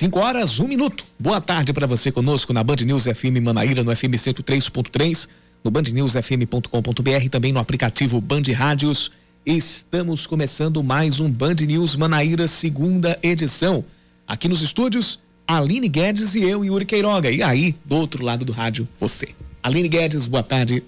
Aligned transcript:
5 0.00 0.18
horas, 0.18 0.58
1 0.58 0.64
um 0.64 0.66
minuto. 0.66 1.04
Boa 1.18 1.42
tarde 1.42 1.74
para 1.74 1.86
você 1.86 2.10
conosco 2.10 2.54
na 2.54 2.64
Band 2.64 2.76
News 2.86 3.04
FM 3.04 3.36
Manaíra, 3.42 3.84
no 3.84 3.94
FM 3.94 4.14
103.3, 4.16 5.28
no 5.62 5.70
bandnewsfm.com.br, 5.70 7.28
também 7.30 7.52
no 7.52 7.58
aplicativo 7.58 8.18
Band 8.18 8.44
Rádios. 8.56 9.10
Estamos 9.44 10.26
começando 10.26 10.82
mais 10.82 11.20
um 11.20 11.30
Band 11.30 11.56
News 11.66 11.96
Manaíra, 11.96 12.48
segunda 12.48 13.18
edição. 13.22 13.84
Aqui 14.26 14.48
nos 14.48 14.62
estúdios, 14.62 15.18
Aline 15.46 15.86
Guedes 15.86 16.34
e 16.34 16.44
eu, 16.44 16.64
Yuri 16.64 16.86
Queiroga. 16.86 17.30
E 17.30 17.42
aí, 17.42 17.76
do 17.84 17.96
outro 17.96 18.24
lado 18.24 18.42
do 18.42 18.52
rádio, 18.52 18.88
você. 18.98 19.34
Aline 19.62 19.90
Guedes, 19.90 20.26
boa 20.26 20.42
tarde. 20.42 20.82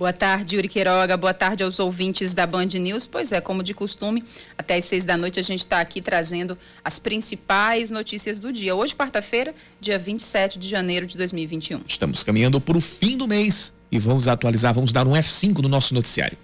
Boa 0.00 0.14
tarde, 0.14 0.56
Yuri 0.56 0.66
Queiroga. 0.66 1.14
Boa 1.14 1.34
tarde 1.34 1.62
aos 1.62 1.78
ouvintes 1.78 2.32
da 2.32 2.46
Band 2.46 2.68
News. 2.68 3.04
Pois 3.04 3.32
é, 3.32 3.40
como 3.42 3.62
de 3.62 3.74
costume, 3.74 4.24
até 4.56 4.76
às 4.76 4.86
seis 4.86 5.04
da 5.04 5.14
noite 5.14 5.38
a 5.38 5.42
gente 5.42 5.60
está 5.60 5.78
aqui 5.78 6.00
trazendo 6.00 6.56
as 6.82 6.98
principais 6.98 7.90
notícias 7.90 8.40
do 8.40 8.50
dia. 8.50 8.74
Hoje, 8.74 8.94
quarta-feira, 8.94 9.54
dia 9.78 9.98
27 9.98 10.58
de 10.58 10.66
janeiro 10.66 11.06
de 11.06 11.18
2021. 11.18 11.82
Estamos 11.86 12.22
caminhando 12.22 12.58
para 12.58 12.78
o 12.78 12.80
fim 12.80 13.14
do 13.14 13.28
mês 13.28 13.74
e 13.92 13.98
vamos 13.98 14.26
atualizar, 14.26 14.72
vamos 14.72 14.90
dar 14.90 15.06
um 15.06 15.12
F5 15.12 15.58
no 15.58 15.68
nosso 15.68 15.92
noticiário. 15.92 16.38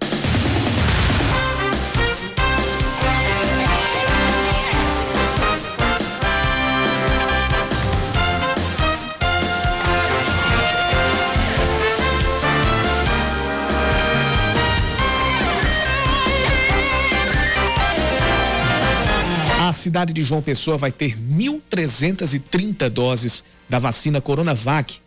Cidade 19.87 20.13
de 20.13 20.25
João 20.25 20.43
Pessoa 20.43 20.77
vai 20.77 20.91
ter 20.91 21.17
1.330 21.17 22.91
doses 22.91 23.45
da 23.69 23.79
vacina 23.79 24.21
Coronavac. 24.21 24.99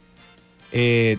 É, 0.72 1.18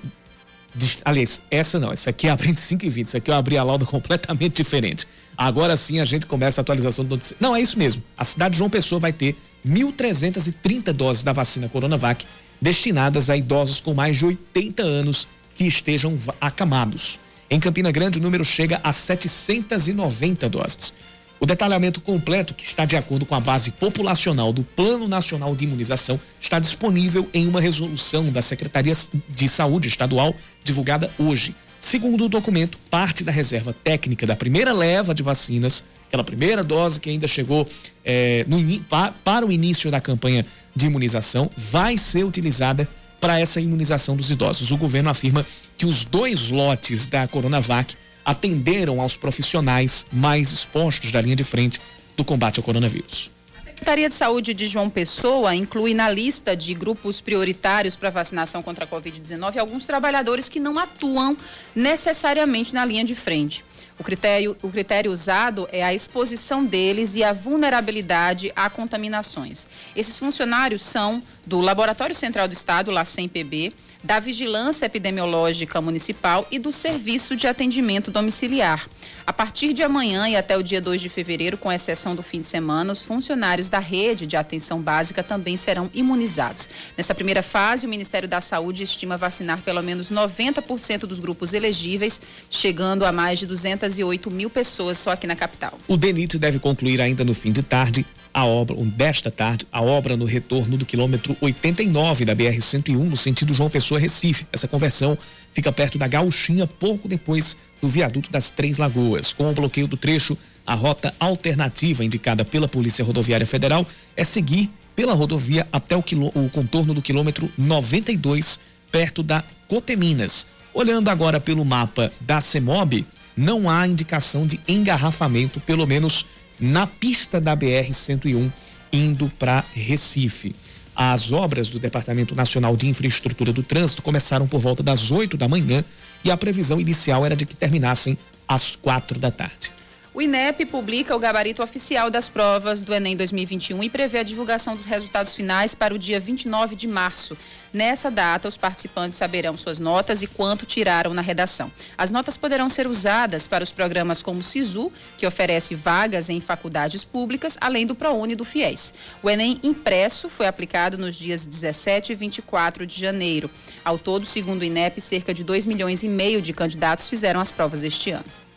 de, 0.75 0.97
aliás, 1.05 1.43
essa 1.51 1.79
não, 1.79 1.93
essa 1.93 2.09
aqui 2.09 2.27
abre 2.27 2.49
entre 2.49 2.62
5 2.62 2.87
e 2.87 2.89
20, 2.89 3.07
essa 3.07 3.19
aqui 3.19 3.31
eu 3.31 3.34
abri 3.34 3.59
a 3.59 3.62
lauda 3.62 3.84
completamente 3.87 4.57
diferente. 4.57 5.07
Agora 5.37 5.77
sim 5.77 6.01
a 6.01 6.07
gente 6.07 6.25
começa 6.25 6.61
a 6.61 6.62
atualização 6.62 7.05
do 7.05 7.11
noticiário. 7.11 7.43
Não, 7.43 7.55
é 7.55 7.61
isso 7.61 7.79
mesmo. 7.79 8.03
A 8.17 8.25
cidade 8.25 8.53
de 8.53 8.59
João 8.59 8.71
Pessoa 8.71 8.99
vai 8.99 9.12
ter 9.12 9.37
1.330 9.67 10.93
doses 10.95 11.23
da 11.23 11.34
vacina 11.34 11.69
Coronavac 11.69 12.25
destinadas 12.62 13.29
a 13.29 13.37
idosos 13.37 13.79
com 13.79 13.93
mais 13.93 14.17
de 14.17 14.25
80 14.25 14.83
anos 14.83 15.29
que 15.55 15.67
estejam 15.67 16.19
acamados. 16.41 17.21
Em 17.51 17.61
Campina 17.61 17.91
Grande, 17.91 18.19
o 18.19 18.23
número 18.23 18.45
chega 18.45 18.81
a 18.83 18.91
790 18.91 20.49
doses. 20.49 20.95
O 21.41 21.47
detalhamento 21.47 22.03
completo, 22.03 22.53
que 22.53 22.63
está 22.63 22.85
de 22.85 22.99
acordo 22.99 23.25
com 23.25 23.35
a 23.35 23.41
base 23.41 23.71
populacional 23.71 24.53
do 24.53 24.63
Plano 24.63 25.09
Nacional 25.09 25.57
de 25.57 25.65
Imunização, 25.65 26.21
está 26.39 26.59
disponível 26.59 27.27
em 27.33 27.49
uma 27.49 27.63
resolução 27.63 28.31
da 28.31 28.43
Secretaria 28.43 28.93
de 29.27 29.49
Saúde 29.49 29.89
Estadual, 29.89 30.35
divulgada 30.63 31.11
hoje. 31.19 31.55
Segundo 31.79 32.27
o 32.27 32.29
documento, 32.29 32.77
parte 32.91 33.25
da 33.25 33.33
reserva 33.33 33.73
técnica 33.73 34.27
da 34.27 34.37
primeira 34.37 34.71
leva 34.71 35.15
de 35.15 35.23
vacinas, 35.23 35.87
aquela 36.09 36.23
primeira 36.23 36.63
dose 36.63 37.01
que 37.01 37.09
ainda 37.09 37.27
chegou 37.27 37.67
é, 38.05 38.45
no, 38.47 38.81
pa, 38.81 39.15
para 39.25 39.47
o 39.47 39.51
início 39.51 39.91
da 39.91 39.99
campanha 39.99 40.45
de 40.77 40.85
imunização, 40.85 41.51
vai 41.57 41.97
ser 41.97 42.23
utilizada 42.23 42.87
para 43.19 43.41
essa 43.41 43.63
imunização 43.63 44.15
dos 44.15 44.31
idosos. 44.31 44.71
O 44.71 44.77
governo 44.77 45.09
afirma 45.09 45.47
que 45.79 45.87
os 45.87 46.05
dois 46.05 46.51
lotes 46.51 47.07
da 47.07 47.27
Coronavac 47.27 47.97
atenderam 48.25 49.01
aos 49.01 49.17
profissionais 49.17 50.07
mais 50.13 50.53
expostos 50.53 51.13
da 51.13 51.21
linha 51.21 51.37
de 51.37 51.45
frente 51.45 51.81
do 52.17 52.25
combate 52.25 52.59
ao 52.59 52.65
coronavírus. 52.65 53.31
A 53.57 53.62
Secretaria 53.62 54.09
de 54.09 54.15
Saúde 54.15 54.53
de 54.53 54.67
João 54.67 54.91
Pessoa 54.91 55.55
inclui 55.55 55.95
na 55.95 56.11
lista 56.11 56.55
de 56.55 56.75
grupos 56.75 57.21
prioritários 57.21 57.97
para 57.97 58.11
vacinação 58.11 58.62
contra 58.62 58.85
a 58.85 58.89
Covid-19 58.89 59.57
alguns 59.57 59.87
trabalhadores 59.87 60.49
que 60.49 60.61
não 60.61 60.79
atuam 60.79 61.37
necessariamente 61.75 62.75
na 62.75 62.85
linha 62.85 63.05
de 63.05 63.15
frente. 63.15 63.65
O 64.00 64.03
critério, 64.03 64.56
o 64.62 64.71
critério 64.71 65.12
usado 65.12 65.69
é 65.71 65.84
a 65.84 65.93
exposição 65.93 66.65
deles 66.65 67.16
e 67.16 67.22
a 67.22 67.34
vulnerabilidade 67.34 68.50
a 68.56 68.71
contaminações. 68.71 69.69
Esses 69.94 70.19
funcionários 70.19 70.83
são 70.83 71.22
do 71.47 71.61
Laboratório 71.61 72.15
Central 72.15 72.49
do 72.49 72.55
Estado, 72.55 72.91
LACEN-PB, 72.91 73.75
da 74.03 74.19
Vigilância 74.19 74.87
Epidemiológica 74.87 75.81
Municipal 75.83 76.47
e 76.50 76.59
do 76.59 76.72
Serviço 76.72 77.37
de 77.37 77.47
Atendimento 77.47 78.11
Domiciliar. 78.11 78.88
A 79.27 79.33
partir 79.33 79.72
de 79.72 79.83
amanhã 79.83 80.28
e 80.28 80.34
até 80.34 80.56
o 80.56 80.62
dia 80.62 80.81
2 80.81 81.00
de 81.00 81.09
fevereiro, 81.09 81.56
com 81.56 81.71
exceção 81.71 82.17
do 82.17 82.22
fim 82.22 82.41
de 82.41 82.47
semana, 82.47 82.93
os 82.93 83.03
funcionários 83.03 83.69
da 83.69 83.78
rede 83.78 84.27
de 84.27 84.37
atenção 84.37 84.81
básica 84.81 85.22
também 85.22 85.56
serão 85.56 85.91
imunizados. 85.93 86.69
Nessa 86.97 87.15
primeira 87.15 87.43
fase, 87.43 87.87
o 87.87 87.88
Ministério 87.88 88.28
da 88.28 88.41
Saúde 88.41 88.82
estima 88.82 89.17
vacinar 89.17 89.61
pelo 89.62 89.82
menos 89.82 90.11
90% 90.11 91.00
dos 91.00 91.21
grupos 91.21 91.53
elegíveis, 91.53 92.21
chegando 92.50 93.05
a 93.05 93.12
mais 93.12 93.38
de 93.38 93.47
208 93.91 94.31
mil 94.31 94.49
pessoas 94.49 94.99
só 94.99 95.11
aqui 95.11 95.27
na 95.27 95.37
capital. 95.37 95.78
O 95.89 95.97
DENIT 95.97 96.39
deve 96.39 96.59
concluir 96.59 97.01
ainda 97.01 97.25
no 97.25 97.34
fim 97.34 97.53
de 97.53 97.62
tarde 97.62 98.06
a 98.33 98.45
obra, 98.45 98.77
desta 98.77 99.31
tarde, 99.31 99.67
a 99.73 99.83
obra 99.83 100.17
no 100.17 100.25
retorno 100.25 100.77
do 100.77 100.87
quilômetro 100.87 101.37
89 101.41 102.25
da 102.25 102.34
BR-101, 102.34 102.97
no 102.97 103.17
sentido 103.17 103.53
João 103.53 103.69
Pessoa-Recife. 103.69 104.47
Essa 104.53 104.69
conversão 104.69 105.19
fica 105.53 105.73
perto 105.73 105.99
da 105.99 106.06
Gauchinha, 106.06 106.67
pouco 106.67 107.09
depois 107.09 107.56
do 107.83 107.89
viaduto 107.89 108.31
das 108.31 108.50
Três 108.50 108.79
Lagoas. 108.79 109.33
Com 109.33 109.50
o 109.50 109.53
bloqueio 109.53 109.89
do 109.89 109.97
trecho, 109.97 110.39
a 110.65 110.75
rota 110.75 111.12
alternativa 111.19 112.05
indicada 112.05 112.45
pela 112.45 112.69
Polícia 112.69 113.05
Rodoviária 113.05 113.47
Federal 113.47 113.84
é 114.17 114.23
seguir 114.23 114.71
pela 114.95 115.15
rodovia 115.15 115.67
até 115.73 115.97
o, 115.97 116.05
o 116.34 116.49
contorno 116.50 116.95
do 116.95 117.03
quilômetro 117.03 117.50
92, 117.59 118.61
perto 118.93 119.25
da 119.25 119.43
Coteminas. 119.67 120.47
Olhando 120.73 121.09
agora 121.09 121.41
pelo 121.41 121.65
mapa 121.65 122.12
da 122.21 122.41
CEMOB, 122.41 123.05
não 123.37 123.69
há 123.69 123.87
indicação 123.87 124.47
de 124.47 124.61
engarrafamento, 124.67 125.61
pelo 125.61 125.87
menos 125.87 126.27
na 126.59 126.87
pista 126.87 127.41
da 127.41 127.57
BR-101 127.57 128.51
indo 128.93 129.31
para 129.39 129.65
Recife. 129.73 130.55
As 130.95 131.33
obras 131.33 131.71
do 131.71 131.79
Departamento 131.79 132.35
Nacional 132.35 132.77
de 132.77 132.87
Infraestrutura 132.89 133.53
do 133.53 133.63
Trânsito 133.63 134.03
começaram 134.03 134.47
por 134.47 134.61
volta 134.61 134.83
das 134.83 135.11
8 135.11 135.37
da 135.37 135.49
manhã 135.49 135.85
e 136.25 136.31
a 136.31 136.37
previsão 136.37 136.81
inicial 136.81 137.25
era 137.25 137.37
de 137.37 137.47
que 137.47 137.57
terminassem 137.57 138.19
às 138.47 138.77
quatro 138.77 139.19
da 139.19 139.31
tarde. 139.31 139.71
O 140.12 140.21
INEP 140.21 140.66
publica 140.66 141.15
o 141.15 141.21
gabarito 141.21 141.62
oficial 141.62 142.10
das 142.10 142.28
provas 142.28 142.82
do 142.82 142.93
Enem 142.93 143.16
2021 143.16 143.84
e 143.84 143.88
prevê 143.88 144.19
a 144.19 144.22
divulgação 144.25 144.75
dos 144.75 144.84
resultados 144.84 145.37
finais 145.37 145.72
para 145.72 145.94
o 145.94 145.98
dia 145.98 146.19
29 146.19 146.75
de 146.75 146.88
março. 146.88 147.38
Nessa 147.72 148.10
data, 148.10 148.49
os 148.49 148.56
participantes 148.56 149.16
saberão 149.16 149.56
suas 149.56 149.78
notas 149.78 150.20
e 150.20 150.26
quanto 150.26 150.66
tiraram 150.66 151.15
na 151.15 151.22
redação. 151.22 151.70
As 151.97 152.10
notas 152.10 152.37
poderão 152.37 152.69
ser 152.69 152.88
usadas 152.88 153.47
para 153.47 153.62
os 153.62 153.70
programas 153.70 154.20
como 154.20 154.41
o 154.41 154.43
SISU, 154.43 154.93
que 155.16 155.25
oferece 155.25 155.76
vagas 155.76 156.28
em 156.28 156.41
faculdades 156.41 157.04
públicas, 157.04 157.56
além 157.60 157.87
do 157.87 157.94
ProUni 157.94 158.32
e 158.32 158.37
do 158.37 158.44
FIES. 158.44 158.93
O 159.22 159.31
Enem 159.31 159.60
impresso 159.62 160.28
foi 160.28 160.49
aplicado 160.49 160.99
nos 160.99 161.15
dias 161.15 161.47
17 161.47 162.10
e 162.10 162.16
24 162.16 162.84
de 162.84 163.00
janeiro. 163.00 163.49
Ao 163.84 163.97
todo, 163.97 164.26
segundo 164.26 164.62
o 164.62 164.65
INEP, 164.65 165.00
cerca 165.00 165.32
de 165.32 165.44
2 165.44 165.66
milhões 165.66 166.03
e 166.03 166.09
meio 166.09 166.43
de 166.43 166.53
candidatos 166.53 167.09
fizeram 167.09 167.38
as 167.38 167.53
provas 167.53 167.84
este 167.84 168.10
ano. 168.10 168.50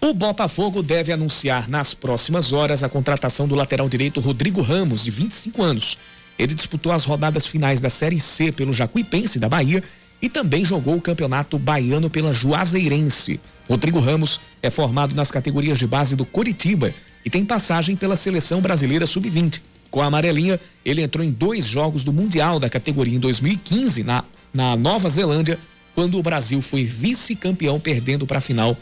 O 0.00 0.12
Botafogo 0.12 0.82
deve 0.82 1.10
anunciar 1.10 1.68
nas 1.68 1.94
próximas 1.94 2.52
horas 2.52 2.84
a 2.84 2.88
contratação 2.88 3.48
do 3.48 3.54
lateral 3.54 3.88
direito 3.88 4.20
Rodrigo 4.20 4.60
Ramos, 4.60 5.04
de 5.04 5.10
25 5.10 5.62
anos. 5.62 5.98
Ele 6.38 6.54
disputou 6.54 6.92
as 6.92 7.06
rodadas 7.06 7.46
finais 7.46 7.80
da 7.80 7.88
Série 7.88 8.20
C 8.20 8.52
pelo 8.52 8.74
Jacuipense 8.74 9.38
da 9.38 9.48
Bahia 9.48 9.82
e 10.20 10.28
também 10.28 10.64
jogou 10.64 10.96
o 10.96 11.00
Campeonato 11.00 11.58
Baiano 11.58 12.10
pela 12.10 12.32
Juazeirense. 12.32 13.40
Rodrigo 13.68 13.98
Ramos 13.98 14.38
é 14.62 14.68
formado 14.68 15.14
nas 15.14 15.30
categorias 15.30 15.78
de 15.78 15.86
base 15.86 16.14
do 16.14 16.26
Coritiba 16.26 16.92
e 17.24 17.30
tem 17.30 17.44
passagem 17.44 17.96
pela 17.96 18.16
Seleção 18.16 18.60
Brasileira 18.60 19.06
Sub-20. 19.06 19.60
Com 19.90 20.02
a 20.02 20.06
amarelinha, 20.06 20.60
ele 20.84 21.02
entrou 21.02 21.24
em 21.24 21.30
dois 21.30 21.64
jogos 21.64 22.04
do 22.04 22.12
Mundial 22.12 22.60
da 22.60 22.68
categoria 22.68 23.16
em 23.16 23.20
2015 23.20 24.04
na, 24.04 24.22
na 24.52 24.76
Nova 24.76 25.08
Zelândia, 25.08 25.58
quando 25.94 26.18
o 26.18 26.22
Brasil 26.22 26.60
foi 26.60 26.84
vice-campeão 26.84 27.80
perdendo 27.80 28.26
para 28.26 28.38
a 28.38 28.42
final 28.42 28.76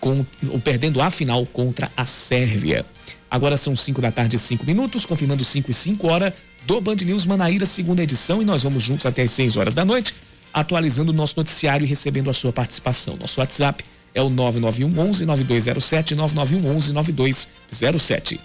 com, 0.00 0.24
perdendo 0.62 1.00
a 1.00 1.10
final 1.10 1.44
contra 1.46 1.90
a 1.96 2.04
Sérvia. 2.04 2.84
Agora 3.30 3.56
são 3.56 3.74
5 3.76 4.00
da 4.00 4.12
tarde 4.12 4.36
e 4.36 4.38
5 4.38 4.64
minutos, 4.64 5.04
confirmando 5.04 5.44
5 5.44 5.70
e 5.70 5.74
5 5.74 6.06
horas 6.06 6.32
do 6.64 6.80
Band 6.80 6.96
News 6.96 7.26
Manaíra, 7.26 7.66
segunda 7.66 8.02
edição, 8.02 8.40
e 8.40 8.44
nós 8.44 8.62
vamos 8.62 8.82
juntos 8.82 9.06
até 9.06 9.22
as 9.22 9.30
6 9.32 9.56
horas 9.56 9.74
da 9.74 9.84
noite, 9.84 10.14
atualizando 10.52 11.12
o 11.12 11.14
nosso 11.14 11.34
noticiário 11.36 11.84
e 11.84 11.88
recebendo 11.88 12.30
a 12.30 12.32
sua 12.32 12.52
participação. 12.52 13.16
Nosso 13.16 13.40
WhatsApp 13.40 13.84
é 14.14 14.22
o 14.22 14.30
991 14.30 15.08
11 15.10 15.26
9207 15.26 16.14
991 16.14 16.76
11 16.76 16.92
9207. 16.92 18.40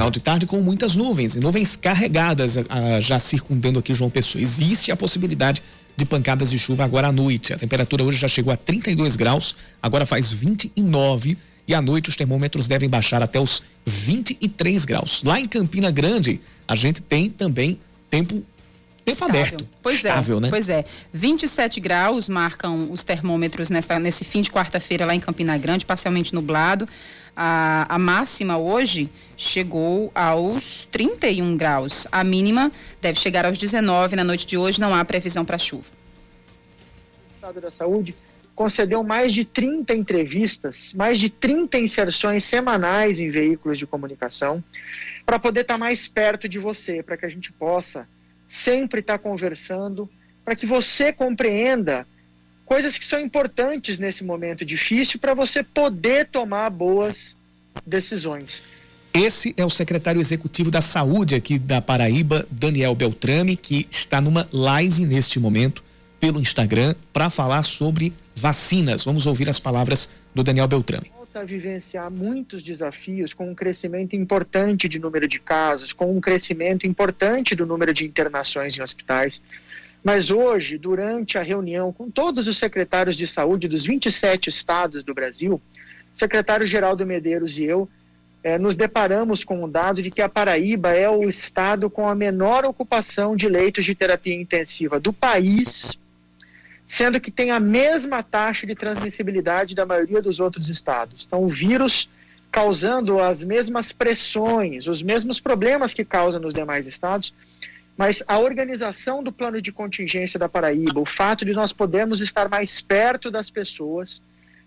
Final 0.00 0.10
de 0.10 0.20
tarde 0.20 0.46
com 0.46 0.62
muitas 0.62 0.96
nuvens, 0.96 1.36
e 1.36 1.40
nuvens 1.40 1.76
carregadas 1.76 2.56
ah, 2.56 2.98
já 3.00 3.18
circundando 3.18 3.80
aqui 3.80 3.92
João 3.92 4.08
Pessoa. 4.08 4.40
Existe 4.40 4.90
a 4.90 4.96
possibilidade 4.96 5.62
de 5.94 6.06
pancadas 6.06 6.50
de 6.50 6.58
chuva 6.58 6.84
agora 6.84 7.08
à 7.08 7.12
noite. 7.12 7.52
A 7.52 7.58
temperatura 7.58 8.02
hoje 8.02 8.16
já 8.16 8.26
chegou 8.26 8.50
a 8.50 8.56
32 8.56 9.14
graus, 9.14 9.54
agora 9.82 10.06
faz 10.06 10.32
29 10.32 11.36
e 11.68 11.74
à 11.74 11.82
noite 11.82 12.08
os 12.08 12.16
termômetros 12.16 12.66
devem 12.66 12.88
baixar 12.88 13.22
até 13.22 13.38
os 13.38 13.62
23 13.84 14.86
graus. 14.86 15.22
Lá 15.22 15.38
em 15.38 15.44
Campina 15.44 15.90
Grande, 15.90 16.40
a 16.66 16.74
gente 16.74 17.02
tem 17.02 17.28
também 17.28 17.78
tempo 18.08 18.42
tempo 19.02 19.14
estável. 19.14 19.40
aberto. 19.40 19.68
Pois 19.82 20.04
é, 20.04 20.08
estável, 20.08 20.36
é, 20.36 20.40
né? 20.40 20.48
Pois 20.50 20.68
é. 20.68 20.84
27 21.12 21.80
graus 21.80 22.28
marcam 22.28 22.90
os 22.90 23.04
termômetros 23.04 23.70
nesta, 23.70 23.98
nesse 23.98 24.24
fim 24.24 24.42
de 24.42 24.50
quarta-feira 24.50 25.04
lá 25.04 25.14
em 25.14 25.20
Campina 25.20 25.56
Grande, 25.58 25.84
parcialmente 25.86 26.34
nublado. 26.34 26.88
A, 27.36 27.86
a 27.88 27.98
máxima 27.98 28.58
hoje 28.58 29.08
chegou 29.36 30.10
aos 30.14 30.86
31 30.90 31.56
graus. 31.56 32.06
A 32.10 32.22
mínima 32.24 32.70
deve 33.00 33.18
chegar 33.18 33.46
aos 33.46 33.58
19 33.58 34.16
na 34.16 34.24
noite 34.24 34.46
de 34.46 34.56
hoje. 34.56 34.80
Não 34.80 34.94
há 34.94 35.04
previsão 35.04 35.44
para 35.44 35.58
chuva. 35.58 35.88
O 37.30 37.34
Estado 37.36 37.60
da 37.60 37.70
Saúde 37.70 38.14
concedeu 38.54 39.02
mais 39.02 39.32
de 39.32 39.44
30 39.44 39.94
entrevistas, 39.94 40.92
mais 40.92 41.18
de 41.18 41.30
30 41.30 41.78
inserções 41.78 42.44
semanais 42.44 43.18
em 43.18 43.30
veículos 43.30 43.78
de 43.78 43.86
comunicação, 43.86 44.62
para 45.24 45.38
poder 45.38 45.62
estar 45.62 45.74
tá 45.74 45.78
mais 45.78 46.06
perto 46.06 46.46
de 46.46 46.58
você, 46.58 47.02
para 47.02 47.16
que 47.16 47.24
a 47.24 47.28
gente 47.30 47.50
possa 47.52 48.06
sempre 48.50 48.98
estar 48.98 49.16
tá 49.16 49.18
conversando, 49.18 50.10
para 50.44 50.56
que 50.56 50.66
você 50.66 51.12
compreenda 51.12 52.04
coisas 52.64 52.98
que 52.98 53.04
são 53.04 53.20
importantes 53.20 53.98
nesse 53.98 54.24
momento 54.24 54.64
difícil 54.64 55.20
para 55.20 55.34
você 55.34 55.62
poder 55.62 56.26
tomar 56.28 56.68
boas 56.70 57.36
decisões. 57.86 58.62
Esse 59.14 59.54
é 59.56 59.64
o 59.64 59.70
secretário 59.70 60.20
executivo 60.20 60.70
da 60.70 60.80
Saúde 60.80 61.34
aqui 61.34 61.58
da 61.58 61.80
Paraíba, 61.80 62.46
Daniel 62.50 62.94
Beltrame, 62.94 63.56
que 63.56 63.86
está 63.90 64.20
numa 64.20 64.48
live 64.52 65.06
neste 65.06 65.38
momento 65.38 65.82
pelo 66.18 66.40
Instagram 66.40 66.94
para 67.12 67.30
falar 67.30 67.62
sobre 67.62 68.12
vacinas. 68.34 69.04
Vamos 69.04 69.26
ouvir 69.26 69.48
as 69.48 69.60
palavras 69.60 70.10
do 70.34 70.42
Daniel 70.42 70.68
Beltrame. 70.68 71.10
Volta 71.32 71.42
a 71.42 71.44
vivenciar 71.44 72.10
muitos 72.10 72.60
desafios 72.60 73.32
com 73.32 73.48
um 73.48 73.54
crescimento 73.54 74.16
importante 74.16 74.88
de 74.88 74.98
número 74.98 75.28
de 75.28 75.38
casos, 75.38 75.92
com 75.92 76.10
um 76.10 76.20
crescimento 76.20 76.88
importante 76.88 77.54
do 77.54 77.64
número 77.64 77.94
de 77.94 78.04
internações 78.04 78.76
em 78.76 78.82
hospitais. 78.82 79.40
Mas 80.02 80.32
hoje, 80.32 80.76
durante 80.76 81.38
a 81.38 81.42
reunião 81.42 81.92
com 81.92 82.10
todos 82.10 82.48
os 82.48 82.58
secretários 82.58 83.16
de 83.16 83.28
saúde 83.28 83.68
dos 83.68 83.84
27 83.84 84.48
estados 84.48 85.04
do 85.04 85.14
Brasil, 85.14 85.62
secretário 86.12 86.66
Geraldo 86.66 87.06
Medeiros 87.06 87.58
e 87.58 87.62
eu 87.62 87.88
eh, 88.42 88.58
nos 88.58 88.74
deparamos 88.74 89.44
com 89.44 89.62
o 89.62 89.68
dado 89.68 90.02
de 90.02 90.10
que 90.10 90.22
a 90.22 90.28
Paraíba 90.28 90.90
é 90.90 91.08
o 91.08 91.28
estado 91.28 91.88
com 91.88 92.08
a 92.08 92.14
menor 92.14 92.64
ocupação 92.64 93.36
de 93.36 93.48
leitos 93.48 93.84
de 93.84 93.94
terapia 93.94 94.34
intensiva 94.34 94.98
do 94.98 95.12
país 95.12 95.96
sendo 96.90 97.20
que 97.20 97.30
tem 97.30 97.52
a 97.52 97.60
mesma 97.60 98.20
taxa 98.20 98.66
de 98.66 98.74
transmissibilidade 98.74 99.76
da 99.76 99.86
maioria 99.86 100.20
dos 100.20 100.40
outros 100.40 100.68
estados. 100.68 101.24
Então, 101.24 101.44
o 101.44 101.48
vírus 101.48 102.10
causando 102.50 103.20
as 103.20 103.44
mesmas 103.44 103.92
pressões, 103.92 104.88
os 104.88 105.00
mesmos 105.00 105.38
problemas 105.38 105.94
que 105.94 106.04
causa 106.04 106.40
nos 106.40 106.52
demais 106.52 106.88
estados, 106.88 107.32
mas 107.96 108.24
a 108.26 108.40
organização 108.40 109.22
do 109.22 109.30
plano 109.30 109.62
de 109.62 109.70
contingência 109.70 110.36
da 110.36 110.48
Paraíba, 110.48 110.98
o 110.98 111.06
fato 111.06 111.44
de 111.44 111.52
nós 111.52 111.72
podermos 111.72 112.20
estar 112.20 112.48
mais 112.48 112.80
perto 112.80 113.30
das 113.30 113.52
pessoas, 113.52 114.20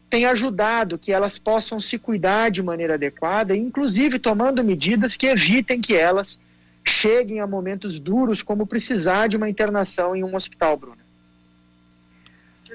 tem 0.10 0.24
ajudado 0.24 0.98
que 0.98 1.12
elas 1.12 1.38
possam 1.38 1.78
se 1.78 2.00
cuidar 2.00 2.50
de 2.50 2.64
maneira 2.64 2.94
adequada, 2.94 3.54
inclusive 3.54 4.18
tomando 4.18 4.64
medidas 4.64 5.18
que 5.18 5.28
evitem 5.28 5.81
que 5.81 5.94
elas 5.94 6.40
cheguem 6.88 7.42
a 7.42 7.46
momentos 7.46 8.00
duros, 8.00 8.42
como 8.42 8.66
precisar 8.66 9.28
de 9.28 9.36
uma 9.36 9.50
internação 9.50 10.16
em 10.16 10.24
um 10.24 10.34
hospital, 10.34 10.78
Bruno. 10.78 11.02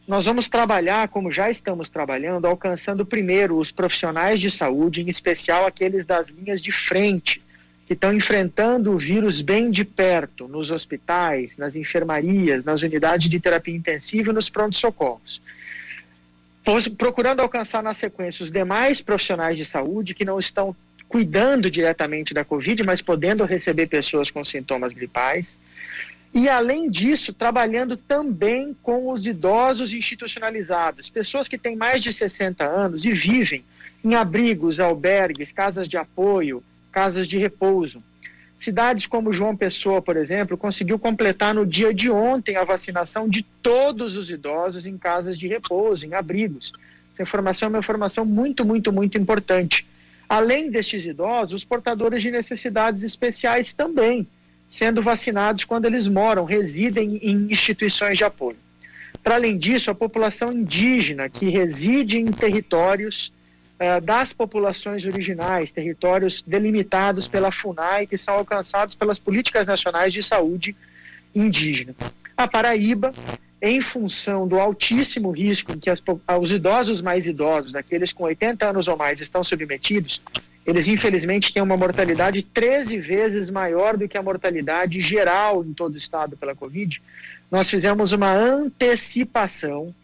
Nós 0.06 0.26
vamos 0.26 0.50
trabalhar, 0.50 1.08
como 1.08 1.32
já 1.32 1.48
estamos 1.48 1.88
trabalhando, 1.88 2.46
alcançando 2.46 3.06
primeiro 3.06 3.56
os 3.56 3.72
profissionais 3.72 4.38
de 4.38 4.50
saúde, 4.50 5.00
em 5.00 5.08
especial 5.08 5.66
aqueles 5.66 6.04
das 6.04 6.28
linhas 6.28 6.60
de 6.60 6.70
frente, 6.70 7.42
que 7.86 7.94
estão 7.94 8.12
enfrentando 8.12 8.92
o 8.92 8.98
vírus 8.98 9.40
bem 9.40 9.70
de 9.70 9.82
perto, 9.82 10.46
nos 10.46 10.70
hospitais, 10.70 11.56
nas 11.56 11.74
enfermarias, 11.74 12.64
nas 12.64 12.82
unidades 12.82 13.30
de 13.30 13.40
terapia 13.40 13.74
intensiva 13.74 14.30
e 14.30 14.34
nos 14.34 14.50
prontos-socorros. 14.50 15.40
Procurando 16.98 17.40
alcançar 17.40 17.82
na 17.82 17.94
sequência 17.94 18.42
os 18.42 18.50
demais 18.50 19.00
profissionais 19.00 19.56
de 19.56 19.64
saúde 19.64 20.14
que 20.14 20.24
não 20.24 20.38
estão 20.38 20.76
cuidando 21.08 21.70
diretamente 21.70 22.34
da 22.34 22.44
Covid, 22.44 22.82
mas 22.82 23.00
podendo 23.00 23.44
receber 23.44 23.86
pessoas 23.86 24.30
com 24.30 24.44
sintomas 24.44 24.92
gripais 24.92 25.58
e, 26.34 26.48
além 26.48 26.90
disso, 26.90 27.32
trabalhando 27.32 27.96
também 27.96 28.76
com 28.82 29.08
os 29.12 29.24
idosos 29.24 29.94
institucionalizados, 29.94 31.08
pessoas 31.08 31.46
que 31.46 31.56
têm 31.56 31.76
mais 31.76 32.02
de 32.02 32.12
60 32.12 32.66
anos 32.68 33.04
e 33.04 33.12
vivem 33.12 33.64
em 34.04 34.16
abrigos, 34.16 34.80
albergues, 34.80 35.52
casas 35.52 35.86
de 35.86 35.96
apoio, 35.96 36.60
casas 36.90 37.28
de 37.28 37.38
repouso. 37.38 38.02
Cidades 38.58 39.06
como 39.06 39.32
João 39.32 39.56
Pessoa, 39.56 40.02
por 40.02 40.16
exemplo, 40.16 40.58
conseguiu 40.58 40.98
completar 40.98 41.54
no 41.54 41.64
dia 41.64 41.94
de 41.94 42.10
ontem 42.10 42.56
a 42.56 42.64
vacinação 42.64 43.28
de 43.28 43.44
todos 43.62 44.16
os 44.16 44.28
idosos 44.28 44.86
em 44.86 44.98
casas 44.98 45.38
de 45.38 45.46
repouso, 45.46 46.04
em 46.04 46.14
abrigos. 46.14 46.72
Essa 47.12 47.22
informação 47.22 47.66
é 47.66 47.70
uma 47.70 47.78
informação 47.78 48.24
muito, 48.24 48.64
muito, 48.64 48.92
muito 48.92 49.16
importante. 49.16 49.86
Além 50.28 50.68
destes 50.68 51.06
idosos, 51.06 51.52
os 51.52 51.64
portadores 51.64 52.20
de 52.22 52.32
necessidades 52.32 53.04
especiais 53.04 53.72
também 53.72 54.26
sendo 54.74 55.00
vacinados 55.00 55.62
quando 55.62 55.84
eles 55.84 56.08
moram, 56.08 56.44
residem 56.44 57.16
em 57.22 57.46
instituições 57.48 58.18
de 58.18 58.24
apoio. 58.24 58.56
Para 59.22 59.36
além 59.36 59.56
disso, 59.56 59.88
a 59.88 59.94
população 59.94 60.50
indígena 60.52 61.28
que 61.28 61.48
reside 61.48 62.18
em 62.18 62.26
territórios 62.26 63.32
uh, 63.78 64.00
das 64.00 64.32
populações 64.32 65.06
originais, 65.06 65.70
territórios 65.70 66.42
delimitados 66.42 67.28
pela 67.28 67.52
FUNAI, 67.52 68.08
que 68.08 68.18
são 68.18 68.34
alcançados 68.34 68.96
pelas 68.96 69.20
políticas 69.20 69.64
nacionais 69.64 70.12
de 70.12 70.24
saúde 70.24 70.74
indígena. 71.32 71.94
A 72.36 72.48
Paraíba, 72.48 73.14
em 73.62 73.80
função 73.80 74.48
do 74.48 74.58
altíssimo 74.58 75.30
risco 75.30 75.70
em 75.72 75.78
que 75.78 75.88
as, 75.88 76.02
os 76.40 76.50
idosos 76.50 77.00
mais 77.00 77.28
idosos, 77.28 77.76
aqueles 77.76 78.12
com 78.12 78.24
80 78.24 78.70
anos 78.70 78.88
ou 78.88 78.96
mais, 78.96 79.20
estão 79.20 79.44
submetidos, 79.44 80.20
eles 80.66 80.88
infelizmente 80.88 81.52
têm 81.52 81.62
uma 81.62 81.76
mortalidade 81.76 82.42
13 82.42 82.98
vezes 82.98 83.50
maior 83.50 83.96
do 83.96 84.08
que 84.08 84.16
a 84.16 84.22
mortalidade 84.22 85.00
geral 85.00 85.64
em 85.64 85.72
todo 85.72 85.94
o 85.94 85.98
estado 85.98 86.36
pela 86.36 86.54
Covid. 86.54 87.02
Nós 87.50 87.68
fizemos 87.68 88.12
uma 88.12 88.32
antecipação 88.32 89.94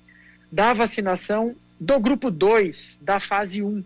da 0.53 0.73
vacinação 0.73 1.55
do 1.79 1.99
grupo 1.99 2.31
2 2.31 2.99
da 3.01 3.19
fase 3.19 3.63
1, 3.63 3.83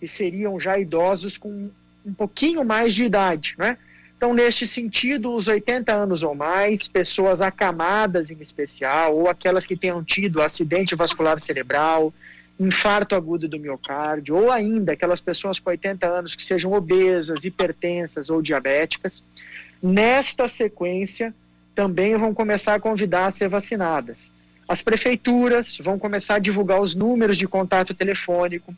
que 0.00 0.08
seriam 0.08 0.58
já 0.58 0.78
idosos 0.78 1.36
com 1.36 1.70
um 2.04 2.14
pouquinho 2.14 2.64
mais 2.64 2.94
de 2.94 3.04
idade, 3.04 3.54
né? 3.58 3.76
Então, 4.16 4.32
neste 4.32 4.66
sentido, 4.66 5.34
os 5.34 5.48
80 5.48 5.94
anos 5.94 6.22
ou 6.22 6.34
mais, 6.34 6.88
pessoas 6.88 7.42
acamadas 7.42 8.30
em 8.30 8.40
especial, 8.40 9.14
ou 9.14 9.28
aquelas 9.28 9.66
que 9.66 9.76
tenham 9.76 10.02
tido 10.02 10.40
acidente 10.40 10.94
vascular 10.94 11.38
cerebral, 11.40 12.14
infarto 12.58 13.14
agudo 13.14 13.48
do 13.48 13.58
miocárdio, 13.58 14.36
ou 14.36 14.50
ainda 14.50 14.92
aquelas 14.92 15.20
pessoas 15.20 15.58
com 15.58 15.70
80 15.70 16.06
anos 16.06 16.34
que 16.36 16.44
sejam 16.44 16.72
obesas, 16.72 17.44
hipertensas 17.44 18.30
ou 18.30 18.40
diabéticas, 18.40 19.22
nesta 19.82 20.46
sequência 20.46 21.34
também 21.74 22.16
vão 22.16 22.32
começar 22.32 22.74
a 22.74 22.80
convidar 22.80 23.26
a 23.26 23.30
ser 23.30 23.48
vacinadas. 23.48 24.30
as 24.66 24.82
prefeituras 24.82 25.76
vão 25.78 25.98
começar 25.98 26.36
a 26.36 26.38
divulgar 26.38 26.80
os 26.80 26.94
números 26.94 27.36
de 27.36 27.46
contato 27.46 27.92
telefônico, 27.92 28.74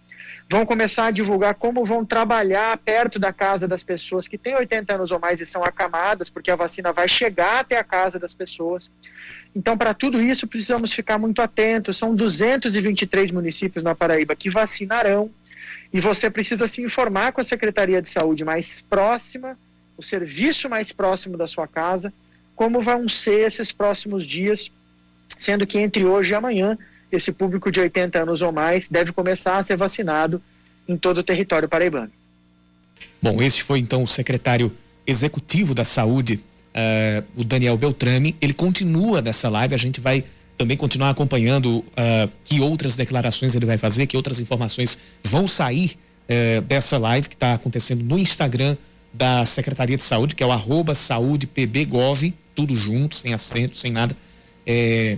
vão 0.51 0.67
começar 0.67 1.07
a 1.07 1.11
divulgar 1.13 1.55
como 1.55 1.85
vão 1.85 2.05
trabalhar 2.05 2.77
perto 2.79 3.21
da 3.21 3.33
casa 3.33 3.69
das 3.69 3.85
pessoas 3.85 4.27
que 4.27 4.37
têm 4.37 4.57
80 4.57 4.95
anos 4.95 5.13
ou 5.13 5.21
mais 5.21 5.41
e 5.41 5.47
são 5.47 5.63
acamadas, 5.63 6.29
porque 6.29 6.51
a 6.51 6.57
vacina 6.57 6.93
vai 6.93 7.09
chegar 7.09 7.61
até 7.61 7.79
a 7.79 7.85
casa 7.85 8.19
das 8.19 8.35
pessoas. 8.35 8.91
Então, 9.57 9.77
para 9.79 9.95
tudo 9.95 10.21
isso, 10.21 10.47
precisamos 10.47 10.93
ficar 10.93 11.19
muito 11.19 11.41
atentos. 11.41 11.97
São 11.97 12.15
223 12.15 13.31
municípios 13.31 13.83
na 13.83 13.95
Paraíba 13.95 14.37
que 14.37 14.51
vacinarão 14.51 15.31
e 15.91 15.99
você 15.99 16.29
precisa 16.29 16.67
se 16.67 16.83
informar 16.83 17.33
com 17.33 17.41
a 17.41 17.45
Secretaria 17.45 18.03
de 18.03 18.11
Saúde 18.11 18.45
mais 18.45 18.83
próxima, 18.83 19.59
o 19.97 20.03
serviço 20.03 20.69
mais 20.69 20.93
próximo 20.93 21.39
da 21.39 21.47
sua 21.47 21.67
casa, 21.67 22.13
como 22.55 22.83
vão 22.83 23.09
ser 23.09 23.47
esses 23.47 23.73
próximos 23.73 24.27
dias 24.27 24.71
sendo 25.39 25.67
que 25.67 25.79
entre 25.79 26.05
hoje 26.05 26.33
e 26.33 26.35
amanhã, 26.35 26.79
esse 27.11 27.33
público 27.33 27.71
de 27.73 27.81
80 27.81 28.23
anos 28.23 28.43
ou 28.43 28.53
mais 28.53 28.89
deve 28.89 29.13
começar 29.13 29.57
a 29.57 29.63
ser 29.63 29.77
vacinado 29.77 30.41
em 30.87 30.97
todo 30.99 31.19
o 31.19 31.23
território 31.23 31.69
paraibano. 31.69 32.13
Bom, 33.21 33.43
este 33.43 33.63
foi 33.63 33.79
então 33.79 34.03
o 34.03 34.07
secretário 34.07 34.71
executivo 35.07 35.75
da 35.75 35.85
Saúde, 35.85 36.41
uh, 36.77 37.25
o 37.35 37.43
Daniel 37.43 37.77
Beltrame. 37.77 38.37
Ele 38.41 38.53
continua 38.53 39.23
nessa 39.23 39.49
live, 39.49 39.75
a 39.75 39.79
gente 39.79 40.01
vai 40.01 40.23
também 40.59 40.77
continuar 40.77 41.11
acompanhando 41.11 41.79
uh, 41.79 42.31
que 42.45 42.61
outras 42.61 42.97
declarações 42.97 43.55
ele 43.55 43.67
vai 43.67 43.79
fazer, 43.79 44.07
que 44.07 44.17
outras 44.17 44.41
informações 44.41 44.99
vão 45.25 45.47
sair 45.47 45.99
uh, 46.29 46.61
dessa 46.63 46.99
live 46.99 47.29
que 47.29 47.35
está 47.35 47.55
acontecendo 47.55 48.05
no 48.05 48.19
Instagram 48.19 48.77
da 49.13 49.47
Secretaria 49.47 49.97
de 49.97 50.03
Saúde, 50.03 50.35
que 50.35 50.43
é 50.43 50.47
o 50.47 50.53
arroba 50.53 50.95
saúdepbgov, 50.95 52.35
tudo 52.55 52.77
junto, 52.77 53.17
sem 53.17 53.33
acento, 53.33 53.77
sem 53.77 53.91
nada. 53.91 54.15
É, 54.67 55.17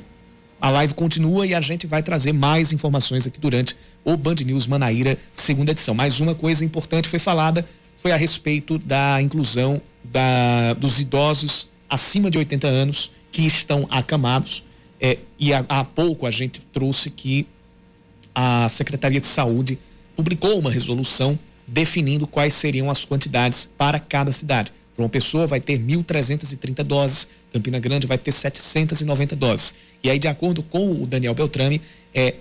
a 0.61 0.71
live 0.71 0.95
continua 0.95 1.47
e 1.47 1.55
a 1.55 1.61
gente 1.61 1.87
vai 1.87 2.03
trazer 2.03 2.33
mais 2.33 2.73
informações 2.73 3.27
aqui 3.27 3.41
durante 3.41 3.77
o 4.05 4.17
Band 4.17 4.37
News 4.45 4.67
Manaíra, 4.67 5.19
segunda 5.35 5.73
edição. 5.73 5.95
Mais 5.95 6.21
uma 6.21 6.35
coisa 6.35 6.65
importante 6.65 7.09
foi 7.09 7.19
falada, 7.19 7.67
foi 7.99 8.13
a 8.13 8.17
respeito 8.17 8.79
da 8.79 9.21
inclusão 9.21 9.81
da, 10.03 10.73
dos 10.75 11.01
idosos 11.01 11.69
acima 11.89 12.31
de 12.31 12.39
80 12.39 12.67
anos 12.67 13.11
que 13.31 13.43
estão 13.43 13.87
acamados. 13.91 14.65
É, 15.01 15.19
e 15.39 15.53
há, 15.53 15.65
há 15.69 15.85
pouco 15.85 16.27
a 16.27 16.31
gente 16.31 16.61
trouxe 16.73 17.11
que 17.11 17.47
a 18.35 18.69
Secretaria 18.69 19.21
de 19.21 19.27
Saúde 19.27 19.79
publicou 20.17 20.59
uma 20.59 20.71
resolução 20.71 21.39
definindo 21.67 22.27
quais 22.27 22.55
seriam 22.55 22.91
as 22.91 23.05
quantidades 23.05 23.69
para 23.77 24.01
cada 24.01 24.33
cidade. 24.33 24.73
João 24.97 25.09
Pessoa 25.09 25.47
vai 25.47 25.61
ter 25.61 25.79
1.330 25.79 26.83
doses, 26.83 27.29
Campina 27.53 27.79
Grande 27.79 28.07
vai 28.07 28.19
ter 28.19 28.33
790 28.33 29.37
doses. 29.37 29.75
E 30.03 30.11
aí, 30.11 30.19
de 30.19 30.29
acordo 30.29 30.63
com 30.63 31.03
o 31.03 31.07
Daniel 31.07 31.35
Beltrame, 31.35 31.81
é, 32.15 32.35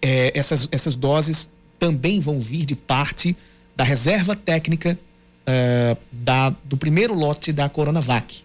é, 0.00 0.32
essas, 0.34 0.68
essas 0.70 0.94
doses 0.94 1.50
também 1.78 2.20
vão 2.20 2.40
vir 2.40 2.64
de 2.64 2.74
parte 2.74 3.36
da 3.76 3.84
reserva 3.84 4.34
técnica 4.34 4.98
uh, 5.46 5.98
da, 6.10 6.50
do 6.64 6.76
primeiro 6.76 7.14
lote 7.14 7.52
da 7.52 7.68
Coronavac. 7.68 8.42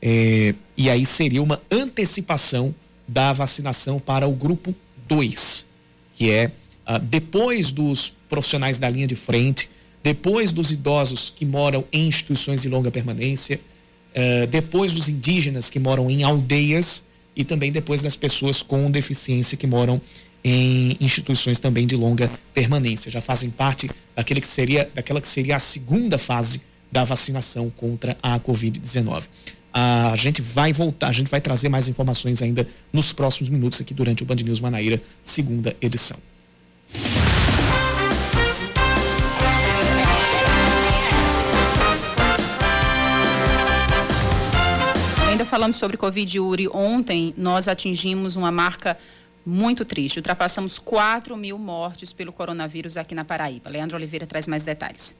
É, 0.00 0.54
e 0.76 0.88
aí 0.88 1.04
seria 1.04 1.42
uma 1.42 1.60
antecipação 1.70 2.74
da 3.06 3.32
vacinação 3.32 3.98
para 3.98 4.28
o 4.28 4.32
grupo 4.32 4.74
2, 5.08 5.66
que 6.14 6.30
é 6.30 6.50
uh, 6.86 6.98
depois 7.00 7.72
dos 7.72 8.14
profissionais 8.28 8.78
da 8.78 8.90
linha 8.90 9.06
de 9.06 9.14
frente, 9.14 9.70
depois 10.02 10.52
dos 10.52 10.70
idosos 10.70 11.32
que 11.34 11.44
moram 11.44 11.84
em 11.92 12.06
instituições 12.06 12.62
de 12.62 12.68
longa 12.68 12.90
permanência, 12.90 13.60
uh, 14.14 14.46
depois 14.48 14.92
dos 14.92 15.08
indígenas 15.08 15.70
que 15.70 15.78
moram 15.78 16.10
em 16.10 16.22
aldeias 16.22 17.04
e 17.34 17.44
também 17.44 17.72
depois 17.72 18.02
das 18.02 18.16
pessoas 18.16 18.62
com 18.62 18.90
deficiência 18.90 19.56
que 19.56 19.66
moram 19.66 20.00
em 20.44 20.96
instituições 21.00 21.60
também 21.60 21.86
de 21.86 21.96
longa 21.96 22.30
permanência. 22.54 23.10
Já 23.10 23.20
fazem 23.20 23.50
parte 23.50 23.90
daquele 24.14 24.40
que 24.40 24.46
seria, 24.46 24.88
daquela 24.94 25.20
que 25.20 25.28
seria 25.28 25.56
a 25.56 25.58
segunda 25.58 26.18
fase 26.18 26.62
da 26.90 27.04
vacinação 27.04 27.70
contra 27.70 28.16
a 28.22 28.38
Covid-19. 28.40 29.24
A 29.72 30.14
gente 30.16 30.40
vai 30.40 30.72
voltar, 30.72 31.08
a 31.08 31.12
gente 31.12 31.30
vai 31.30 31.40
trazer 31.40 31.68
mais 31.68 31.88
informações 31.88 32.40
ainda 32.42 32.66
nos 32.92 33.12
próximos 33.12 33.48
minutos 33.48 33.80
aqui 33.80 33.92
durante 33.92 34.22
o 34.22 34.26
Band 34.26 34.36
News 34.36 34.60
Manaíra, 34.60 35.00
segunda 35.22 35.76
edição. 35.80 36.18
falando 45.48 45.72
sobre 45.72 45.96
Covid, 45.96 46.38
Uri, 46.38 46.68
ontem 46.68 47.32
nós 47.36 47.68
atingimos 47.68 48.36
uma 48.36 48.52
marca 48.52 48.98
muito 49.48 49.84
triste. 49.84 50.18
Ultrapassamos 50.18 50.78
4 50.78 51.36
mil 51.36 51.58
mortes 51.58 52.12
pelo 52.12 52.32
coronavírus 52.32 52.96
aqui 52.96 53.14
na 53.14 53.24
Paraíba. 53.24 53.70
Leandro 53.70 53.96
Oliveira 53.96 54.26
traz 54.26 54.46
mais 54.46 54.62
detalhes. 54.62 55.16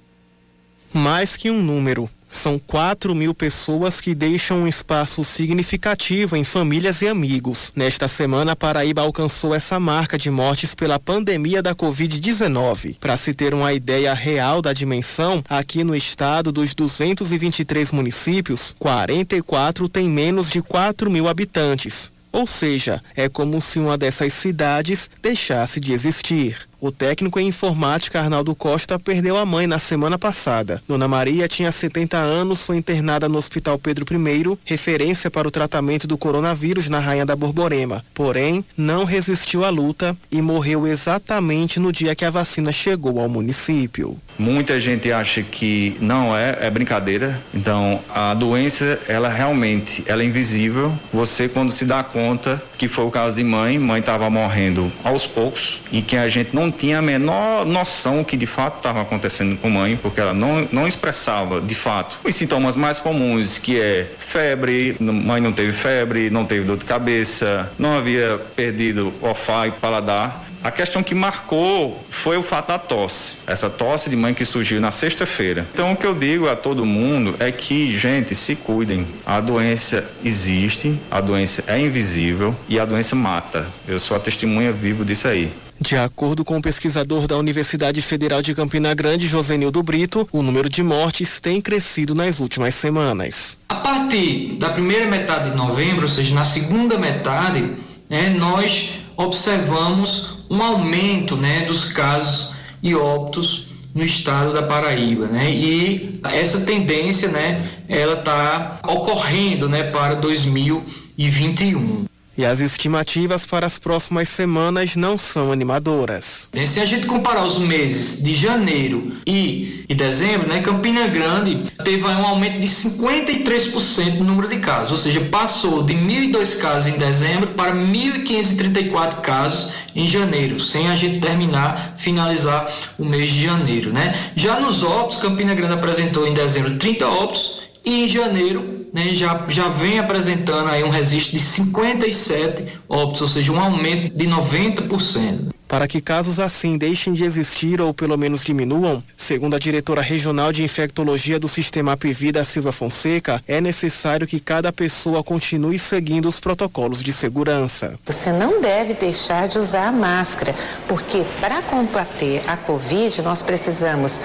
Mais 0.93 1.37
que 1.37 1.51
um 1.51 1.63
número. 1.63 2.09
São 2.31 2.59
4 2.59 3.15
mil 3.15 3.35
pessoas 3.35 4.03
que 4.03 4.15
deixam 4.15 4.59
um 4.59 4.69
espaço 4.69 5.25
significativo 5.25 6.37
em 6.37 6.45
famílias 6.45 7.01
e 7.01 7.09
amigos. 7.09 7.73
Nesta 7.75 8.07
semana, 8.07 8.53
a 8.53 8.57
Paraíba 8.57 9.01
alcançou 9.01 9.55
essa 9.55 9.81
marca 9.81 10.19
de 10.19 10.31
mortes 10.31 10.75
pela 10.75 10.99
pandemia 10.99 11.63
da 11.63 11.75
Covid-19. 11.75 12.97
Para 13.01 13.17
se 13.17 13.33
ter 13.33 13.55
uma 13.55 13.73
ideia 13.73 14.13
real 14.13 14.61
da 14.61 14.75
dimensão, 14.75 15.43
aqui 15.49 15.83
no 15.83 15.97
estado 15.97 16.53
dos 16.53 16.75
223 16.75 17.93
municípios, 17.93 18.77
44 18.79 19.89
têm 19.89 20.07
menos 20.07 20.51
de 20.51 20.61
4 20.61 21.11
mil 21.11 21.29
habitantes. 21.29 22.13
Ou 22.31 22.47
seja, 22.47 23.03
é 23.17 23.29
como 23.29 23.61
se 23.61 23.79
uma 23.79 23.97
dessas 23.97 24.33
cidades 24.33 25.11
deixasse 25.23 25.81
de 25.81 25.93
existir. 25.93 26.68
O 26.81 26.93
técnico 26.93 27.41
em 27.41 27.49
informática 27.49 28.21
Arnaldo 28.21 28.55
Costa 28.55 29.01
perdeu 29.01 29.37
a 29.37 29.45
mãe 29.45 29.67
na 29.67 29.81
semana 29.81 30.17
passada. 30.17 30.81
Dona 30.87 31.09
Maria 31.09 31.49
tinha 31.49 31.73
70 31.73 32.17
anos, 32.17 32.63
foi 32.63 32.77
internada 32.77 33.29
no 33.29 33.37
Hospital 33.37 33.77
Pedro 33.81 34.07
I, 34.09 34.59
referência 34.65 35.29
para 35.29 35.49
o 35.49 35.51
tratamento 35.51 36.07
do 36.07 36.17
coronavírus 36.17 36.89
na 36.89 37.01
Rainha 37.01 37.27
da 37.27 37.35
Borborema. 37.35 38.05
Porém, 38.15 38.65
não 38.77 39.05
resistiu 39.05 39.65
à 39.65 39.71
luta 39.71 40.17
e 40.31 40.41
morreu 40.41 40.87
exatamente 40.87 41.81
no 41.81 41.93
dia 41.93 42.15
que 42.15 42.25
a 42.25 42.31
vacina 42.31 42.71
chegou 42.71 43.19
ao 43.19 43.29
município. 43.29 44.17
Muita 44.39 44.81
gente 44.81 45.11
acha 45.11 45.43
que 45.43 45.97
não 46.01 46.37
é, 46.37 46.59
é 46.61 46.71
brincadeira. 46.71 47.43
Então, 47.53 48.01
a 48.09 48.33
doença, 48.35 49.01
ela 49.09 49.29
realmente, 49.29 50.05
ela 50.07 50.23
é 50.23 50.27
invisível. 50.27 50.97
Você 51.13 51.49
quando 51.49 51.73
se 51.73 51.85
dá 51.85 52.05
conta 52.05 52.63
que 52.79 52.87
foi 52.87 53.05
o 53.05 53.11
caso 53.11 53.35
de 53.35 53.43
mãe, 53.43 53.77
mãe 53.81 53.99
estava 53.99 54.31
morrendo 54.31 54.93
aos 55.03 55.27
poucos 55.27 55.81
e 55.91 56.01
que 56.01 56.17
a 56.17 56.29
gente 56.29 56.55
não 56.55 56.68
não 56.69 56.71
tinha 56.71 56.99
a 56.99 57.03
menor 57.03 57.65
noção 57.65 58.23
que 58.23 58.37
de 58.37 58.47
fato 58.47 58.77
estava 58.77 59.01
acontecendo 59.01 59.57
com 59.57 59.69
a 59.69 59.71
mãe, 59.71 59.99
porque 60.01 60.21
ela 60.21 60.35
não, 60.35 60.69
não 60.71 60.87
expressava 60.87 61.61
de 61.61 61.75
fato 61.75 62.19
os 62.23 62.35
sintomas 62.35 62.77
mais 62.77 63.01
comuns, 63.01 63.59
que 63.59 63.81
é 63.81 64.07
febre, 64.19 64.97
mãe 65.01 65.41
não 65.41 65.53
teve 65.53 65.73
febre, 65.73 66.29
não 66.31 66.45
teve 66.45 66.65
dor 66.65 66.77
de 66.77 66.85
cabeça, 66.85 67.71
não 67.79 67.97
havia 67.97 68.39
perdido 68.55 69.13
olfato 69.23 69.69
e 69.69 69.81
paladar. 69.81 70.45
A 70.63 70.73
questão 70.73 71.05
que 71.05 71.15
marcou 71.15 72.05
foi 72.11 72.37
o 72.37 72.43
fato 72.43 72.69
da 72.69 72.79
tosse. 72.79 73.39
Essa 73.47 73.71
tosse 73.71 74.11
de 74.11 74.17
mãe 74.17 74.35
que 74.35 74.45
surgiu 74.45 74.81
na 74.81 74.91
sexta-feira. 74.91 75.65
Então, 75.73 75.93
o 75.93 75.97
que 75.97 76.05
eu 76.05 76.15
digo 76.15 76.49
a 76.49 76.57
todo 76.57 76.85
mundo 76.85 77.37
é 77.39 77.53
que, 77.53 77.97
gente, 77.97 78.35
se 78.35 78.57
cuidem. 78.57 79.07
A 79.25 79.41
doença 79.41 80.05
existe, 80.25 80.99
a 81.11 81.21
doença 81.21 81.63
é 81.69 81.79
invisível 81.79 82.55
e 82.69 82.79
a 82.79 82.85
doença 82.85 83.15
mata. 83.15 83.69
Eu 83.87 84.01
sou 84.01 84.17
a 84.17 84.21
testemunha 84.21 84.73
viva 84.73 85.05
disso 85.05 85.29
aí. 85.29 85.53
De 85.81 85.97
acordo 85.97 86.45
com 86.45 86.59
o 86.59 86.63
pesquisador 86.63 87.29
da 87.29 87.37
Universidade 87.37 88.03
Federal 88.03 88.43
de 88.43 88.53
Campina 88.53 88.93
Grande, 88.95 89.29
Josenildo 89.29 89.81
Brito, 89.81 90.29
o 90.33 90.43
número 90.43 90.69
de 90.69 90.83
mortes 90.83 91.39
tem 91.39 91.61
crescido 91.61 92.17
nas 92.17 92.41
últimas 92.41 92.75
semanas. 92.75 93.57
A 93.69 93.77
partir 93.77 94.57
da 94.59 94.71
primeira 94.71 95.07
metade 95.07 95.51
de 95.51 95.57
novembro, 95.57 96.03
ou 96.03 96.09
seja, 96.09 96.35
na 96.35 96.45
segunda 96.45 96.99
metade, 96.99 97.75
né, 98.11 98.31
nós 98.31 98.91
observamos 99.17 100.39
um 100.51 100.61
aumento 100.61 101.37
né, 101.37 101.65
dos 101.65 101.85
casos 101.93 102.55
e 102.83 102.95
óbitos 102.95 103.69
no 103.95 104.03
estado 104.05 104.53
da 104.53 104.63
Paraíba, 104.63 105.27
né? 105.27 105.51
E 105.51 106.21
essa 106.25 106.61
tendência, 106.61 107.29
né, 107.29 107.69
ela 107.89 108.19
está 108.19 108.81
ocorrendo, 108.85 109.69
né, 109.69 109.85
para 109.85 110.15
2021. 110.15 112.07
E 112.39 112.47
as 112.47 112.61
estimativas 112.61 113.45
para 113.45 113.67
as 113.67 113.81
próximas 113.81 114.29
semanas 114.29 114.95
não 114.95 115.17
são 115.17 115.51
animadoras. 115.51 116.49
Se 116.69 116.79
a 116.79 116.87
gente 116.87 117.05
comparar 117.05 117.45
os 117.45 117.59
meses 117.59 118.23
de 118.23 118.33
janeiro 118.33 119.13
e, 119.27 119.85
e 119.89 119.93
dezembro, 119.93 120.47
né, 120.47 120.61
Campina 120.61 121.09
Grande 121.09 121.65
teve 121.83 122.05
um 122.05 122.25
aumento 122.25 122.61
de 122.61 122.69
53% 122.69 124.19
no 124.19 124.25
número 124.25 124.47
de 124.47 124.59
casos, 124.61 124.93
ou 124.93 124.97
seja, 124.97 125.21
passou 125.23 125.83
de 125.83 125.95
1.002 125.95 126.59
casos 126.59 126.95
em 126.95 126.97
dezembro 126.97 127.49
para 127.49 127.75
1.534 127.75 129.21
casos 129.21 129.73
em 129.97 130.09
janeiro, 130.09 130.61
sem 130.61 130.89
a 130.89 130.95
gente 130.95 131.19
terminar, 131.19 131.97
finalizar 131.99 132.73
o 132.97 133.05
mês 133.05 133.33
de 133.33 133.43
janeiro. 133.43 133.93
Né? 133.93 134.15
Já 134.37 134.61
nos 134.61 134.85
óbitos, 134.85 135.19
Campina 135.19 135.57
Grande 135.57 135.75
apresentou 135.75 136.25
em 136.25 136.35
dezembro 136.35 136.79
30 136.79 137.05
óbitos 137.05 137.63
e 137.85 138.05
em 138.05 138.09
janeiro 138.09 138.78
né, 138.93 139.15
já, 139.15 139.45
já 139.49 139.69
vem 139.69 139.99
apresentando 139.99 140.69
aí 140.69 140.83
um 140.83 140.91
registro 140.91 141.39
de 141.39 141.45
57 141.45 142.67
óbitos, 142.89 143.21
ou 143.23 143.29
seja, 143.29 143.53
um 143.53 143.61
aumento 143.61 144.15
de 144.15 144.27
90%. 144.27 145.58
Para 145.69 145.87
que 145.87 146.01
casos 146.01 146.41
assim 146.41 146.79
deixem 146.79 147.13
de 147.13 147.25
existir 147.25 147.79
ou 147.79 147.93
pelo 147.93 148.17
menos 148.17 148.43
diminuam, 148.43 149.05
segundo 149.19 149.55
a 149.55 149.59
diretora 149.59 150.01
regional 150.01 150.51
de 150.51 150.65
infectologia 150.65 151.39
do 151.39 151.47
Sistema 151.47 151.93
Apivida, 151.93 152.43
Silva 152.43 152.73
Fonseca, 152.73 153.43
é 153.47 153.61
necessário 153.61 154.27
que 154.27 154.41
cada 154.41 154.73
pessoa 154.73 155.23
continue 155.23 155.79
seguindo 155.79 156.27
os 156.27 156.41
protocolos 156.41 157.03
de 157.03 157.13
segurança. 157.13 157.99
Você 158.07 158.33
não 158.33 158.63
deve 158.63 158.95
deixar 158.95 159.47
de 159.47 159.59
usar 159.59 159.89
a 159.89 159.93
máscara, 159.93 160.55
porque 160.89 161.23
para 161.39 161.61
combater 161.61 162.43
a 162.49 162.57
Covid 162.57 163.21
nós 163.21 163.43
precisamos 163.43 164.21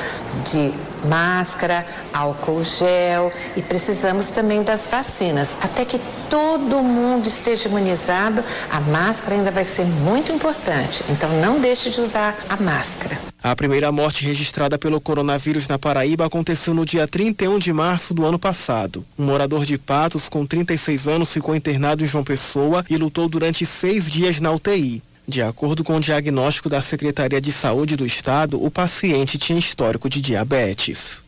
de 0.50 0.72
máscara, 1.08 1.86
álcool 2.14 2.64
gel 2.64 3.32
e 3.58 3.62
precisamos 3.62 4.28
também 4.28 4.64
das 4.64 4.88
vacinas. 4.88 5.58
Até 5.62 5.84
que 5.84 6.00
todo 6.30 6.82
mundo 6.82 7.28
esteja 7.28 7.68
imunizado, 7.68 8.44
a 8.72 8.80
máscara 8.80 9.36
ainda 9.36 9.52
vai 9.52 9.66
ser 9.66 9.86
muito 9.86 10.32
importante. 10.32 11.04
Então 11.10 11.30
não 11.42 11.60
deixe 11.60 11.90
de 11.90 12.00
usar 12.00 12.38
a 12.50 12.58
máscara. 12.58 13.18
A 13.42 13.56
primeira 13.56 13.92
morte 13.92 14.26
registrada 14.26 14.78
pelo 14.78 15.02
coronavírus 15.02 15.68
na 15.68 15.78
Paraíba 15.78 16.26
aconteceu 16.26 16.74
no 16.74 16.86
dia 16.86 17.08
31 17.08 17.60
de 17.60 17.74
março 17.74 18.14
do 18.14 18.26
ano 18.26 18.40
passado. 18.40 19.06
Um 19.18 19.26
morador 19.26 19.66
de 19.66 19.78
Patos, 19.78 20.30
com 20.30 20.46
36 20.46 21.08
anos, 21.08 21.32
ficou 21.32 21.56
internado 21.56 22.04
em 22.04 22.08
João 22.08 22.24
Pessoa 22.24 22.86
e 22.90 22.96
lutou 22.96 23.28
durante 23.28 23.66
seis 23.66 24.10
dias 24.10 24.40
na 24.40 24.52
UTI. 24.52 25.02
De 25.28 25.42
acordo 25.42 25.84
com 25.84 25.96
o 25.96 26.00
diagnóstico 26.00 26.70
da 26.70 26.82
Secretaria 26.82 27.40
de 27.40 27.52
Saúde 27.52 27.96
do 27.96 28.06
Estado, 28.06 28.64
o 28.64 28.70
paciente 28.70 29.38
tinha 29.38 29.60
histórico 29.60 30.10
de 30.10 30.20
diabetes. 30.20 31.24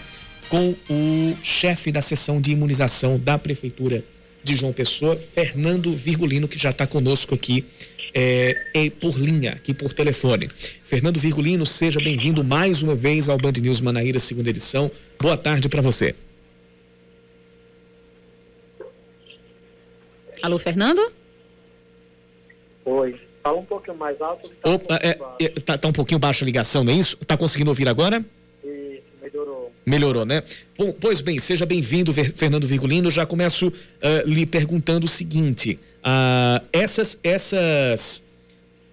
com 0.49 0.75
o 0.91 1.37
chefe 1.43 1.93
da 1.93 2.03
seção 2.03 2.41
de 2.41 2.53
imunização 2.53 3.19
da 3.19 3.39
Prefeitura 3.39 4.05
de 4.43 4.57
João 4.57 4.73
Pessoa, 4.73 5.17
Fernando 5.17 5.95
Virgulino, 5.95 6.49
que 6.49 6.59
já 6.59 6.71
está 6.71 6.87
conosco 6.87 7.35
aqui 7.35 7.65
é, 8.13 8.67
é, 8.75 8.91
por 8.91 9.19
linha, 9.19 9.53
aqui 9.53 9.73
por 9.73 9.93
telefone. 9.93 10.49
Fernando 10.83 11.19
Virgulino, 11.19 11.65
seja 11.65 12.01
bem-vindo 12.01 12.43
mais 12.43 12.83
uma 12.83 12.95
vez 12.95 13.29
ao 13.29 13.39
Band 13.39 13.53
News 13.61 13.81
Manaíra, 13.81 14.19
segunda 14.19 14.51
edição. 14.51 14.91
Boa 15.21 15.37
tarde 15.37 15.69
para 15.69 15.83
você. 15.83 16.15
Alô, 20.43 20.59
Fernando? 20.59 21.01
Oi. 22.85 23.30
Fala 23.43 23.59
um 23.59 23.65
pouquinho 23.65 23.97
mais 23.97 24.21
alto. 24.21 24.49
Tá, 24.49 24.71
Opa, 24.71 24.97
é, 25.03 25.19
é, 25.41 25.49
tá, 25.61 25.79
tá, 25.79 25.89
um 25.89 25.93
pouquinho 25.93 26.19
baixa 26.19 26.45
a 26.45 26.47
ligação, 26.47 26.85
não 26.85 26.93
é 26.93 26.97
isso? 26.97 27.17
Tá 27.19 27.37
conseguindo 27.37 27.71
ouvir 27.71 27.89
agora? 27.89 28.25
melhorou. 29.31 29.73
Melhorou, 29.87 30.25
né? 30.25 30.43
Bom, 30.77 30.93
pois 30.93 31.21
bem, 31.21 31.39
seja 31.39 31.65
bem-vindo, 31.65 32.13
Fernando 32.13 32.67
Virgulino. 32.67 33.11
Já 33.11 33.25
começo 33.25 33.69
uh, 33.69 33.73
lhe 34.29 34.45
perguntando 34.47 35.07
o 35.07 35.09
seguinte: 35.09 35.79
uh, 36.01 36.65
essas, 36.73 37.19
essas, 37.23 38.25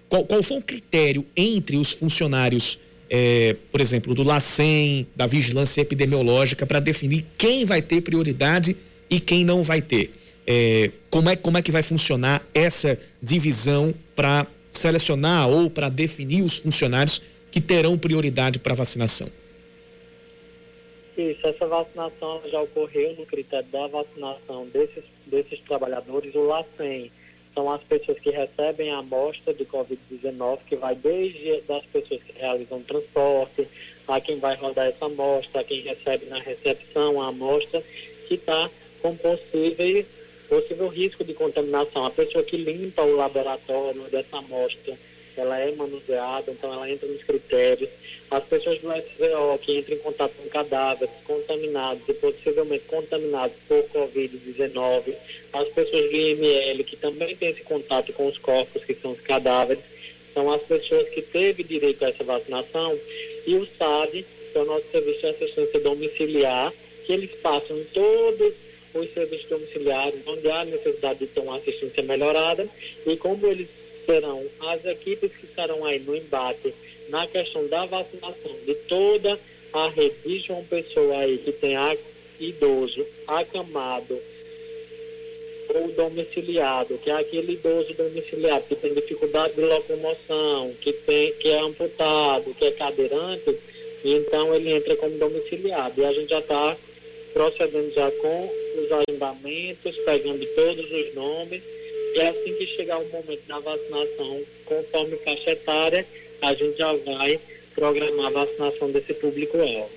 qual, 0.08 0.24
qual 0.24 0.42
foi 0.42 0.58
o 0.58 0.62
critério 0.62 1.24
entre 1.36 1.76
os 1.76 1.92
funcionários, 1.92 2.78
eh, 3.10 3.56
por 3.70 3.80
exemplo, 3.80 4.14
do 4.14 4.22
LACEN, 4.22 5.06
da 5.14 5.26
Vigilância 5.26 5.80
Epidemiológica, 5.80 6.66
para 6.66 6.80
definir 6.80 7.24
quem 7.36 7.64
vai 7.64 7.82
ter 7.82 8.00
prioridade 8.00 8.76
e 9.10 9.20
quem 9.20 9.44
não 9.44 9.62
vai 9.62 9.82
ter? 9.82 10.12
Eh, 10.50 10.92
como, 11.10 11.28
é, 11.28 11.36
como 11.36 11.58
é 11.58 11.62
que 11.62 11.70
vai 11.70 11.82
funcionar 11.82 12.42
essa 12.54 12.98
divisão 13.22 13.92
para 14.16 14.46
selecionar 14.70 15.46
ou 15.46 15.68
para 15.68 15.90
definir 15.90 16.42
os 16.42 16.56
funcionários 16.56 17.20
que 17.52 17.60
terão 17.60 17.98
prioridade 17.98 18.58
para 18.58 18.74
vacinação? 18.74 19.28
Isso, 21.18 21.46
essa 21.46 21.66
vacinação 21.66 22.40
já 22.50 22.62
ocorreu 22.62 23.14
no 23.18 23.26
critério 23.26 23.68
da 23.70 23.88
vacinação 23.88 24.66
desses, 24.72 25.04
desses 25.26 25.60
trabalhadores. 25.60 26.34
O 26.34 26.46
LACEN 26.46 27.10
são 27.54 27.70
as 27.70 27.82
pessoas 27.82 28.18
que 28.18 28.30
recebem 28.30 28.90
a 28.90 28.98
amostra 28.98 29.52
de 29.52 29.66
Covid-19, 29.66 30.60
que 30.66 30.76
vai 30.76 30.94
desde 30.94 31.60
das 31.68 31.84
pessoas 31.84 32.22
que 32.22 32.32
realizam 32.38 32.80
transporte, 32.84 33.68
a 34.06 34.18
quem 34.18 34.38
vai 34.38 34.56
rodar 34.56 34.86
essa 34.86 35.04
amostra, 35.04 35.60
a 35.60 35.64
quem 35.64 35.82
recebe 35.82 36.24
na 36.24 36.38
recepção 36.38 37.20
a 37.20 37.28
amostra, 37.28 37.82
que 38.26 38.34
está 38.34 38.70
com 39.02 39.14
possível, 39.14 40.06
possível 40.48 40.88
risco 40.88 41.22
de 41.24 41.34
contaminação. 41.34 42.06
A 42.06 42.10
pessoa 42.10 42.42
que 42.42 42.56
limpa 42.56 43.02
o 43.02 43.16
laboratório 43.16 44.02
dessa 44.10 44.38
amostra, 44.38 44.96
ela 45.36 45.58
é 45.58 45.70
manuseada, 45.72 46.50
então 46.50 46.72
ela 46.72 46.90
entra 46.90 47.06
nos 47.06 47.22
critérios. 47.22 47.88
As 48.30 48.44
pessoas 48.44 48.80
do 48.80 48.88
SVO 48.88 49.58
que 49.60 49.78
entram 49.78 49.96
em 49.96 50.00
contato 50.00 50.32
com 50.32 50.48
cadáveres 50.48 51.14
contaminados 51.24 52.02
e 52.08 52.14
possivelmente 52.14 52.84
contaminados 52.86 53.56
por 53.68 53.82
Covid-19, 53.84 55.14
as 55.52 55.68
pessoas 55.68 56.10
do 56.10 56.16
IML 56.16 56.84
que 56.84 56.96
também 56.96 57.36
têm 57.36 57.50
esse 57.50 57.62
contato 57.62 58.12
com 58.12 58.26
os 58.26 58.38
corpos, 58.38 58.84
que 58.84 58.94
são 58.94 59.12
os 59.12 59.20
cadáveres, 59.20 59.82
são 60.34 60.50
as 60.52 60.62
pessoas 60.62 61.08
que 61.08 61.22
teve 61.22 61.62
direito 61.62 62.04
a 62.04 62.08
essa 62.08 62.24
vacinação, 62.24 62.98
e 63.46 63.54
o 63.54 63.66
SAD, 63.78 64.26
que 64.52 64.58
é 64.58 64.60
o 64.60 64.64
nosso 64.64 64.84
serviço 64.90 65.20
de 65.20 65.26
assistência 65.26 65.80
domiciliar, 65.80 66.72
que 67.06 67.12
eles 67.12 67.30
passam 67.40 67.80
todos 67.94 68.67
os 68.98 69.12
serviços 69.12 69.48
domiciliares, 69.48 70.20
onde 70.26 70.50
há 70.50 70.64
necessidade 70.64 71.20
de 71.20 71.26
ter 71.26 71.40
uma 71.40 71.56
assistência 71.56 72.02
melhorada, 72.02 72.68
e 73.06 73.16
como 73.16 73.46
eles 73.46 73.68
serão 74.04 74.44
as 74.60 74.84
equipes 74.84 75.30
que 75.32 75.46
estarão 75.46 75.84
aí 75.84 75.98
no 76.00 76.16
embate 76.16 76.74
na 77.08 77.26
questão 77.26 77.66
da 77.68 77.84
vacinação 77.86 78.56
de 78.66 78.74
toda 78.74 79.38
a 79.72 79.88
rede 79.88 80.16
de 80.24 80.38
João 80.40 80.64
Pessoa 80.64 81.18
aí 81.18 81.38
que 81.38 81.52
tem 81.52 81.74
idoso 82.40 83.04
acamado 83.26 84.18
ou 85.74 85.88
domiciliado, 85.92 86.96
que 86.98 87.10
é 87.10 87.14
aquele 87.14 87.52
idoso 87.52 87.92
domiciliado 87.94 88.64
que 88.66 88.76
tem 88.76 88.94
dificuldade 88.94 89.54
de 89.54 89.60
locomoção, 89.60 90.72
que, 90.80 90.92
tem, 90.92 91.32
que 91.34 91.50
é 91.50 91.60
amputado, 91.60 92.54
que 92.54 92.64
é 92.64 92.70
cadeirante, 92.70 93.54
então 94.02 94.54
ele 94.54 94.70
entra 94.70 94.96
como 94.96 95.18
domiciliado. 95.18 96.00
E 96.00 96.04
a 96.04 96.12
gente 96.12 96.30
já 96.30 96.38
está 96.38 96.76
procedendo 97.32 97.92
já 97.94 98.10
com 98.12 98.50
os 98.76 98.92
agendamentos, 98.92 99.96
pegando 100.04 100.46
todos 100.54 100.90
os 100.90 101.14
nomes 101.14 101.62
e 102.14 102.20
assim 102.20 102.54
que 102.54 102.66
chegar 102.66 102.98
o 102.98 103.08
momento 103.08 103.42
da 103.46 103.58
vacinação, 103.58 104.40
conforme 104.64 105.16
faixa 105.18 105.50
etária, 105.50 106.06
a 106.42 106.54
gente 106.54 106.78
já 106.78 106.92
vai 106.92 107.38
programar 107.74 108.26
a 108.26 108.30
vacinação 108.30 108.90
desse 108.90 109.14
público-alvo. 109.14 109.90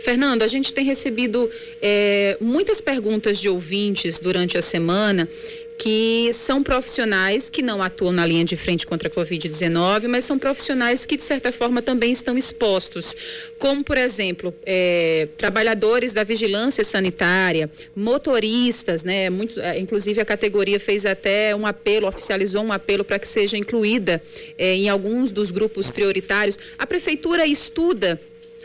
Fernando, 0.00 0.42
a 0.42 0.46
gente 0.46 0.72
tem 0.72 0.84
recebido 0.84 1.50
é, 1.82 2.36
muitas 2.40 2.80
perguntas 2.80 3.38
de 3.38 3.48
ouvintes 3.48 4.20
durante 4.20 4.56
a 4.56 4.62
semana 4.62 5.28
que 5.78 6.30
são 6.32 6.60
profissionais 6.60 7.48
que 7.48 7.62
não 7.62 7.80
atuam 7.80 8.10
na 8.10 8.26
linha 8.26 8.44
de 8.44 8.56
frente 8.56 8.84
contra 8.84 9.08
a 9.08 9.10
Covid-19, 9.10 10.08
mas 10.08 10.24
são 10.24 10.36
profissionais 10.36 11.06
que, 11.06 11.16
de 11.16 11.22
certa 11.22 11.52
forma, 11.52 11.80
também 11.80 12.10
estão 12.10 12.36
expostos. 12.36 13.16
Como, 13.60 13.84
por 13.84 13.96
exemplo, 13.96 14.52
é, 14.66 15.28
trabalhadores 15.36 16.12
da 16.12 16.24
vigilância 16.24 16.82
sanitária, 16.82 17.70
motoristas, 17.94 19.04
né? 19.04 19.30
Muito, 19.30 19.60
é, 19.60 19.78
inclusive, 19.78 20.20
a 20.20 20.24
categoria 20.24 20.80
fez 20.80 21.06
até 21.06 21.54
um 21.54 21.64
apelo, 21.64 22.08
oficializou 22.08 22.64
um 22.64 22.72
apelo 22.72 23.04
para 23.04 23.18
que 23.20 23.28
seja 23.28 23.56
incluída 23.56 24.20
é, 24.58 24.74
em 24.74 24.88
alguns 24.88 25.30
dos 25.30 25.52
grupos 25.52 25.88
prioritários. 25.90 26.58
A 26.76 26.86
prefeitura 26.86 27.46
estuda 27.46 28.20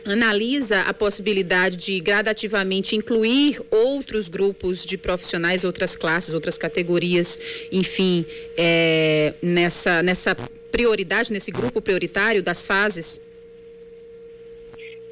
analisa 0.06 0.82
a 0.82 0.94
possibilidade 0.94 1.78
de 1.78 2.00
gradativamente 2.00 2.96
incluir 2.96 3.62
outros 3.72 4.28
grupos 4.28 4.86
de 4.86 4.98
profissionais, 4.98 5.63
outras 5.63 5.96
classes, 5.96 6.34
outras 6.34 6.58
categorias, 6.58 7.39
enfim, 7.72 8.26
é, 8.58 9.34
nessa, 9.42 10.04
nessa 10.04 10.36
prioridade, 10.72 11.32
nesse 11.32 11.52
grupo 11.52 11.82
prioritário 11.82 12.42
das 12.42 12.66
fases? 12.66 13.22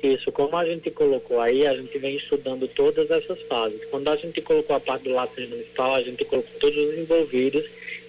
Isso, 0.01 0.31
como 0.31 0.57
a 0.57 0.65
gente 0.65 0.89
colocou 0.89 1.39
aí, 1.39 1.67
a 1.67 1.75
gente 1.75 1.95
vem 1.99 2.15
estudando 2.15 2.67
todas 2.67 3.09
essas 3.11 3.39
fases. 3.43 3.85
Quando 3.85 4.07
a 4.09 4.15
gente 4.15 4.41
colocou 4.41 4.75
a 4.75 4.79
parte 4.79 5.03
do 5.03 5.13
laço 5.13 5.39
municipal, 5.39 5.93
a 5.93 6.01
gente 6.01 6.25
colocou 6.25 6.51
todos 6.59 6.75
os 6.75 6.97
envolvidos 6.97 7.63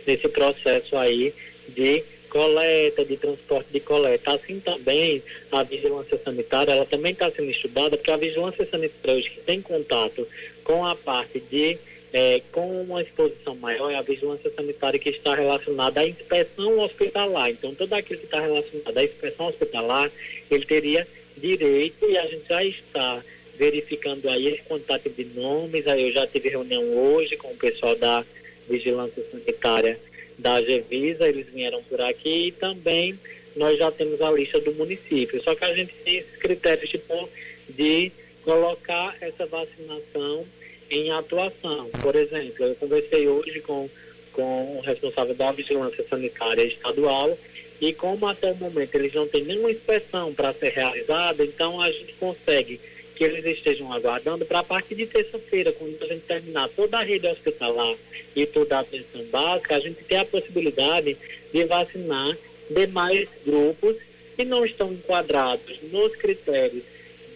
nesse 0.07 0.27
processo 0.29 0.97
aí 0.97 1.35
de 1.69 2.03
coleta, 2.33 3.05
de 3.05 3.19
transporte 3.19 3.69
de 3.71 3.81
coleta. 3.81 4.33
Assim 4.33 4.59
também 4.59 5.23
a 5.53 5.63
vigilância 5.63 6.19
sanitária, 6.25 6.73
ela 6.73 6.87
também 6.87 7.13
está 7.13 7.31
sendo 7.31 7.51
estudada, 7.51 7.95
porque 7.99 8.11
a 8.11 8.17
vigilância 8.17 8.67
sanitária 8.67 9.19
hoje 9.19 9.31
que 9.31 9.41
tem 9.43 9.61
contato 9.61 10.27
com 10.65 10.87
a 10.87 10.97
parte 10.97 11.39
de 11.39 11.77
é, 12.11 12.41
com 12.51 12.83
uma 12.83 13.03
exposição 13.03 13.55
maior 13.57 13.91
é 13.91 13.97
a 13.97 14.03
vigilância 14.03 14.51
sanitária 14.55 14.99
que 14.99 15.11
está 15.11 15.35
relacionada 15.35 16.01
à 16.01 16.09
inspeção 16.09 16.81
hospitalar. 16.81 17.51
Então, 17.51 17.75
todo 17.75 17.93
aquilo 17.93 18.21
que 18.21 18.27
está 18.27 18.41
relacionado 18.41 18.97
à 18.97 19.05
inspeção 19.05 19.47
hospitalar, 19.47 20.11
ele 20.51 20.65
teria 20.65 21.07
direito 21.37 22.09
e 22.09 22.17
a 22.17 22.27
gente 22.27 22.49
já 22.49 22.65
está 22.65 23.23
verificando 23.59 24.29
aí 24.29 24.49
esse 24.49 24.63
contato 24.63 25.09
de 25.11 25.25
nomes. 25.25 25.87
Aí 25.87 26.09
eu 26.09 26.13
já 26.13 26.27
tive 26.27 26.49
reunião 26.49 26.83
hoje 26.97 27.37
com 27.37 27.49
o 27.49 27.57
pessoal 27.57 27.95
da 27.97 28.25
vigilância 28.69 29.23
sanitária 29.31 29.99
da 30.43 30.61
Gevisa, 30.61 31.29
eles 31.29 31.47
vieram 31.47 31.83
por 31.85 32.01
aqui 32.01 32.49
e 32.49 32.53
também 32.53 33.19
nós 33.55 33.79
já 33.79 33.91
temos 33.91 34.21
a 34.21 34.31
lista 34.31 34.61
do 34.61 34.73
município. 34.75 35.43
Só 35.43 35.55
que 35.55 35.65
a 35.65 35.75
gente 35.75 35.95
tem 36.05 36.19
esses 36.19 36.37
critérios 36.37 36.91
tipo, 36.91 37.29
de 37.69 38.11
colocar 38.45 39.17
essa 39.21 39.47
vacinação 39.47 40.45
em 40.91 41.11
atuação. 41.13 41.89
Por 42.03 42.17
exemplo, 42.17 42.65
eu 42.65 42.75
conversei 42.75 43.29
hoje 43.29 43.61
com, 43.61 43.89
com 44.33 44.79
o 44.79 44.81
responsável 44.81 45.35
da 45.35 45.53
vigilância 45.53 46.05
sanitária 46.09 46.65
estadual 46.65 47.39
e 47.81 47.93
como 47.93 48.27
até 48.27 48.53
o 48.53 48.57
momento 48.57 48.95
eles 48.95 49.15
não 49.15 49.27
têm 49.27 49.45
nenhuma 49.45 49.71
inspeção 49.71 50.33
para 50.35 50.53
ser 50.53 50.71
realizada, 50.71 51.45
então 51.45 51.81
a 51.81 51.91
gente 51.91 52.13
consegue 52.15 52.81
que 53.23 53.37
eles 53.37 53.45
estejam 53.45 53.93
aguardando 53.93 54.45
para 54.45 54.59
a 54.59 54.65
partir 54.65 54.97
de 54.97 55.07
terça-feira, 55.07 55.71
quando 55.73 55.97
a 56.03 56.07
gente 56.07 56.23
terminar 56.23 56.69
toda 56.71 56.99
a 56.99 57.05
rede 57.05 57.29
hospitalar 57.29 57.95
e 58.35 58.47
toda 58.47 58.79
a 58.79 58.81
atenção 58.81 59.23
básica, 59.27 59.77
a 59.77 59.81
gente 59.81 60.03
ter 60.03 60.17
a 60.17 60.25
possibilidade 60.25 61.17
de 61.53 61.65
vacinar 61.65 62.37
demais 62.69 63.29
grupos 63.47 63.97
que 64.37 64.45
não 64.45 64.65
estão 64.65 64.93
enquadrados 64.93 65.79
nos 65.93 66.17
critérios 66.17 66.83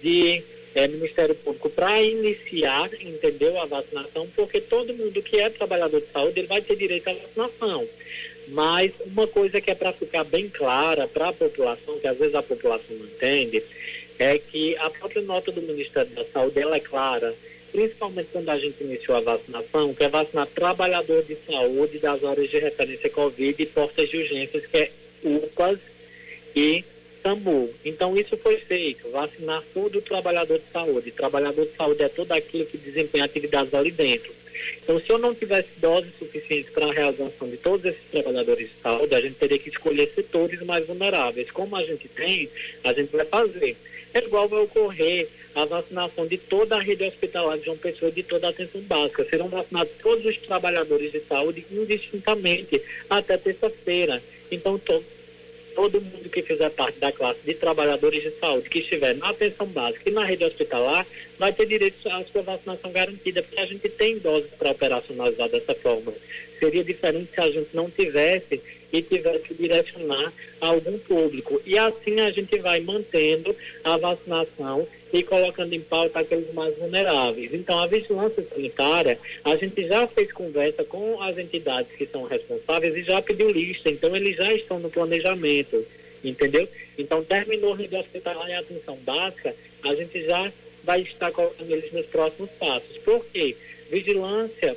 de 0.03 0.43
é, 0.75 0.89
Ministério 0.89 1.37
Público 1.37 1.71
para 1.71 2.03
iniciar, 2.03 2.91
entendeu, 3.01 3.61
a 3.61 3.67
vacinação, 3.67 4.27
porque 4.35 4.61
todo 4.61 4.93
mundo 4.93 5.23
que 5.23 5.39
é 5.39 5.49
trabalhador 5.51 6.01
de 6.01 6.09
saúde 6.09 6.41
ele 6.41 6.49
vai 6.49 6.63
ter 6.63 6.75
direito 6.75 7.09
à 7.09 7.13
vacinação. 7.13 7.87
Mas 8.49 8.93
uma 9.05 9.27
coisa 9.27 9.61
que 9.61 9.71
é 9.71 9.75
para 9.75 9.93
ficar 9.93 10.25
bem 10.25 10.49
clara 10.49 11.07
para 11.07 11.29
a 11.29 11.33
população, 11.33 11.99
que 11.99 12.07
às 12.07 12.19
vezes 12.19 12.35
a 12.35 12.43
população 12.43 12.97
não 12.97 13.07
entende, 13.07 13.63
é 14.19 14.39
que 14.39 14.77
a 14.77 14.91
própria 14.91 15.23
nota 15.23 15.53
do 15.53 15.63
Ministério 15.63 16.11
da 16.13 16.25
Saúde 16.25 16.59
ela 16.59 16.77
é 16.77 16.81
clara, 16.81 17.35
principalmente 17.73 18.29
quando 18.33 18.49
a 18.49 18.59
gente 18.59 18.83
iniciou 18.83 19.17
a 19.17 19.21
vacinação, 19.21 19.95
que 19.95 20.05
é 20.05 20.09
vacinar 20.09 20.47
trabalhador 20.47 21.23
de 21.25 21.37
saúde 21.47 21.99
das 21.99 22.25
áreas 22.25 22.49
de 22.49 22.59
referência 22.59 23.11
Covid 23.11 23.63
e 23.63 23.67
portas 23.67 24.09
de 24.09 24.17
urgências, 24.17 24.67
que 24.67 24.77
é 24.77 24.91
UPAs 25.23 25.79
e 26.55 26.85
SAMU. 27.23 27.71
Então 27.85 28.17
isso 28.17 28.37
foi 28.37 28.57
feito, 28.57 29.11
vacinar 29.11 29.63
todo 29.75 29.99
o 29.99 30.03
trabalhador 30.03 30.59
de 30.59 30.73
saúde. 30.73 31.11
Trabalhador 31.11 31.67
de 31.67 31.77
saúde 31.77 32.03
é 32.03 32.09
todo 32.09 32.33
aquilo 32.33 32.67
que 32.67 32.79
desempenha 32.79 33.25
atividades 33.25 33.75
ali 33.75 33.91
dentro. 33.91 34.35
Então, 34.83 34.99
se 35.01 35.11
eu 35.11 35.19
não 35.19 35.35
tivesse 35.35 35.69
doses 35.79 36.13
suficientes 36.19 36.71
para 36.71 36.87
a 36.87 36.93
realização 36.93 37.49
de 37.49 37.57
todos 37.57 37.85
esses 37.85 38.03
trabalhadores 38.11 38.69
de 38.69 38.83
saúde, 38.83 39.15
a 39.15 39.21
gente 39.21 39.35
teria 39.35 39.59
que 39.59 39.69
escolher 39.69 40.11
setores 40.15 40.63
mais 40.63 40.87
vulneráveis. 40.87 41.51
Como 41.51 41.77
a 41.77 41.85
gente 41.85 42.09
tem, 42.09 42.49
a 42.83 42.93
gente 42.93 43.15
vai 43.15 43.25
fazer 43.27 43.77
igual 44.25 44.49
vai 44.49 44.61
ocorrer 44.61 45.29
a 45.55 45.65
vacinação 45.65 46.27
de 46.27 46.37
toda 46.37 46.77
a 46.77 46.81
rede 46.81 47.05
hospitalar 47.05 47.59
de 47.59 47.65
João 47.65 47.79
Pessoa 47.79 48.11
de 48.11 48.23
toda 48.23 48.47
a 48.47 48.51
atenção 48.51 48.81
básica. 48.83 49.25
Serão 49.25 49.49
vacinados 49.49 49.93
todos 50.03 50.25
os 50.25 50.39
trabalhadores 50.39 51.13
de 51.13 51.21
saúde 51.21 51.65
indistintamente 51.71 52.81
até 53.09 53.37
terça-feira. 53.39 54.23
Então, 54.51 54.79
to 54.79 55.03
todo 55.77 56.01
mundo 56.01 56.31
que 56.31 56.41
fizer 56.41 56.71
parte 56.71 56.99
da 56.99 57.13
classe 57.13 57.41
de 57.45 57.53
trabalhadores 57.53 58.23
de 58.23 58.31
saúde 58.31 58.71
que 58.71 58.79
estiver 58.79 59.15
na 59.15 59.29
atenção 59.29 59.67
básica 59.67 60.09
e 60.09 60.13
na 60.13 60.25
rede 60.25 60.43
hospitalar 60.43 61.07
vai 61.39 61.53
ter 61.53 61.67
direito 61.67 62.09
à 62.09 62.25
sua 62.25 62.41
vacinação 62.41 62.91
garantida, 62.91 63.43
porque 63.43 63.61
a 63.61 63.67
gente 63.67 63.87
tem 63.91 64.19
doses 64.19 64.51
para 64.59 64.71
operacionalizar 64.71 65.51
dessa 65.51 65.75
forma. 65.75 66.15
Seria 66.59 66.83
diferente 66.83 67.29
se 67.35 67.41
a 67.41 67.51
gente 67.51 67.69
não 67.75 67.91
tivesse 67.91 68.59
e 68.93 69.03
tiver 69.03 69.39
que 69.41 69.55
direcionar 69.55 70.33
a 70.61 70.69
algum 70.69 70.99
público. 70.99 71.61
E 71.65 71.79
assim 71.79 72.21
a 72.21 72.31
gente 72.31 72.59
vai 72.59 72.81
mantendo 72.81 73.55
a 73.85 73.97
vacinação 73.97 74.87
e 75.13 75.23
colocando 75.23 75.73
em 75.73 75.81
pauta 75.81 76.21
aqueles 76.21 76.53
mais 76.53 76.77
vulneráveis. 76.77 77.53
Então, 77.55 77.79
a 77.79 77.87
vigilância 77.87 78.45
sanitária, 78.53 79.19
a 79.45 79.57
gente 79.57 79.87
já 79.87 80.07
fez 80.09 80.33
conversa 80.33 80.85
com 80.85 81.23
as 81.23 81.39
entidades 81.39 81.93
que 81.97 82.07
são 82.07 82.25
responsáveis 82.25 82.97
e 82.97 83.03
já 83.03 83.23
pediu 83.23 83.51
lista. 83.51 83.89
Então, 83.89 84.15
eles 84.15 84.37
já 84.37 84.53
estão 84.53 84.79
no 84.79 84.91
planejamento, 84.91 85.85
entendeu? 86.25 86.69
Então, 86.99 87.23
terminou 87.23 87.73
a 87.73 87.77
rede 87.77 87.97
hospitalar 87.97 88.49
e 88.49 88.55
atenção 88.55 88.97
básica, 88.97 89.55
a 89.83 89.95
gente 89.95 90.25
já 90.25 90.53
vai 90.83 91.01
estar 91.03 91.31
colocando 91.31 91.71
eles 91.71 91.93
nos 91.93 92.07
próximos 92.07 92.51
passos. 92.59 92.97
Por 92.99 93.25
quê? 93.27 93.57
Vigilância 93.91 94.77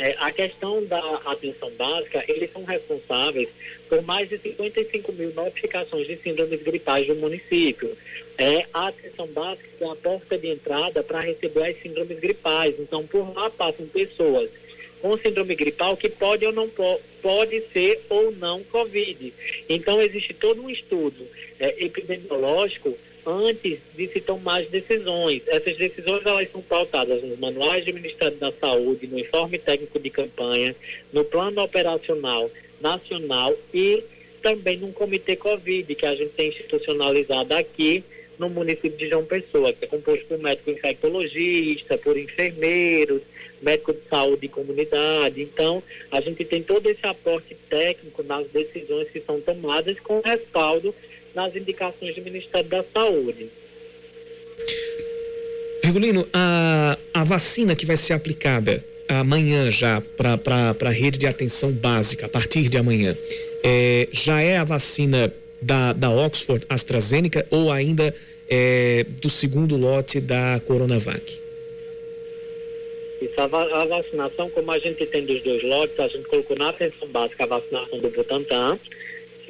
é, 0.00 0.16
a 0.18 0.32
questão 0.32 0.82
da 0.86 0.98
atenção 1.26 1.70
básica, 1.72 2.24
eles 2.26 2.50
são 2.50 2.64
responsáveis 2.64 3.50
por 3.86 4.00
mais 4.02 4.30
de 4.30 4.38
55 4.38 5.12
mil 5.12 5.30
notificações 5.34 6.06
de 6.06 6.16
síndromes 6.16 6.62
gripais 6.62 7.06
do 7.06 7.14
município. 7.16 7.94
É, 8.38 8.64
a 8.72 8.88
atenção 8.88 9.26
básica 9.26 9.68
é 9.78 9.84
a 9.84 9.94
porta 9.94 10.38
de 10.38 10.48
entrada 10.48 11.02
para 11.02 11.20
receber 11.20 11.64
as 11.64 11.82
síndromes 11.82 12.18
gripais. 12.18 12.76
Então, 12.78 13.06
por 13.06 13.30
lá 13.34 13.50
passam 13.50 13.86
pessoas 13.88 14.48
com 15.02 15.18
síndrome 15.18 15.54
gripal 15.54 15.94
que 15.98 16.08
pode 16.08 16.46
ou 16.46 16.52
não 16.52 16.66
pode, 16.66 17.02
pode 17.20 17.60
ser 17.70 18.00
ou 18.08 18.32
não 18.32 18.64
Covid. 18.64 19.34
Então, 19.68 20.00
existe 20.00 20.32
todo 20.32 20.62
um 20.62 20.70
estudo 20.70 21.26
é, 21.58 21.84
epidemiológico 21.84 22.96
antes 23.26 23.78
de 23.96 24.08
se 24.08 24.20
tomar 24.20 24.60
as 24.60 24.68
decisões. 24.68 25.42
Essas 25.46 25.76
decisões 25.76 26.24
elas 26.24 26.50
são 26.50 26.62
pautadas 26.62 27.22
nos 27.22 27.38
manuais 27.38 27.84
do 27.84 27.92
Ministério 27.92 28.36
da 28.36 28.52
Saúde, 28.52 29.06
no 29.06 29.18
informe 29.18 29.58
técnico 29.58 29.98
de 29.98 30.10
campanha, 30.10 30.74
no 31.12 31.24
plano 31.24 31.62
operacional 31.62 32.50
nacional 32.80 33.54
e 33.74 34.02
também 34.42 34.78
num 34.78 34.92
comitê 34.92 35.36
Covid 35.36 35.94
que 35.94 36.06
a 36.06 36.14
gente 36.14 36.30
tem 36.30 36.48
institucionalizado 36.48 37.54
aqui 37.54 38.02
no 38.38 38.48
município 38.48 38.96
de 38.96 39.06
João 39.06 39.24
Pessoa, 39.24 39.70
que 39.72 39.84
é 39.84 39.88
composto 39.88 40.24
por 40.24 40.38
médico 40.38 40.70
infectologista, 40.70 41.98
por 41.98 42.16
enfermeiros, 42.16 43.20
médico 43.60 43.92
de 43.92 44.00
saúde 44.08 44.46
e 44.46 44.48
comunidade. 44.48 45.42
Então, 45.42 45.82
a 46.10 46.22
gente 46.22 46.42
tem 46.46 46.62
todo 46.62 46.86
esse 46.86 47.06
aporte 47.06 47.54
técnico 47.68 48.22
nas 48.22 48.46
decisões 48.48 49.10
que 49.10 49.20
são 49.20 49.40
tomadas 49.42 50.00
com 50.00 50.20
respaldo 50.20 50.94
nas 51.34 51.54
indicações 51.54 52.14
do 52.14 52.22
Ministério 52.22 52.68
da 52.68 52.84
Saúde. 52.92 53.48
Virgulino, 55.82 56.26
a, 56.32 56.96
a 57.14 57.24
vacina 57.24 57.74
que 57.74 57.86
vai 57.86 57.96
ser 57.96 58.12
aplicada 58.12 58.84
amanhã 59.08 59.70
já 59.70 60.00
para 60.16 60.88
a 60.88 60.90
rede 60.90 61.18
de 61.18 61.26
atenção 61.26 61.72
básica, 61.72 62.26
a 62.26 62.28
partir 62.28 62.68
de 62.68 62.78
amanhã, 62.78 63.16
é, 63.62 64.08
já 64.12 64.40
é 64.40 64.56
a 64.56 64.64
vacina 64.64 65.32
da, 65.60 65.92
da 65.92 66.10
Oxford 66.10 66.64
AstraZeneca 66.68 67.46
ou 67.50 67.70
ainda 67.70 68.14
é, 68.48 69.04
do 69.20 69.28
segundo 69.28 69.76
lote 69.76 70.20
da 70.20 70.60
Coronavac? 70.66 71.38
Isso, 73.20 73.38
a, 73.38 73.44
a, 73.44 73.84
vacinação, 73.84 74.48
como 74.50 74.70
a 74.70 74.78
gente 74.78 75.04
tem 75.06 75.24
dos 75.24 75.42
dois 75.42 75.62
lotes, 75.62 75.98
a 76.00 76.08
gente 76.08 76.26
colocou 76.26 76.56
na 76.56 76.70
atenção 76.70 77.06
básica 77.08 77.44
a 77.44 77.46
vacinação 77.46 77.98
do 77.98 78.08
Butantan, 78.10 78.78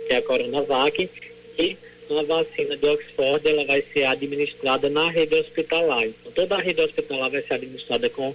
que 0.07 0.13
é 0.13 0.17
a 0.17 0.23
Coronavac, 0.23 1.09
e 1.59 1.77
a 2.19 2.23
vacina 2.23 2.77
de 2.77 2.87
Oxford 2.87 3.49
ela 3.49 3.65
vai 3.65 3.83
ser 3.83 4.05
administrada 4.05 4.89
na 4.89 5.09
rede 5.11 5.35
hospitalar. 5.37 6.05
Então, 6.05 6.33
toda 6.33 6.57
a 6.57 6.61
rede 6.61 6.81
hospitalar 6.81 7.31
vai 7.31 7.43
ser 7.43 7.55
administrada 7.55 8.11
com 8.11 8.35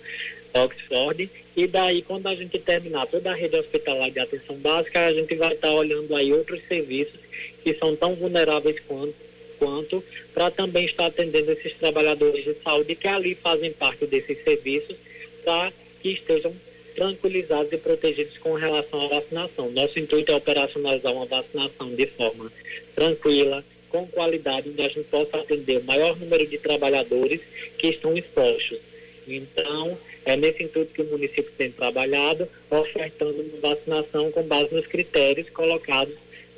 Oxford, 0.54 1.30
e 1.56 1.68
daí 1.68 2.02
quando 2.02 2.28
a 2.28 2.36
gente 2.36 2.58
terminar 2.60 3.06
toda 3.08 3.32
a 3.32 3.36
rede 3.36 3.58
hospitalar 3.58 4.10
de 4.10 4.20
atenção 4.20 4.56
básica, 4.58 5.06
a 5.06 5.14
gente 5.14 5.36
vai 5.36 5.54
estar 5.54 5.72
olhando 5.72 6.16
aí 6.16 6.32
outros 6.32 6.62
serviços 6.68 7.20
que 7.64 7.74
são 7.74 7.96
tão 7.96 8.16
vulneráveis 8.16 8.80
quanto, 8.88 9.16
quanto 9.60 10.04
para 10.34 10.50
também 10.52 10.86
estar 10.86 11.08
atendendo 11.08 11.52
esses 11.52 11.74
trabalhadores 11.74 12.46
de 12.46 12.56
saúde 12.64 12.96
que 12.96 13.08
ali 13.08 13.36
fazem 13.36 13.74
parte 13.74 14.06
desses 14.06 14.42
serviços 14.44 14.96
para 15.44 15.74
que 16.02 16.12
estejam 16.14 16.54
tranquilizados 16.96 17.72
e 17.72 17.78
protegidos 17.78 18.38
com 18.38 18.54
relação 18.54 19.06
à 19.06 19.08
vacinação. 19.08 19.72
Nosso 19.72 20.00
intuito 20.00 20.32
é 20.32 20.36
operacionalizar 20.36 21.14
uma 21.14 21.26
vacinação 21.26 21.94
de 21.94 22.08
forma 22.08 22.52
tranquila, 22.96 23.64
com 23.90 24.08
qualidade, 24.08 24.70
onde 24.70 24.82
a 24.82 24.90
gente 24.90 25.04
possa 25.04 25.38
atender 25.38 25.78
o 25.78 25.84
maior 25.84 26.18
número 26.18 26.46
de 26.48 26.58
trabalhadores 26.58 27.42
que 27.78 27.88
estão 27.88 28.18
expostos. 28.18 28.80
Então, 29.28 29.98
é 30.26 30.36
nesse 30.36 30.64
intuito 30.64 30.94
que 30.94 31.02
o 31.02 31.06
município 31.06 31.52
tem 31.58 31.72
trabalhado, 31.72 32.48
ofertando 32.70 33.44
vacinação 33.62 34.32
com 34.32 34.44
base 34.44 34.74
nos 34.74 34.88
critérios 34.88 35.50
colocados 35.50 36.14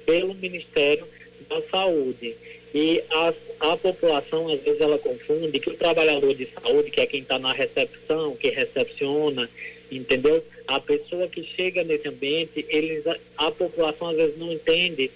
pelo 0.05 0.33
Ministério 0.33 1.05
da 1.49 1.61
Saúde. 1.69 2.35
E 2.73 3.01
a, 3.09 3.33
a 3.71 3.77
população, 3.77 4.51
às 4.51 4.61
vezes, 4.61 4.81
ela 4.81 4.97
confunde 4.97 5.59
que 5.59 5.69
o 5.69 5.75
trabalhador 5.75 6.33
de 6.33 6.47
saúde, 6.47 6.91
que 6.91 7.01
é 7.01 7.05
quem 7.05 7.21
está 7.21 7.39
na 7.39 7.53
recepção, 7.53 8.35
que 8.35 8.49
recepciona, 8.49 9.49
entendeu? 9.91 10.43
A 10.67 10.79
pessoa 10.79 11.27
que 11.27 11.43
chega 11.43 11.83
nesse 11.83 12.07
ambiente, 12.07 12.65
eles, 12.69 13.03
a 13.37 13.51
população 13.51 14.09
às 14.09 14.17
vezes 14.17 14.37
não 14.37 14.51
entende 14.51 15.09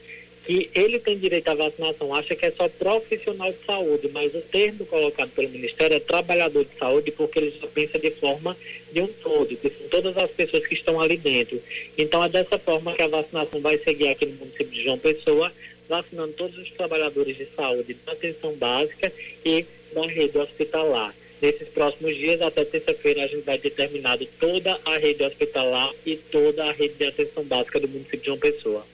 que 0.46 0.70
ele 0.74 1.00
tem 1.00 1.18
direito 1.18 1.48
à 1.50 1.54
vacinação, 1.54 2.14
acha 2.16 2.36
que 2.36 2.46
é 2.46 2.52
só 2.52 2.68
profissional 2.68 3.52
de 3.52 3.64
saúde, 3.66 4.10
mas 4.12 4.34
o 4.34 4.42
termo 4.42 4.86
colocado 4.86 5.30
pelo 5.30 5.50
Ministério 5.50 5.98
é 5.98 6.00
trabalhador 6.00 6.66
de 6.66 6.78
saúde, 6.78 7.12
porque 7.12 7.40
ele 7.40 7.54
já 7.62 7.68
pensa 7.68 8.00
de 8.00 8.12
forma 8.12 8.58
de 8.92 9.02
um 9.02 9.08
todo, 9.08 9.56
que 9.56 9.70
são 9.70 9.88
todas 9.90 10.18
as 10.18 10.32
pessoas 10.32 10.66
que 10.66 10.74
estão 10.74 11.00
ali 11.00 11.18
dentro. 11.18 11.62
Então 11.98 12.24
é 12.24 12.30
dessa 12.30 12.58
forma 12.58 12.94
que 12.94 13.02
a 13.02 13.08
vacinação 13.08 13.62
vai 13.62 13.78
seguir 13.78 14.08
aqui 14.10 14.26
no 14.26 14.34
município 14.34 14.72
de 14.72 14.84
João 14.84 14.98
Pessoa, 14.98 15.52
vacinando 15.88 16.34
todos 16.34 16.58
os 16.58 16.72
trabalhadores 16.72 17.38
de 17.38 17.48
saúde 17.56 17.96
da 18.06 18.14
atenção 18.14 18.54
básica 18.54 19.12
e 19.46 19.66
da 19.94 20.08
rede 20.08 20.38
hospitalar. 20.38 21.14
Nesses 21.42 21.68
próximos 21.70 22.16
dias, 22.16 22.40
até 22.40 22.64
terça-feira, 22.64 23.24
a 23.24 23.28
gente 23.28 23.44
vai 23.44 23.58
ter 23.58 23.72
terminado 23.72 24.28
toda 24.40 24.80
a 24.86 24.98
rede 24.98 25.24
hospitalar 25.24 25.92
e 26.06 26.16
toda 26.16 26.66
a 26.66 26.72
rede 26.72 26.94
de 27.00 27.06
atenção 27.06 27.44
básica 27.44 27.80
do 27.80 27.88
município 27.88 28.20
de 28.20 28.26
João 28.28 28.38
Pessoa. 28.38 28.86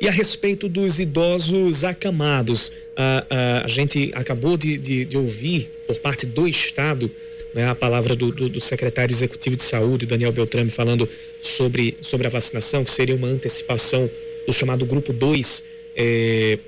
E 0.00 0.06
a 0.06 0.10
respeito 0.10 0.68
dos 0.68 1.00
idosos 1.00 1.84
acamados, 1.84 2.70
a, 2.94 3.26
a, 3.30 3.64
a 3.64 3.68
gente 3.68 4.10
acabou 4.14 4.56
de, 4.58 4.76
de, 4.76 5.04
de, 5.06 5.16
ouvir 5.16 5.70
por 5.86 5.96
parte 5.96 6.26
do 6.26 6.46
Estado 6.46 7.10
né, 7.54 7.66
a 7.66 7.74
palavra 7.74 8.14
do, 8.14 8.30
do, 8.30 8.48
do, 8.50 8.60
secretário 8.60 9.12
executivo 9.12 9.56
de 9.56 9.62
saúde, 9.62 10.04
Daniel 10.04 10.32
Beltrame, 10.32 10.70
falando 10.70 11.08
sobre, 11.40 11.96
sobre 12.02 12.26
a 12.26 12.30
vacinação, 12.30 12.84
que 12.84 12.90
seria 12.90 13.16
uma 13.16 13.28
antecipação 13.28 14.08
do 14.46 14.52
chamado 14.52 14.84
grupo 14.84 15.14
2. 15.14 15.64
É, 15.96 16.58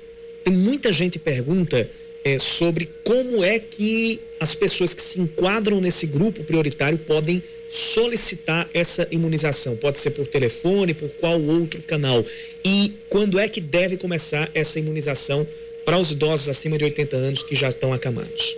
tem 0.43 0.53
muita 0.53 0.91
gente 0.91 1.19
pergunta 1.19 1.87
é, 2.23 2.37
sobre 2.37 2.89
como 3.03 3.43
é 3.43 3.59
que 3.59 4.19
as 4.39 4.53
pessoas 4.53 4.93
que 4.93 5.01
se 5.01 5.19
enquadram 5.19 5.79
nesse 5.81 6.05
grupo 6.05 6.43
prioritário 6.43 6.97
podem 6.97 7.41
solicitar 7.69 8.69
essa 8.73 9.07
imunização? 9.11 9.75
Pode 9.75 9.99
ser 9.99 10.11
por 10.11 10.27
telefone, 10.27 10.93
por 10.93 11.09
qual 11.11 11.39
outro 11.41 11.81
canal? 11.83 12.25
E 12.63 12.93
quando 13.09 13.39
é 13.39 13.47
que 13.47 13.61
deve 13.61 13.97
começar 13.97 14.49
essa 14.53 14.79
imunização 14.79 15.47
para 15.85 15.97
os 15.97 16.11
idosos 16.11 16.49
acima 16.49 16.77
de 16.77 16.83
80 16.85 17.15
anos 17.15 17.43
que 17.43 17.55
já 17.55 17.69
estão 17.69 17.93
acamados? 17.93 18.55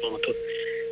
Pronto. 0.00 0.34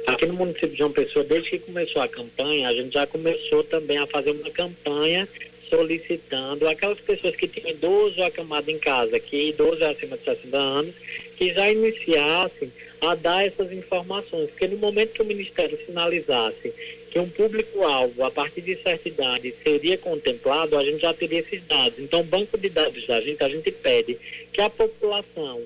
Aqui 0.07 0.27
no 0.27 0.35
município 0.35 0.71
de 0.71 0.79
João 0.79 0.93
Pessoa, 0.93 1.25
desde 1.25 1.51
que 1.51 1.59
começou 1.59 2.01
a 2.01 2.09
campanha, 2.09 2.69
a 2.69 2.75
gente 2.75 2.95
já 2.95 3.07
começou 3.07 3.63
também 3.65 3.99
a 3.99 4.07
fazer 4.07 4.31
uma 4.31 4.51
campanha 4.51 5.29
solicitando 5.69 6.69
aquelas 6.69 7.01
pessoas 7.01 7.37
que 7.37 7.49
tinham 7.49 7.71
idoso 7.71 8.23
acamado 8.23 8.71
em 8.71 8.79
casa, 8.79 9.19
que 9.21 9.51
idoso 9.51 9.83
é 9.85 9.91
acima 9.91 10.17
de 10.17 10.25
60 10.25 10.57
anos, 10.57 10.95
que 11.37 11.53
já 11.53 11.71
iniciassem 11.71 12.73
a 13.01 13.15
dar 13.15 13.47
essas 13.47 13.73
informações, 13.73 14.51
porque 14.51 14.67
no 14.67 14.77
momento 14.79 15.13
que 15.13 15.23
o 15.23 15.27
Ministério 15.27 15.79
sinalizasse 15.87 16.73
que 17.11 17.19
um 17.19 17.29
público-alvo 17.29 18.25
a 18.25 18.31
partir 18.31 18.61
de 18.61 18.77
certa 18.77 19.09
idade 19.09 19.55
seria 19.63 19.97
contemplado, 19.97 20.77
a 20.77 20.85
gente 20.85 21.01
já 21.01 21.15
teria 21.15 21.41
esses 21.41 21.63
dados. 21.67 21.99
Então, 21.99 22.21
o 22.21 22.25
banco 22.25 22.59
de 22.59 22.69
dados 22.69 23.07
da 23.07 23.21
gente, 23.21 23.43
a 23.43 23.49
gente 23.49 23.71
pede 23.71 24.19
que 24.53 24.61
a 24.61 24.69
população 24.69 25.63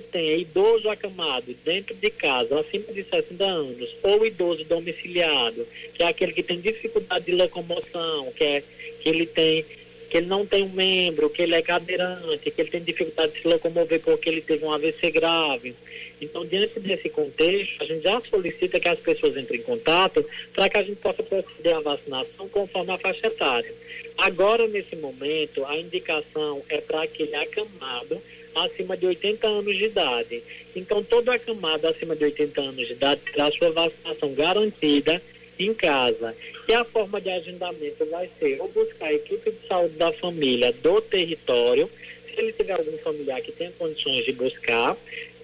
que 0.00 0.08
tenha 0.08 0.36
idoso 0.36 0.90
acamado 0.90 1.54
dentro 1.64 1.94
de 1.94 2.10
casa 2.10 2.60
acima 2.60 2.92
de 2.92 3.04
60 3.04 3.44
anos, 3.44 3.96
ou 4.02 4.26
idoso 4.26 4.64
domiciliado, 4.64 5.66
que 5.94 6.02
é 6.02 6.08
aquele 6.08 6.32
que 6.32 6.42
tem 6.42 6.60
dificuldade 6.60 7.24
de 7.24 7.32
locomoção, 7.32 8.32
que, 8.36 8.44
é, 8.44 8.62
que 9.00 9.08
ele 9.08 9.26
tem 9.26 9.64
que 10.08 10.18
ele 10.18 10.26
não 10.26 10.46
tem 10.46 10.62
um 10.62 10.68
membro, 10.68 11.28
que 11.28 11.42
ele 11.42 11.56
é 11.56 11.62
cadeirante, 11.62 12.48
que 12.48 12.60
ele 12.60 12.70
tem 12.70 12.80
dificuldade 12.80 13.32
de 13.32 13.42
se 13.42 13.48
locomover 13.48 14.00
porque 14.00 14.28
ele 14.28 14.40
teve 14.40 14.64
um 14.64 14.70
AVC 14.72 15.10
grave. 15.10 15.74
Então, 16.20 16.46
diante 16.46 16.78
desse 16.78 17.10
contexto, 17.10 17.82
a 17.82 17.84
gente 17.84 18.04
já 18.04 18.20
solicita 18.20 18.78
que 18.78 18.88
as 18.88 19.00
pessoas 19.00 19.36
entrem 19.36 19.58
em 19.58 19.64
contato 19.64 20.24
para 20.54 20.68
que 20.68 20.78
a 20.78 20.82
gente 20.84 21.00
possa 21.00 21.24
proceder 21.24 21.74
à 21.74 21.80
vacinação 21.80 22.48
conforme 22.48 22.92
a 22.92 22.98
faixa 22.98 23.26
etária. 23.26 23.74
Agora, 24.16 24.68
nesse 24.68 24.94
momento, 24.94 25.64
a 25.64 25.76
indicação 25.76 26.62
é 26.68 26.80
para 26.80 27.02
aquele 27.02 27.34
acamado 27.34 28.22
acima 28.64 28.96
de 28.96 29.06
80 29.06 29.46
anos 29.46 29.76
de 29.76 29.84
idade. 29.84 30.42
Então, 30.74 31.02
todo 31.02 31.30
acamado 31.30 31.86
acima 31.86 32.16
de 32.16 32.24
80 32.24 32.60
anos 32.60 32.86
de 32.86 32.92
idade 32.92 33.20
terá 33.32 33.50
sua 33.50 33.70
vacinação 33.70 34.32
garantida 34.34 35.20
em 35.58 35.74
casa. 35.74 36.34
E 36.68 36.72
a 36.72 36.84
forma 36.84 37.20
de 37.20 37.30
agendamento 37.30 38.04
vai 38.06 38.30
ser 38.38 38.60
ou 38.60 38.68
buscar 38.68 39.06
a 39.06 39.14
equipe 39.14 39.50
de 39.50 39.66
saúde 39.66 39.96
da 39.96 40.12
família 40.12 40.72
do 40.72 41.00
território, 41.00 41.90
se 42.26 42.38
ele 42.40 42.52
tiver 42.52 42.74
algum 42.74 42.96
familiar 42.98 43.40
que 43.40 43.50
tenha 43.52 43.72
condições 43.72 44.24
de 44.24 44.32
buscar. 44.32 44.96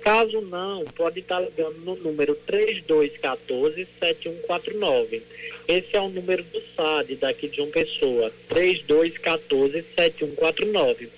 Caso 0.03 0.41
não, 0.41 0.85
pode 0.97 1.21
estar 1.21 1.39
ligando 1.39 1.79
no 1.79 1.95
número 1.95 2.37
3214-7149. 2.49 5.23
Esse 5.69 5.97
é 5.97 6.01
o 6.01 6.09
número 6.09 6.43
do 6.43 6.61
SAD 6.75 7.15
daqui 7.17 7.47
de 7.47 7.61
uma 7.61 7.71
pessoa, 7.71 8.33
3214-7149. 8.51 11.09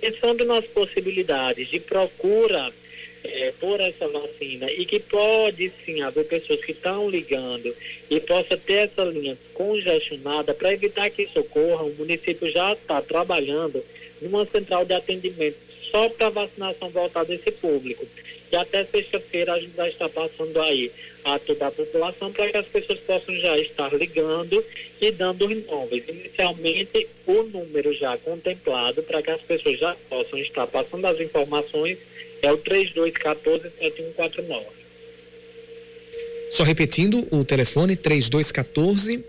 Pensando 0.00 0.44
nas 0.44 0.64
possibilidades 0.66 1.68
de 1.68 1.78
procura 1.78 2.72
é, 3.22 3.52
por 3.60 3.80
essa 3.80 4.08
vacina 4.08 4.70
e 4.72 4.86
que 4.86 4.98
pode 4.98 5.70
sim 5.84 6.00
haver 6.00 6.24
pessoas 6.24 6.64
que 6.64 6.72
estão 6.72 7.08
ligando 7.08 7.74
e 8.08 8.18
possa 8.20 8.56
ter 8.56 8.88
essa 8.88 9.04
linha 9.04 9.36
congestionada 9.52 10.54
para 10.54 10.72
evitar 10.72 11.10
que 11.10 11.22
isso 11.22 11.40
ocorra, 11.40 11.84
o 11.84 11.94
município 11.94 12.50
já 12.50 12.72
está 12.72 13.00
trabalhando 13.02 13.84
numa 14.22 14.46
central 14.46 14.84
de 14.84 14.94
atendimento 14.94 15.56
só 15.90 16.08
para 16.08 16.30
vacinação 16.30 16.88
voltada 16.90 17.32
a 17.32 17.34
esse 17.34 17.50
público. 17.50 18.06
E 18.52 18.56
até 18.56 18.84
sexta-feira 18.84 19.52
a 19.52 19.60
gente 19.60 19.76
vai 19.76 19.90
estar 19.90 20.08
passando 20.08 20.60
aí 20.60 20.90
a 21.24 21.38
toda 21.38 21.68
a 21.68 21.70
população 21.70 22.32
para 22.32 22.50
que 22.50 22.56
as 22.56 22.66
pessoas 22.66 22.98
possam 23.00 23.34
já 23.36 23.56
estar 23.58 23.94
ligando 23.94 24.64
e 25.00 25.12
dando 25.12 25.46
os 25.46 25.66
nomes. 25.66 26.02
Inicialmente, 26.08 27.06
o 27.26 27.42
número 27.44 27.94
já 27.94 28.16
contemplado 28.18 29.02
para 29.02 29.22
que 29.22 29.30
as 29.30 29.40
pessoas 29.42 29.78
já 29.78 29.94
possam 30.08 30.38
estar 30.38 30.66
passando 30.66 31.06
as 31.06 31.20
informações 31.20 31.98
é 32.42 32.52
o 32.52 32.58
3214-7149. 32.58 34.64
Só 36.50 36.64
repetindo 36.64 37.28
o 37.30 37.44
telefone, 37.44 37.96
3214 37.96 39.22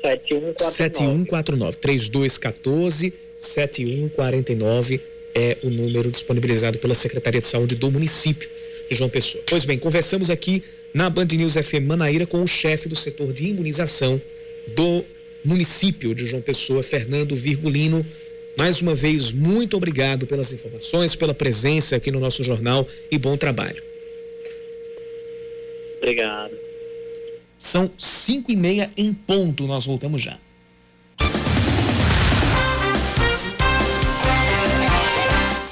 7149. 0.00 1.76
3214 1.78 3.12
7149 3.38 5.13
é 5.34 5.58
o 5.62 5.70
número 5.70 6.10
disponibilizado 6.10 6.78
pela 6.78 6.94
Secretaria 6.94 7.40
de 7.40 7.46
Saúde 7.46 7.74
do 7.74 7.90
município 7.90 8.48
de 8.88 8.96
João 8.96 9.10
Pessoa. 9.10 9.42
Pois 9.48 9.64
bem, 9.64 9.78
conversamos 9.78 10.30
aqui 10.30 10.62
na 10.94 11.10
Band 11.10 11.26
News 11.26 11.54
FM 11.54 11.86
Manaíra 11.86 12.26
com 12.26 12.42
o 12.42 12.46
chefe 12.46 12.88
do 12.88 12.94
setor 12.94 13.32
de 13.32 13.46
imunização 13.46 14.20
do 14.76 15.04
município 15.44 16.14
de 16.14 16.26
João 16.26 16.40
Pessoa, 16.40 16.82
Fernando 16.82 17.34
Virgulino. 17.34 18.06
Mais 18.56 18.80
uma 18.80 18.94
vez, 18.94 19.32
muito 19.32 19.76
obrigado 19.76 20.26
pelas 20.26 20.52
informações, 20.52 21.16
pela 21.16 21.34
presença 21.34 21.96
aqui 21.96 22.10
no 22.10 22.20
nosso 22.20 22.44
jornal 22.44 22.88
e 23.10 23.18
bom 23.18 23.36
trabalho. 23.36 23.82
Obrigado. 25.98 26.52
São 27.58 27.90
cinco 27.98 28.52
e 28.52 28.56
meia 28.56 28.90
em 28.96 29.12
ponto, 29.12 29.66
nós 29.66 29.86
voltamos 29.86 30.22
já. 30.22 30.38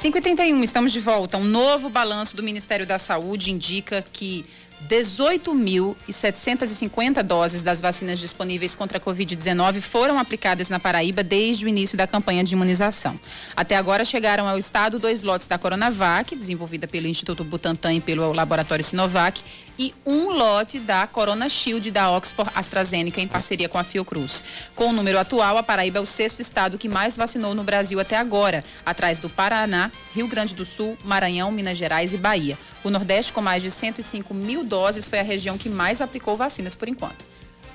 Cinco 0.03 0.19
e 0.19 0.21
trinta 0.21 0.45
e 0.45 0.53
um, 0.53 0.65
estamos 0.65 0.91
de 0.91 0.99
volta. 0.99 1.39
Um 1.39 1.45
novo 1.45 1.89
balanço 1.89 2.37
do 2.37 2.43
Ministério 2.43 2.85
da 2.85 2.99
Saúde 2.99 3.53
indica 3.53 4.05
que 4.13 4.45
18.750 4.89 7.23
doses 7.23 7.63
das 7.63 7.81
vacinas 7.81 8.19
disponíveis 8.19 8.75
contra 8.75 8.99
a 8.99 9.01
Covid-19 9.01 9.81
foram 9.81 10.19
aplicadas 10.19 10.69
na 10.69 10.81
Paraíba 10.81 11.23
desde 11.23 11.65
o 11.65 11.69
início 11.69 11.97
da 11.97 12.09
campanha 12.09 12.43
de 12.43 12.55
imunização. 12.55 13.17
Até 13.55 13.77
agora 13.77 14.05
chegaram 14.05 14.49
ao 14.49 14.59
estado 14.59 14.99
dois 14.99 15.23
lotes 15.23 15.47
da 15.47 15.57
Coronavac, 15.57 16.35
desenvolvida 16.35 16.89
pelo 16.89 17.07
Instituto 17.07 17.45
Butantan 17.45 17.95
e 17.95 18.01
pelo 18.01 18.33
Laboratório 18.33 18.83
Sinovac, 18.83 19.41
e 19.83 19.93
um 20.07 20.29
lote 20.29 20.79
da 20.79 21.05
Corona 21.09 21.49
Shield 21.49 21.91
da 21.91 22.09
Oxford 22.09 22.53
AstraZeneca 22.55 23.21
em 23.21 23.27
parceria 23.27 23.69
com 23.69 23.79
a 23.79 23.83
Fiocruz. 23.83 24.45
Com 24.77 24.91
o 24.91 24.93
número 24.93 25.19
atual, 25.19 25.59
a 25.59 25.63
Paraíba 25.63 25.99
é 25.99 26.01
o 26.01 26.07
sexto 26.07 26.39
estado 26.39 26.79
que 26.79 26.89
mais 26.89 27.17
vacinou 27.17 27.53
no 27.53 27.65
Brasil 27.65 27.99
até 27.99 28.17
agora, 28.17 28.63
atrás 28.87 29.19
do 29.19 29.29
Paraná, 29.29 29.91
Rio 30.15 30.29
Grande 30.29 30.55
do 30.55 30.65
Sul, 30.65 30.97
Maranhão, 31.03 31.51
Minas 31.51 31.77
Gerais 31.77 32.13
e 32.13 32.17
Bahia. 32.17 32.57
O 32.85 32.91
Nordeste, 32.91 33.33
com 33.33 33.41
mais 33.41 33.61
de 33.61 33.73
105 33.73 34.33
mil 34.33 34.63
doses, 34.63 35.05
foi 35.05 35.19
a 35.19 35.25
região 35.25 35.59
que 35.59 35.69
mais 35.69 36.01
aplicou 36.01 36.37
vacinas 36.37 36.77
por 36.77 36.89
enquanto. 36.89 37.25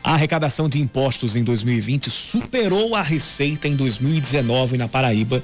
A 0.02 0.14
arrecadação 0.14 0.70
de 0.70 0.80
impostos 0.80 1.36
em 1.36 1.44
2020 1.44 2.10
superou 2.10 2.96
a 2.96 3.02
receita 3.02 3.68
em 3.68 3.76
2019 3.76 4.78
na 4.78 4.88
Paraíba, 4.88 5.44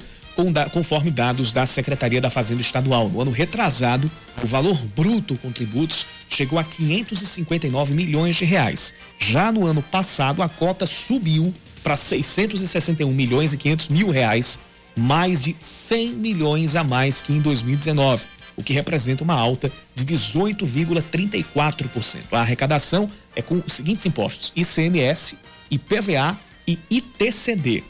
conforme 0.72 1.10
dados 1.10 1.52
da 1.52 1.66
Secretaria 1.66 2.20
da 2.20 2.30
Fazenda 2.30 2.60
Estadual. 2.60 3.08
No 3.08 3.20
ano 3.20 3.30
retrasado, 3.30 4.10
o 4.42 4.46
valor 4.46 4.76
bruto 4.96 5.36
com 5.36 5.52
tributos 5.52 6.06
chegou 6.28 6.58
a 6.58 6.64
559 6.64 7.94
milhões 7.94 8.34
de 8.36 8.44
reais. 8.44 8.94
Já 9.18 9.52
no 9.52 9.66
ano 9.66 9.82
passado, 9.82 10.42
a 10.42 10.48
cota 10.48 10.86
subiu 10.86 11.54
para 11.82 11.96
661 11.96 13.12
milhões 13.12 13.52
e 13.52 13.58
500 13.58 13.88
mil 13.88 14.10
reais, 14.10 14.58
mais 14.96 15.42
de 15.42 15.54
100 15.58 16.14
milhões 16.14 16.76
a 16.76 16.82
mais 16.82 17.20
que 17.20 17.30
em 17.32 17.40
2019, 17.40 18.24
o 18.56 18.62
que 18.62 18.72
representa 18.72 19.24
uma 19.24 19.34
alta 19.34 19.70
de 19.94 20.06
18,34%. 20.06 22.20
A 22.32 22.40
arrecadação 22.40 23.10
é 23.36 23.42
com 23.42 23.62
os 23.66 23.74
seguintes 23.74 24.06
impostos: 24.06 24.54
ICMS, 24.56 25.36
IPVA 25.70 26.38
e 26.66 26.78
ITCD. 26.90 27.84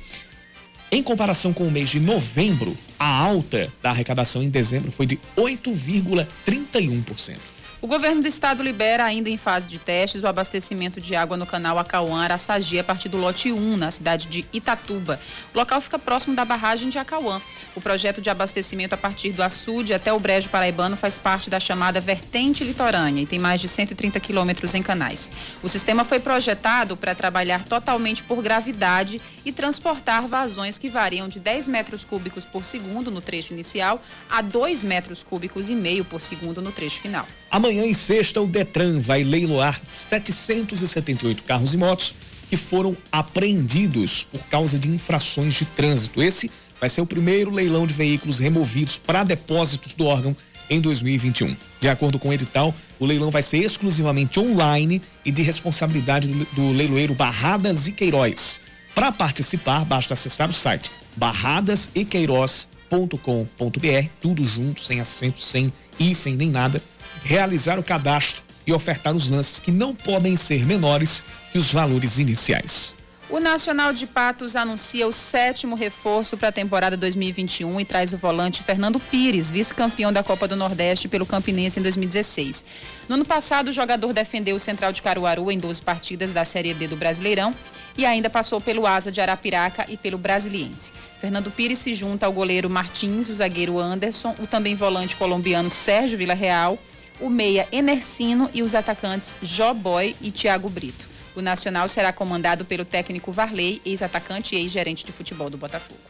Em 0.94 1.02
comparação 1.02 1.52
com 1.52 1.66
o 1.66 1.70
mês 1.72 1.90
de 1.90 1.98
novembro, 1.98 2.76
a 2.96 3.04
alta 3.04 3.68
da 3.82 3.90
arrecadação 3.90 4.44
em 4.44 4.48
dezembro 4.48 4.92
foi 4.92 5.06
de 5.06 5.18
8,31%. 5.36 7.53
O 7.84 7.86
governo 7.86 8.22
do 8.22 8.28
estado 8.28 8.62
libera, 8.62 9.04
ainda 9.04 9.28
em 9.28 9.36
fase 9.36 9.68
de 9.68 9.78
testes, 9.78 10.22
o 10.22 10.26
abastecimento 10.26 11.02
de 11.02 11.14
água 11.14 11.36
no 11.36 11.44
canal 11.44 11.78
Acauã 11.78 12.22
Araçagi 12.22 12.78
a 12.78 12.82
partir 12.82 13.10
do 13.10 13.18
lote 13.18 13.52
1, 13.52 13.76
na 13.76 13.90
cidade 13.90 14.26
de 14.26 14.46
Itatuba. 14.54 15.20
O 15.52 15.58
local 15.58 15.82
fica 15.82 15.98
próximo 15.98 16.34
da 16.34 16.46
barragem 16.46 16.88
de 16.88 16.98
Acauã. 16.98 17.42
O 17.76 17.82
projeto 17.82 18.22
de 18.22 18.30
abastecimento 18.30 18.94
a 18.94 18.96
partir 18.96 19.32
do 19.32 19.42
açude 19.42 19.92
até 19.92 20.10
o 20.14 20.18
Brejo 20.18 20.48
Paraibano 20.48 20.96
faz 20.96 21.18
parte 21.18 21.50
da 21.50 21.60
chamada 21.60 22.00
vertente 22.00 22.64
litorânea 22.64 23.20
e 23.20 23.26
tem 23.26 23.38
mais 23.38 23.60
de 23.60 23.68
130 23.68 24.18
quilômetros 24.18 24.72
em 24.72 24.82
canais. 24.82 25.30
O 25.62 25.68
sistema 25.68 26.04
foi 26.04 26.18
projetado 26.18 26.96
para 26.96 27.14
trabalhar 27.14 27.64
totalmente 27.64 28.22
por 28.22 28.40
gravidade 28.40 29.20
e 29.44 29.52
transportar 29.52 30.26
vazões 30.26 30.78
que 30.78 30.88
variam 30.88 31.28
de 31.28 31.38
10 31.38 31.68
metros 31.68 32.02
cúbicos 32.02 32.46
por 32.46 32.64
segundo 32.64 33.10
no 33.10 33.20
trecho 33.20 33.52
inicial 33.52 34.00
a 34.30 34.40
2 34.40 34.82
metros 34.84 35.22
cúbicos 35.22 35.68
e 35.68 35.74
meio 35.74 36.02
por 36.02 36.22
segundo 36.22 36.62
no 36.62 36.72
trecho 36.72 37.02
final. 37.02 37.28
Amanhã 37.54 37.86
em 37.86 37.94
sexta, 37.94 38.42
o 38.42 38.48
Detran 38.48 38.98
vai 38.98 39.22
leiloar 39.22 39.80
778 39.88 41.44
carros 41.44 41.72
e 41.72 41.76
motos 41.76 42.12
que 42.50 42.56
foram 42.56 42.96
apreendidos 43.12 44.24
por 44.24 44.42
causa 44.46 44.76
de 44.76 44.88
infrações 44.88 45.54
de 45.54 45.64
trânsito. 45.64 46.20
Esse 46.20 46.50
vai 46.80 46.90
ser 46.90 47.00
o 47.00 47.06
primeiro 47.06 47.52
leilão 47.52 47.86
de 47.86 47.94
veículos 47.94 48.40
removidos 48.40 48.98
para 48.98 49.22
depósitos 49.22 49.94
do 49.94 50.04
órgão 50.04 50.36
em 50.68 50.80
2021. 50.80 51.56
De 51.78 51.88
acordo 51.88 52.18
com 52.18 52.30
o 52.30 52.32
edital, 52.32 52.74
o 52.98 53.06
leilão 53.06 53.30
vai 53.30 53.40
ser 53.40 53.58
exclusivamente 53.58 54.40
online 54.40 55.00
e 55.24 55.30
de 55.30 55.42
responsabilidade 55.42 56.26
do, 56.26 56.72
leiloeiro 56.72 57.14
Barradas 57.14 57.86
e 57.86 57.92
Queiroz. 57.92 58.58
Para 58.96 59.12
participar, 59.12 59.84
basta 59.84 60.14
acessar 60.14 60.50
o 60.50 60.52
site 60.52 60.90
barradasequeiroz.com.br, 61.14 64.08
tudo 64.20 64.44
junto, 64.44 64.80
sem 64.80 64.98
acento, 64.98 65.40
sem 65.40 65.72
hífen 66.00 66.34
nem 66.34 66.50
nada, 66.50 66.82
realizar 67.24 67.78
o 67.78 67.82
cadastro 67.82 68.44
e 68.66 68.72
ofertar 68.72 69.14
os 69.14 69.30
lances 69.30 69.58
que 69.58 69.72
não 69.72 69.94
podem 69.94 70.36
ser 70.36 70.64
menores 70.64 71.24
que 71.50 71.58
os 71.58 71.72
valores 71.72 72.18
iniciais. 72.18 72.94
O 73.30 73.40
Nacional 73.40 73.92
de 73.92 74.06
Patos 74.06 74.54
anuncia 74.54 75.08
o 75.08 75.12
sétimo 75.12 75.74
reforço 75.74 76.36
para 76.36 76.50
a 76.50 76.52
temporada 76.52 76.94
2021 76.94 77.80
e 77.80 77.84
traz 77.84 78.12
o 78.12 78.18
volante 78.18 78.62
Fernando 78.62 79.00
Pires, 79.00 79.50
vice-campeão 79.50 80.12
da 80.12 80.22
Copa 80.22 80.46
do 80.46 80.54
Nordeste 80.54 81.08
pelo 81.08 81.24
Campinense 81.24 81.80
em 81.80 81.82
2016. 81.82 82.64
No 83.08 83.14
ano 83.14 83.24
passado, 83.24 83.68
o 83.68 83.72
jogador 83.72 84.12
defendeu 84.12 84.54
o 84.54 84.60
Central 84.60 84.92
de 84.92 85.00
Caruaru 85.00 85.50
em 85.50 85.58
12 85.58 85.80
partidas 85.80 86.34
da 86.34 86.44
Série 86.44 86.74
D 86.74 86.86
do 86.86 86.96
Brasileirão 86.96 87.54
e 87.96 88.04
ainda 88.04 88.28
passou 88.28 88.60
pelo 88.60 88.86
Asa 88.86 89.10
de 89.10 89.22
Arapiraca 89.22 89.86
e 89.88 89.96
pelo 89.96 90.18
Brasiliense. 90.18 90.92
Fernando 91.18 91.50
Pires 91.50 91.78
se 91.78 91.94
junta 91.94 92.26
ao 92.26 92.32
goleiro 92.32 92.68
Martins, 92.68 93.30
o 93.30 93.34
zagueiro 93.34 93.80
Anderson, 93.80 94.34
o 94.38 94.46
também 94.46 94.74
volante 94.74 95.16
colombiano 95.16 95.70
Sérgio 95.70 96.18
Villarreal, 96.18 96.78
o 97.20 97.28
meia 97.28 97.66
Emercino 97.70 98.50
e 98.52 98.62
os 98.62 98.74
atacantes 98.74 99.36
Joboy 99.42 100.16
e 100.20 100.30
Thiago 100.30 100.68
Brito. 100.68 101.06
O 101.36 101.42
Nacional 101.42 101.88
será 101.88 102.12
comandado 102.12 102.64
pelo 102.64 102.84
técnico 102.84 103.32
Varley, 103.32 103.82
ex-atacante 103.84 104.54
e 104.54 104.58
ex-gerente 104.58 105.04
de 105.04 105.12
futebol 105.12 105.50
do 105.50 105.56
Botafogo. 105.56 106.00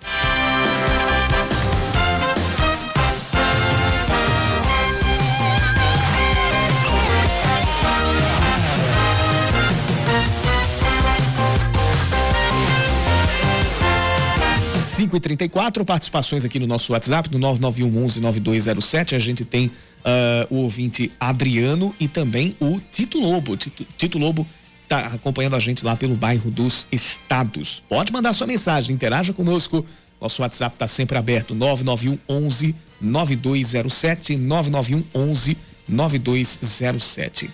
Cinco 14.94 15.16
e 15.16 15.20
trinta 15.20 15.44
e 15.44 15.48
quatro 15.48 15.84
participações 15.84 16.44
aqui 16.44 16.60
no 16.60 16.68
nosso 16.68 16.92
WhatsApp, 16.92 17.28
no 17.32 17.36
991 17.36 18.04
11 18.04 18.20
9207. 18.20 19.16
A 19.16 19.18
gente 19.18 19.44
tem 19.44 19.66
uh, 19.66 20.54
o 20.54 20.58
ouvinte 20.58 21.10
Adriano 21.18 21.92
e 21.98 22.06
também 22.06 22.54
o 22.60 22.80
Tito 22.92 23.18
Lobo. 23.18 23.56
Tito, 23.56 23.84
Tito 23.98 24.18
Lobo 24.18 24.46
está 24.84 24.98
acompanhando 25.06 25.56
a 25.56 25.58
gente 25.58 25.84
lá 25.84 25.96
pelo 25.96 26.14
bairro 26.14 26.48
dos 26.48 26.86
Estados. 26.92 27.82
Pode 27.88 28.12
mandar 28.12 28.32
sua 28.34 28.46
mensagem, 28.46 28.94
interaja 28.94 29.32
conosco. 29.32 29.84
Nosso 30.20 30.42
WhatsApp 30.42 30.76
está 30.76 30.86
sempre 30.86 31.18
aberto: 31.18 31.56
991 31.56 32.16
11 32.28 32.76
9207 33.00 34.36
991 34.36 35.02
11 35.12 35.58
9207. 35.88 37.50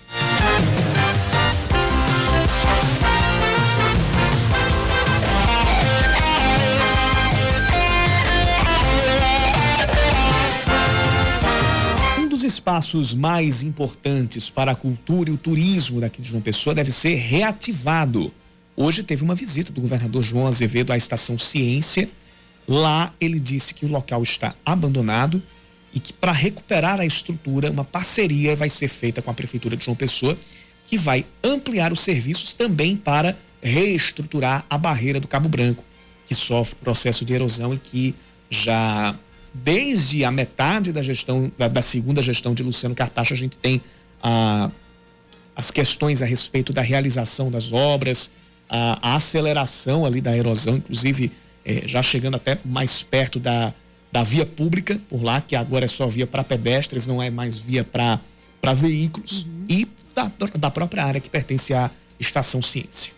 Espaços 12.53 13.13
mais 13.13 13.63
importantes 13.63 14.49
para 14.49 14.71
a 14.71 14.75
cultura 14.75 15.29
e 15.29 15.33
o 15.33 15.37
turismo 15.37 16.01
daqui 16.01 16.21
de 16.21 16.29
João 16.29 16.41
Pessoa 16.41 16.75
deve 16.75 16.91
ser 16.91 17.15
reativado. 17.15 18.31
Hoje 18.75 19.03
teve 19.03 19.23
uma 19.23 19.35
visita 19.35 19.71
do 19.71 19.79
governador 19.79 20.21
João 20.21 20.47
Azevedo 20.47 20.91
à 20.91 20.97
estação 20.97 21.39
Ciência. 21.39 22.09
Lá 22.67 23.13
ele 23.19 23.39
disse 23.39 23.73
que 23.73 23.85
o 23.85 23.89
local 23.89 24.21
está 24.21 24.53
abandonado 24.65 25.41
e 25.93 25.99
que 25.99 26.13
para 26.13 26.31
recuperar 26.31 26.99
a 26.99 27.05
estrutura, 27.05 27.71
uma 27.71 27.83
parceria 27.83 28.55
vai 28.55 28.69
ser 28.69 28.87
feita 28.87 29.21
com 29.21 29.31
a 29.31 29.33
prefeitura 29.33 29.75
de 29.75 29.85
João 29.85 29.95
Pessoa, 29.95 30.37
que 30.87 30.97
vai 30.97 31.25
ampliar 31.43 31.91
os 31.91 32.01
serviços 32.01 32.53
também 32.53 32.95
para 32.95 33.37
reestruturar 33.61 34.65
a 34.69 34.77
barreira 34.77 35.19
do 35.19 35.27
Cabo 35.27 35.47
Branco, 35.47 35.83
que 36.27 36.35
sofre 36.35 36.75
processo 36.75 37.23
de 37.23 37.33
erosão 37.33 37.73
e 37.73 37.77
que 37.77 38.15
já 38.49 39.15
desde 39.53 40.23
a 40.23 40.31
metade 40.31 40.91
da 40.91 41.01
gestão, 41.01 41.51
da, 41.57 41.67
da 41.67 41.81
segunda 41.81 42.21
gestão 42.21 42.53
de 42.53 42.63
Luciano 42.63 42.95
Cartacho, 42.95 43.33
a 43.33 43.37
gente 43.37 43.57
tem 43.57 43.81
a, 44.21 44.69
as 45.55 45.71
questões 45.71 46.21
a 46.21 46.25
respeito 46.25 46.71
da 46.71 46.81
realização 46.81 47.51
das 47.51 47.73
obras, 47.73 48.31
a, 48.69 49.11
a 49.11 49.15
aceleração 49.15 50.05
ali 50.05 50.21
da 50.21 50.35
erosão, 50.35 50.77
inclusive 50.77 51.31
é, 51.65 51.83
já 51.85 52.01
chegando 52.01 52.35
até 52.35 52.57
mais 52.63 53.03
perto 53.03 53.39
da, 53.39 53.73
da 54.11 54.23
via 54.23 54.45
pública 54.45 54.99
por 55.09 55.23
lá, 55.23 55.41
que 55.41 55.55
agora 55.55 55.85
é 55.85 55.87
só 55.87 56.07
via 56.07 56.25
para 56.25 56.43
pedestres, 56.43 57.07
não 57.07 57.21
é 57.21 57.29
mais 57.29 57.57
via 57.57 57.83
para 57.83 58.73
veículos, 58.73 59.43
uhum. 59.43 59.65
e 59.67 59.87
da, 60.15 60.31
da 60.57 60.71
própria 60.71 61.05
área 61.05 61.21
que 61.21 61.29
pertence 61.29 61.73
à 61.73 61.89
Estação 62.19 62.61
Ciência. 62.61 63.13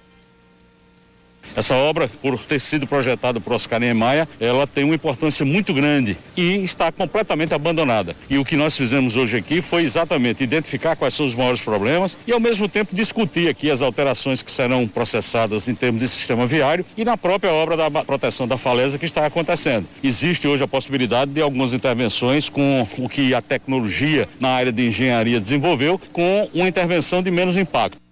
Essa 1.55 1.75
obra, 1.75 2.09
por 2.21 2.39
ter 2.39 2.59
sido 2.59 2.87
projetada 2.87 3.39
por 3.39 3.53
Oscar 3.53 3.79
Niemeyer, 3.79 4.27
ela 4.39 4.65
tem 4.65 4.83
uma 4.83 4.95
importância 4.95 5.45
muito 5.45 5.73
grande 5.73 6.17
e 6.35 6.63
está 6.63 6.91
completamente 6.91 7.53
abandonada. 7.53 8.15
E 8.29 8.37
o 8.37 8.45
que 8.45 8.55
nós 8.55 8.75
fizemos 8.75 9.15
hoje 9.15 9.37
aqui 9.37 9.61
foi 9.61 9.83
exatamente 9.83 10.43
identificar 10.43 10.95
quais 10.95 11.13
são 11.13 11.25
os 11.25 11.35
maiores 11.35 11.61
problemas 11.61 12.17
e, 12.27 12.31
ao 12.31 12.39
mesmo 12.39 12.67
tempo, 12.67 12.95
discutir 12.95 13.49
aqui 13.49 13.69
as 13.69 13.81
alterações 13.81 14.41
que 14.41 14.51
serão 14.51 14.87
processadas 14.87 15.67
em 15.67 15.75
termos 15.75 16.01
de 16.01 16.07
sistema 16.07 16.45
viário 16.45 16.85
e 16.97 17.05
na 17.05 17.17
própria 17.17 17.51
obra 17.51 17.77
da 17.77 17.89
proteção 18.03 18.47
da 18.47 18.57
faleza 18.57 18.97
que 18.97 19.05
está 19.05 19.25
acontecendo. 19.25 19.87
Existe 20.03 20.47
hoje 20.47 20.63
a 20.63 20.67
possibilidade 20.67 21.31
de 21.31 21.41
algumas 21.41 21.73
intervenções 21.73 22.49
com 22.49 22.87
o 22.97 23.08
que 23.08 23.33
a 23.33 23.41
tecnologia 23.41 24.27
na 24.39 24.49
área 24.49 24.71
de 24.71 24.87
engenharia 24.87 25.39
desenvolveu, 25.39 25.99
com 26.12 26.49
uma 26.54 26.67
intervenção 26.67 27.21
de 27.21 27.31
menos 27.31 27.58
impacto. 27.58 28.02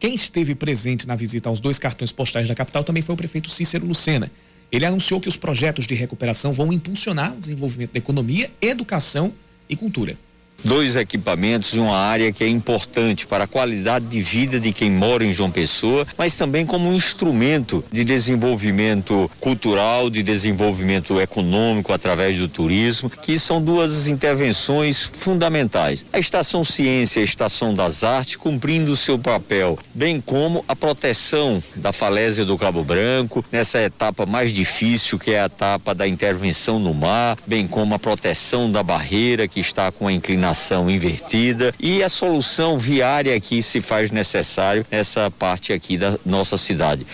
Quem 0.00 0.14
esteve 0.14 0.54
presente 0.54 1.06
na 1.06 1.14
visita 1.14 1.50
aos 1.50 1.60
dois 1.60 1.78
cartões 1.78 2.10
postais 2.10 2.48
da 2.48 2.54
capital 2.54 2.82
também 2.82 3.02
foi 3.02 3.14
o 3.14 3.18
prefeito 3.18 3.50
Cícero 3.50 3.86
Lucena. 3.86 4.32
Ele 4.72 4.86
anunciou 4.86 5.20
que 5.20 5.28
os 5.28 5.36
projetos 5.36 5.86
de 5.86 5.94
recuperação 5.94 6.54
vão 6.54 6.72
impulsionar 6.72 7.34
o 7.34 7.38
desenvolvimento 7.38 7.92
da 7.92 7.98
economia, 7.98 8.50
educação 8.62 9.30
e 9.68 9.76
cultura. 9.76 10.16
Dois 10.64 10.96
equipamentos 10.96 11.74
em 11.74 11.80
uma 11.80 11.96
área 11.96 12.32
que 12.32 12.44
é 12.44 12.48
importante 12.48 13.26
para 13.26 13.44
a 13.44 13.46
qualidade 13.46 14.06
de 14.06 14.20
vida 14.20 14.60
de 14.60 14.72
quem 14.72 14.90
mora 14.90 15.24
em 15.24 15.32
João 15.32 15.50
Pessoa, 15.50 16.06
mas 16.16 16.36
também 16.36 16.66
como 16.66 16.88
um 16.88 16.94
instrumento 16.94 17.84
de 17.90 18.04
desenvolvimento 18.04 19.30
cultural, 19.40 20.10
de 20.10 20.22
desenvolvimento 20.22 21.20
econômico 21.20 21.92
através 21.92 22.38
do 22.38 22.48
turismo, 22.48 23.10
que 23.10 23.38
são 23.38 23.62
duas 23.62 24.06
intervenções 24.06 25.02
fundamentais. 25.02 26.04
A 26.12 26.18
Estação 26.18 26.62
Ciência 26.64 27.20
e 27.20 27.22
a 27.22 27.24
Estação 27.24 27.74
das 27.74 28.04
Artes 28.04 28.36
cumprindo 28.36 28.92
o 28.92 28.96
seu 28.96 29.18
papel, 29.18 29.78
bem 29.94 30.20
como 30.20 30.64
a 30.68 30.76
proteção 30.76 31.62
da 31.76 31.92
falésia 31.92 32.44
do 32.44 32.58
Cabo 32.58 32.84
Branco, 32.84 33.44
nessa 33.50 33.80
etapa 33.80 34.26
mais 34.26 34.52
difícil 34.52 35.18
que 35.18 35.32
é 35.32 35.40
a 35.40 35.46
etapa 35.46 35.94
da 35.94 36.06
intervenção 36.06 36.78
no 36.78 36.92
mar, 36.92 37.38
bem 37.46 37.66
como 37.66 37.94
a 37.94 37.98
proteção 37.98 38.70
da 38.70 38.82
barreira 38.82 39.48
que 39.48 39.60
está 39.60 39.90
com 39.90 40.06
a 40.06 40.12
inclinação 40.12 40.49
invertida 40.88 41.74
e 41.78 42.02
a 42.02 42.08
solução 42.08 42.78
viária 42.78 43.38
que 43.40 43.62
se 43.62 43.80
faz 43.80 44.10
necessário 44.10 44.84
nessa 44.90 45.30
parte 45.30 45.72
aqui 45.72 45.96
da 45.96 46.18
nossa 46.24 46.56
cidade. 46.56 47.06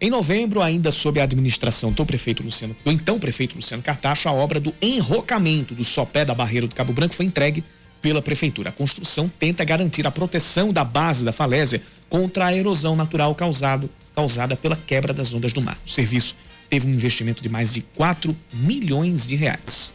Em 0.00 0.10
novembro, 0.10 0.60
ainda 0.60 0.90
sob 0.90 1.20
a 1.20 1.24
administração 1.24 1.92
do 1.92 2.04
prefeito 2.04 2.42
Luciano, 2.42 2.74
do 2.84 2.90
então 2.90 3.20
prefeito 3.20 3.54
Luciano 3.54 3.82
Cartacho, 3.82 4.28
a 4.28 4.32
obra 4.32 4.58
do 4.58 4.74
enrocamento 4.82 5.74
do 5.74 5.84
sopé 5.84 6.24
da 6.24 6.34
barreira 6.34 6.66
do 6.66 6.74
Cabo 6.74 6.92
Branco 6.92 7.14
foi 7.14 7.24
entregue 7.24 7.62
pela 8.00 8.20
prefeitura. 8.20 8.70
A 8.70 8.72
construção 8.72 9.30
tenta 9.38 9.64
garantir 9.64 10.04
a 10.04 10.10
proteção 10.10 10.72
da 10.72 10.82
base 10.82 11.24
da 11.24 11.32
falésia 11.32 11.80
contra 12.08 12.46
a 12.46 12.56
erosão 12.56 12.96
natural 12.96 13.32
causado, 13.34 13.88
causada 14.12 14.56
pela 14.56 14.74
quebra 14.74 15.14
das 15.14 15.32
ondas 15.32 15.52
do 15.52 15.62
mar. 15.62 15.78
O 15.86 15.88
serviço 15.88 16.34
teve 16.68 16.88
um 16.88 16.90
investimento 16.90 17.40
de 17.40 17.48
mais 17.48 17.72
de 17.72 17.82
4 17.94 18.34
milhões 18.52 19.24
de 19.26 19.36
reais 19.36 19.92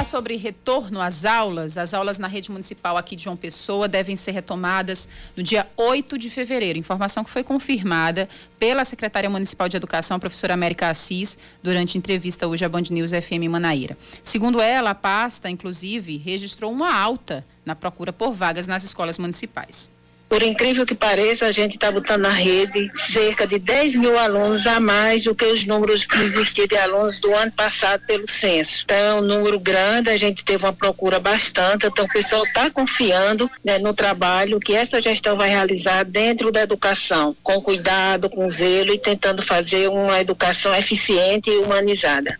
falar 0.00 0.04
sobre 0.04 0.36
retorno 0.36 1.00
às 1.00 1.24
aulas. 1.24 1.76
As 1.76 1.92
aulas 1.92 2.18
na 2.18 2.26
rede 2.26 2.50
municipal 2.50 2.96
aqui 2.96 3.16
de 3.16 3.24
João 3.24 3.36
Pessoa 3.36 3.86
devem 3.86 4.16
ser 4.16 4.32
retomadas 4.32 5.08
no 5.36 5.42
dia 5.42 5.66
8 5.76 6.18
de 6.18 6.30
fevereiro. 6.30 6.78
Informação 6.78 7.24
que 7.24 7.30
foi 7.30 7.42
confirmada 7.42 8.28
pela 8.58 8.84
secretária 8.84 9.28
municipal 9.28 9.68
de 9.68 9.76
educação, 9.76 10.16
a 10.16 10.20
professora 10.20 10.54
América 10.54 10.88
Assis, 10.88 11.38
durante 11.62 11.98
entrevista 11.98 12.46
hoje 12.46 12.64
à 12.64 12.68
Band 12.68 12.84
News 12.90 13.10
FM 13.10 13.50
Manaíra. 13.50 13.96
Segundo 14.22 14.60
ela, 14.60 14.90
a 14.90 14.94
pasta, 14.94 15.50
inclusive, 15.50 16.16
registrou 16.16 16.72
uma 16.72 16.94
alta 16.94 17.44
na 17.64 17.74
procura 17.74 18.12
por 18.12 18.32
vagas 18.32 18.66
nas 18.66 18.84
escolas 18.84 19.18
municipais. 19.18 19.90
Por 20.30 20.44
incrível 20.44 20.86
que 20.86 20.94
pareça, 20.94 21.44
a 21.44 21.50
gente 21.50 21.72
está 21.72 21.90
botando 21.90 22.20
na 22.20 22.30
rede 22.30 22.88
cerca 23.12 23.44
de 23.44 23.58
10 23.58 23.96
mil 23.96 24.16
alunos 24.16 24.64
a 24.64 24.78
mais 24.78 25.24
do 25.24 25.34
que 25.34 25.44
os 25.44 25.66
números 25.66 26.04
que 26.04 26.16
existiam 26.18 26.68
de 26.68 26.76
alunos 26.76 27.18
do 27.18 27.34
ano 27.34 27.50
passado 27.50 28.06
pelo 28.06 28.30
censo. 28.30 28.84
Então, 28.84 28.96
é 28.96 29.14
um 29.14 29.22
número 29.22 29.58
grande, 29.58 30.08
a 30.08 30.16
gente 30.16 30.44
teve 30.44 30.64
uma 30.64 30.72
procura 30.72 31.18
bastante, 31.18 31.84
então 31.84 32.04
o 32.04 32.08
pessoal 32.08 32.44
está 32.44 32.70
confiando 32.70 33.50
né, 33.64 33.80
no 33.80 33.92
trabalho 33.92 34.60
que 34.60 34.72
essa 34.72 35.02
gestão 35.02 35.36
vai 35.36 35.48
realizar 35.48 36.04
dentro 36.04 36.52
da 36.52 36.62
educação, 36.62 37.34
com 37.42 37.60
cuidado, 37.60 38.30
com 38.30 38.48
zelo 38.48 38.92
e 38.92 38.98
tentando 38.98 39.42
fazer 39.42 39.88
uma 39.88 40.20
educação 40.20 40.72
eficiente 40.76 41.50
e 41.50 41.56
humanizada. 41.56 42.38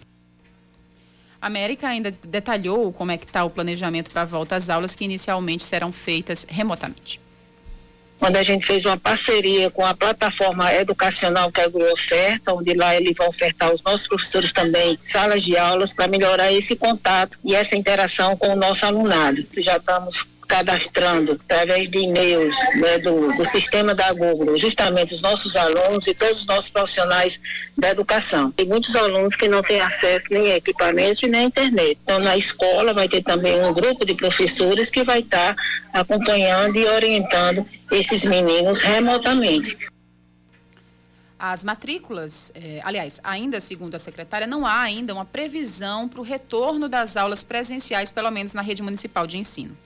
A 1.42 1.48
América 1.48 1.88
ainda 1.88 2.14
detalhou 2.24 2.92
como 2.92 3.10
é 3.10 3.18
que 3.18 3.24
está 3.24 3.42
o 3.42 3.50
planejamento 3.50 4.12
para 4.12 4.22
a 4.22 4.26
volta 4.26 4.54
às 4.54 4.70
aulas 4.70 4.94
que 4.94 5.04
inicialmente 5.04 5.64
serão 5.64 5.90
feitas 5.90 6.46
remotamente 6.48 7.18
quando 8.20 8.36
a 8.36 8.42
gente 8.42 8.66
fez 8.66 8.84
uma 8.84 8.98
parceria 8.98 9.70
com 9.70 9.84
a 9.84 9.94
plataforma 9.94 10.72
educacional 10.74 11.50
que 11.50 11.60
é 11.60 11.66
o 11.66 11.92
Oferta, 11.92 12.52
onde 12.52 12.74
lá 12.74 12.94
eles 12.94 13.16
vão 13.16 13.28
ofertar 13.28 13.72
os 13.72 13.82
nossos 13.82 14.06
professores 14.06 14.52
também 14.52 14.98
salas 15.02 15.42
de 15.42 15.56
aulas 15.56 15.94
para 15.94 16.06
melhorar 16.06 16.52
esse 16.52 16.76
contato 16.76 17.38
e 17.42 17.54
essa 17.54 17.74
interação 17.74 18.36
com 18.36 18.48
o 18.48 18.56
nosso 18.56 18.84
alunado. 18.84 19.44
Já 19.56 19.78
estamos 19.78 20.28
cadastrando 20.50 21.40
através 21.44 21.88
de 21.88 21.98
e-mails 21.98 22.56
né, 22.74 22.98
do, 22.98 23.32
do 23.36 23.44
sistema 23.44 23.94
da 23.94 24.12
Google, 24.12 24.58
justamente 24.58 25.14
os 25.14 25.22
nossos 25.22 25.54
alunos 25.54 26.08
e 26.08 26.12
todos 26.12 26.40
os 26.40 26.46
nossos 26.46 26.68
profissionais 26.68 27.40
da 27.78 27.90
educação. 27.90 28.50
Tem 28.50 28.66
muitos 28.66 28.96
alunos 28.96 29.36
que 29.36 29.46
não 29.46 29.62
têm 29.62 29.80
acesso 29.80 30.26
nem 30.28 30.50
a 30.50 30.56
equipamento 30.56 31.28
nem 31.28 31.42
à 31.42 31.44
internet. 31.44 31.96
Então, 32.02 32.18
na 32.18 32.36
escola 32.36 32.92
vai 32.92 33.08
ter 33.08 33.22
também 33.22 33.62
um 33.62 33.72
grupo 33.72 34.04
de 34.04 34.12
professores 34.14 34.90
que 34.90 35.04
vai 35.04 35.20
estar 35.20 35.54
tá 35.54 36.00
acompanhando 36.00 36.76
e 36.76 36.84
orientando 36.84 37.64
esses 37.92 38.24
meninos 38.24 38.80
remotamente. 38.80 39.78
As 41.38 41.62
matrículas, 41.62 42.52
eh, 42.56 42.80
aliás, 42.82 43.20
ainda 43.22 43.60
segundo 43.60 43.94
a 43.94 43.98
secretária, 43.98 44.48
não 44.48 44.66
há 44.66 44.80
ainda 44.80 45.14
uma 45.14 45.24
previsão 45.24 46.08
para 46.08 46.20
o 46.20 46.24
retorno 46.24 46.88
das 46.88 47.16
aulas 47.16 47.44
presenciais, 47.44 48.10
pelo 48.10 48.30
menos 48.32 48.52
na 48.52 48.62
rede 48.62 48.82
municipal 48.82 49.26
de 49.28 49.38
ensino. 49.38 49.76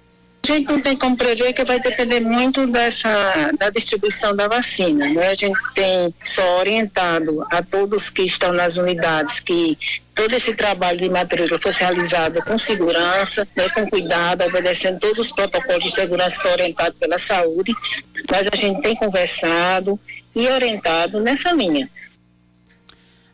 A 0.44 0.46
gente 0.46 0.68
não 0.68 0.78
tem 0.78 0.94
como 0.94 1.16
prever 1.16 1.54
que 1.54 1.64
vai 1.64 1.80
depender 1.80 2.20
muito 2.20 2.66
dessa 2.66 3.50
da 3.58 3.70
distribuição 3.70 4.36
da 4.36 4.46
vacina. 4.46 5.08
Né? 5.08 5.28
A 5.28 5.34
gente 5.34 5.58
tem 5.74 6.14
só 6.22 6.58
orientado 6.58 7.46
a 7.50 7.62
todos 7.62 8.10
que 8.10 8.22
estão 8.22 8.52
nas 8.52 8.76
unidades 8.76 9.40
que 9.40 9.78
todo 10.14 10.34
esse 10.34 10.54
trabalho 10.54 10.98
de 10.98 11.08
matrícula 11.08 11.58
fosse 11.58 11.80
realizado 11.80 12.44
com 12.44 12.58
segurança, 12.58 13.48
né, 13.56 13.70
com 13.70 13.88
cuidado, 13.88 14.44
obedecendo 14.44 14.98
todos 14.98 15.18
os 15.18 15.32
protocolos 15.32 15.82
de 15.82 15.94
segurança 15.94 16.46
orientados 16.50 16.98
pela 16.98 17.16
saúde. 17.16 17.72
Mas 18.30 18.46
a 18.46 18.54
gente 18.54 18.82
tem 18.82 18.94
conversado 18.94 19.98
e 20.36 20.46
orientado 20.46 21.20
nessa 21.20 21.52
linha. 21.52 21.88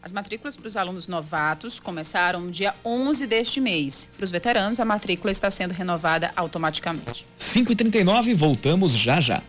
As 0.03 0.13
matrículas 0.13 0.57
para 0.57 0.67
os 0.67 0.79
alunos 0.79 1.07
novatos 1.07 1.79
começaram 1.79 2.41
no 2.41 2.51
dia 2.51 2.75
11 2.83 3.27
deste 3.27 3.61
mês. 3.61 4.09
Para 4.17 4.25
os 4.25 4.31
veteranos, 4.31 4.81
a 4.81 4.85
matrícula 4.85 5.31
está 5.31 5.51
sendo 5.51 5.73
renovada 5.73 6.33
automaticamente. 6.35 7.27
5h39, 7.39 8.35
voltamos 8.35 8.93
já 8.93 9.21
já. 9.21 9.43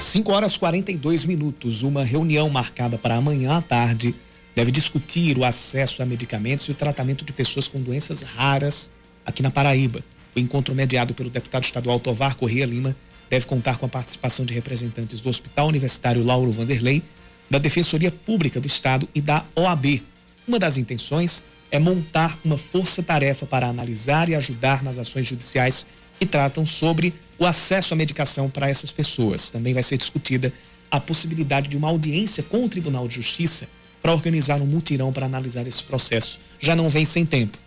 Cinco 0.00 0.32
horas 0.32 0.56
42 0.56 1.24
minutos. 1.24 1.82
Uma 1.82 2.04
reunião 2.04 2.48
marcada 2.48 2.96
para 2.96 3.16
amanhã 3.16 3.56
à 3.56 3.60
tarde 3.60 4.14
deve 4.54 4.70
discutir 4.70 5.36
o 5.36 5.44
acesso 5.44 6.04
a 6.04 6.06
medicamentos 6.06 6.66
e 6.68 6.70
o 6.70 6.74
tratamento 6.74 7.24
de 7.24 7.32
pessoas 7.32 7.66
com 7.66 7.80
doenças 7.80 8.22
raras 8.22 8.96
aqui 9.28 9.42
na 9.42 9.50
Paraíba. 9.50 10.02
O 10.34 10.40
encontro 10.40 10.74
mediado 10.74 11.12
pelo 11.12 11.28
deputado 11.28 11.64
estadual 11.64 12.00
Tovar 12.00 12.34
Corrêa 12.34 12.64
Lima 12.64 12.96
deve 13.28 13.44
contar 13.44 13.76
com 13.76 13.84
a 13.84 13.88
participação 13.88 14.46
de 14.46 14.54
representantes 14.54 15.20
do 15.20 15.28
Hospital 15.28 15.68
Universitário 15.68 16.24
Lauro 16.24 16.50
Vanderlei, 16.50 17.02
da 17.50 17.58
Defensoria 17.58 18.10
Pública 18.10 18.58
do 18.58 18.66
Estado 18.66 19.06
e 19.14 19.20
da 19.20 19.44
OAB. 19.54 20.02
Uma 20.46 20.58
das 20.58 20.78
intenções 20.78 21.44
é 21.70 21.78
montar 21.78 22.38
uma 22.42 22.56
força-tarefa 22.56 23.44
para 23.44 23.66
analisar 23.66 24.30
e 24.30 24.34
ajudar 24.34 24.82
nas 24.82 24.98
ações 24.98 25.26
judiciais 25.26 25.86
que 26.18 26.24
tratam 26.24 26.64
sobre 26.64 27.12
o 27.38 27.44
acesso 27.44 27.92
à 27.92 27.96
medicação 27.96 28.48
para 28.48 28.68
essas 28.68 28.90
pessoas. 28.90 29.50
Também 29.50 29.74
vai 29.74 29.82
ser 29.82 29.98
discutida 29.98 30.52
a 30.90 30.98
possibilidade 30.98 31.68
de 31.68 31.76
uma 31.76 31.88
audiência 31.88 32.42
com 32.42 32.64
o 32.64 32.68
Tribunal 32.68 33.06
de 33.06 33.16
Justiça 33.16 33.68
para 34.00 34.12
organizar 34.12 34.62
um 34.62 34.66
mutirão 34.66 35.12
para 35.12 35.26
analisar 35.26 35.66
esse 35.66 35.82
processo. 35.82 36.40
Já 36.58 36.74
não 36.74 36.88
vem 36.88 37.04
sem 37.04 37.26
tempo 37.26 37.58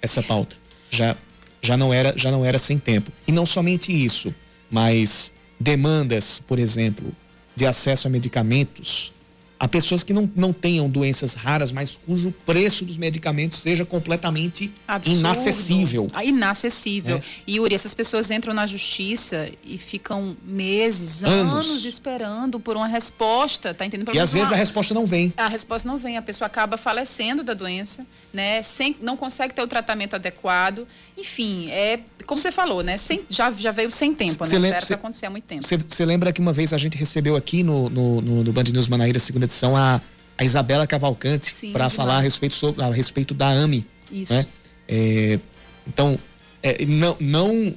essa 0.00 0.22
pauta 0.22 0.56
já, 0.90 1.16
já, 1.62 1.76
não 1.76 1.92
era, 1.92 2.16
já 2.16 2.30
não 2.30 2.44
era 2.44 2.58
sem 2.58 2.78
tempo. 2.78 3.10
E 3.26 3.32
não 3.32 3.46
somente 3.46 3.92
isso, 3.92 4.34
mas 4.70 5.34
demandas, 5.58 6.42
por 6.46 6.58
exemplo, 6.58 7.12
de 7.54 7.66
acesso 7.66 8.06
a 8.06 8.10
medicamentos 8.10 9.12
a 9.58 9.66
pessoas 9.66 10.02
que 10.02 10.12
não, 10.12 10.30
não 10.36 10.52
tenham 10.52 10.88
doenças 10.88 11.34
raras, 11.34 11.72
mas 11.72 11.96
cujo 11.96 12.32
preço 12.44 12.84
dos 12.84 12.96
medicamentos 12.96 13.58
seja 13.58 13.84
completamente 13.84 14.72
Absurdo. 14.86 15.18
inacessível. 15.18 16.08
Ah, 16.12 16.24
inacessível. 16.24 17.16
É. 17.16 17.22
E, 17.46 17.56
Yuri, 17.56 17.74
essas 17.74 17.94
pessoas 17.94 18.30
entram 18.30 18.52
na 18.52 18.66
justiça 18.66 19.50
e 19.64 19.78
ficam 19.78 20.36
meses, 20.44 21.24
anos, 21.24 21.66
anos 21.66 21.84
esperando 21.84 22.60
por 22.60 22.76
uma 22.76 22.86
resposta, 22.86 23.72
tá 23.72 23.86
entendendo? 23.86 24.14
e 24.14 24.18
às 24.18 24.32
vezes 24.32 24.52
a 24.52 24.56
resposta 24.56 24.92
não 24.92 25.06
vem. 25.06 25.32
A 25.36 25.48
resposta 25.48 25.88
não 25.88 25.96
vem, 25.98 26.16
a 26.16 26.22
pessoa 26.22 26.46
acaba 26.46 26.76
falecendo 26.76 27.42
da 27.42 27.54
doença, 27.54 28.06
né? 28.32 28.62
Sem, 28.62 28.96
não 29.00 29.16
consegue 29.16 29.54
ter 29.54 29.62
o 29.62 29.66
tratamento 29.66 30.14
adequado. 30.14 30.86
Enfim, 31.16 31.70
é 31.70 32.00
como 32.26 32.40
você 32.40 32.52
falou, 32.52 32.82
né? 32.82 32.96
Sem, 32.96 33.22
já, 33.28 33.50
já 33.52 33.70
veio 33.70 33.90
sem 33.90 34.12
tempo, 34.14 34.44
cê 34.44 34.56
né? 34.56 34.62
Lembra, 34.70 34.78
Era 34.84 34.94
acontecer 34.94 35.26
há 35.26 35.30
muito 35.30 35.44
tempo. 35.44 35.66
Você 35.66 36.04
lembra 36.04 36.32
que 36.32 36.40
uma 36.40 36.52
vez 36.52 36.74
a 36.74 36.78
gente 36.78 36.96
recebeu 36.96 37.36
aqui 37.36 37.62
no, 37.62 37.88
no, 37.88 38.20
no, 38.20 38.44
no 38.44 38.52
Band 38.52 38.64
News 38.64 38.88
Manaíra, 38.88 39.18
segunda 39.18 39.45
edição, 39.46 39.76
a, 39.76 40.00
a 40.36 40.44
Isabela 40.44 40.86
Cavalcante 40.86 41.70
para 41.72 41.88
falar 41.88 42.18
a 42.18 42.20
respeito, 42.20 42.54
sobre, 42.54 42.82
a 42.82 42.90
respeito 42.90 43.34
da 43.34 43.48
AMI. 43.48 43.86
Isso. 44.12 44.32
Né? 44.32 44.46
É, 44.86 45.38
então, 45.86 46.18
é, 46.62 46.84
não, 46.84 47.16
não, 47.18 47.74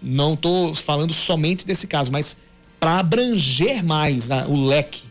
não 0.00 0.36
tô 0.36 0.74
falando 0.74 1.12
somente 1.12 1.66
desse 1.66 1.86
caso, 1.86 2.12
mas 2.12 2.36
para 2.78 2.98
abranger 2.98 3.84
mais 3.84 4.30
a, 4.30 4.46
o 4.46 4.66
leque, 4.66 5.04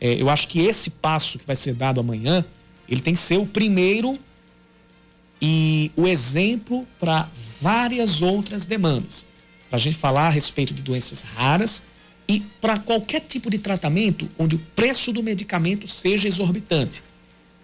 é, 0.00 0.14
eu 0.14 0.30
acho 0.30 0.48
que 0.48 0.60
esse 0.60 0.90
passo 0.90 1.38
que 1.38 1.46
vai 1.46 1.56
ser 1.56 1.74
dado 1.74 2.00
amanhã, 2.00 2.44
ele 2.88 3.00
tem 3.00 3.14
que 3.14 3.20
ser 3.20 3.38
o 3.38 3.46
primeiro 3.46 4.18
e 5.40 5.90
o 5.96 6.06
exemplo 6.06 6.86
para 6.98 7.28
várias 7.60 8.22
outras 8.22 8.66
demandas. 8.66 9.28
para 9.68 9.76
a 9.76 9.80
gente 9.80 9.96
falar 9.96 10.28
a 10.28 10.30
respeito 10.30 10.72
de 10.72 10.82
doenças 10.82 11.20
raras 11.20 11.84
e 12.28 12.40
para 12.60 12.78
qualquer 12.78 13.22
tipo 13.22 13.48
de 13.48 13.58
tratamento 13.58 14.28
onde 14.38 14.56
o 14.56 14.58
preço 14.76 15.12
do 15.12 15.22
medicamento 15.22 15.88
seja 15.88 16.28
exorbitante. 16.28 17.02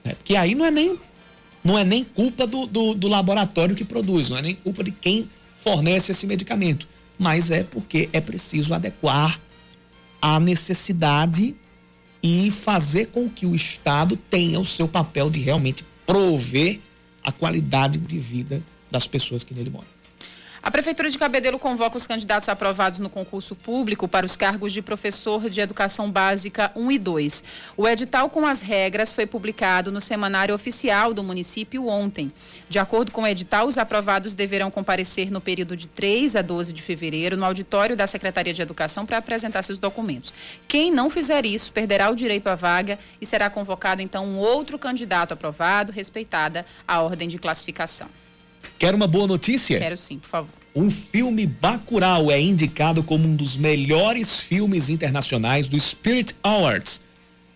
Né? 0.02 0.14
Porque 0.14 0.34
aí 0.34 0.54
não 0.54 0.64
é 0.64 0.70
nem, 0.70 0.98
não 1.62 1.78
é 1.78 1.84
nem 1.84 2.02
culpa 2.02 2.46
do, 2.46 2.66
do, 2.66 2.94
do 2.94 3.06
laboratório 3.06 3.76
que 3.76 3.84
produz, 3.84 4.30
não 4.30 4.38
é 4.38 4.42
nem 4.42 4.54
culpa 4.54 4.82
de 4.82 4.90
quem 4.90 5.28
fornece 5.56 6.12
esse 6.12 6.26
medicamento, 6.26 6.88
mas 7.18 7.50
é 7.50 7.62
porque 7.62 8.08
é 8.12 8.20
preciso 8.20 8.72
adequar 8.72 9.38
a 10.20 10.40
necessidade 10.40 11.54
e 12.22 12.50
fazer 12.50 13.08
com 13.08 13.28
que 13.28 13.44
o 13.44 13.54
Estado 13.54 14.16
tenha 14.16 14.58
o 14.58 14.64
seu 14.64 14.88
papel 14.88 15.28
de 15.28 15.40
realmente 15.40 15.84
prover 16.06 16.80
a 17.22 17.30
qualidade 17.30 17.98
de 17.98 18.18
vida 18.18 18.62
das 18.90 19.06
pessoas 19.06 19.44
que 19.44 19.52
nele 19.52 19.68
moram. 19.68 19.93
A 20.64 20.70
Prefeitura 20.70 21.10
de 21.10 21.18
Cabedelo 21.18 21.58
convoca 21.58 21.98
os 21.98 22.06
candidatos 22.06 22.48
aprovados 22.48 22.98
no 22.98 23.10
concurso 23.10 23.54
público 23.54 24.08
para 24.08 24.24
os 24.24 24.34
cargos 24.34 24.72
de 24.72 24.80
professor 24.80 25.50
de 25.50 25.60
educação 25.60 26.10
básica 26.10 26.72
1 26.74 26.90
e 26.90 26.98
2. 26.98 27.44
O 27.76 27.86
edital 27.86 28.30
com 28.30 28.46
as 28.46 28.62
regras 28.62 29.12
foi 29.12 29.26
publicado 29.26 29.92
no 29.92 30.00
semanário 30.00 30.54
oficial 30.54 31.12
do 31.12 31.22
município 31.22 31.86
ontem. 31.86 32.32
De 32.66 32.78
acordo 32.78 33.12
com 33.12 33.24
o 33.24 33.26
edital, 33.26 33.66
os 33.66 33.76
aprovados 33.76 34.32
deverão 34.32 34.70
comparecer 34.70 35.30
no 35.30 35.38
período 35.38 35.76
de 35.76 35.86
3 35.86 36.34
a 36.34 36.40
12 36.40 36.72
de 36.72 36.80
fevereiro 36.80 37.36
no 37.36 37.44
auditório 37.44 37.94
da 37.94 38.06
Secretaria 38.06 38.54
de 38.54 38.62
Educação 38.62 39.04
para 39.04 39.18
apresentar 39.18 39.60
seus 39.60 39.76
documentos. 39.76 40.32
Quem 40.66 40.90
não 40.90 41.10
fizer 41.10 41.44
isso 41.44 41.70
perderá 41.72 42.08
o 42.08 42.16
direito 42.16 42.46
à 42.46 42.54
vaga 42.54 42.98
e 43.20 43.26
será 43.26 43.50
convocado 43.50 44.00
então 44.00 44.24
um 44.24 44.38
outro 44.38 44.78
candidato 44.78 45.32
aprovado, 45.32 45.92
respeitada 45.92 46.64
a 46.88 47.02
ordem 47.02 47.28
de 47.28 47.38
classificação. 47.38 48.08
Quer 48.78 48.94
uma 48.94 49.06
boa 49.06 49.26
notícia? 49.26 49.78
Quero 49.78 49.96
sim, 49.96 50.18
por 50.18 50.28
favor. 50.28 50.64
Um 50.74 50.90
filme 50.90 51.46
Bacurau 51.46 52.30
é 52.30 52.40
indicado 52.40 53.02
como 53.02 53.28
um 53.28 53.36
dos 53.36 53.56
melhores 53.56 54.40
filmes 54.40 54.90
internacionais 54.90 55.68
do 55.68 55.78
Spirit 55.78 56.34
Awards, 56.42 57.02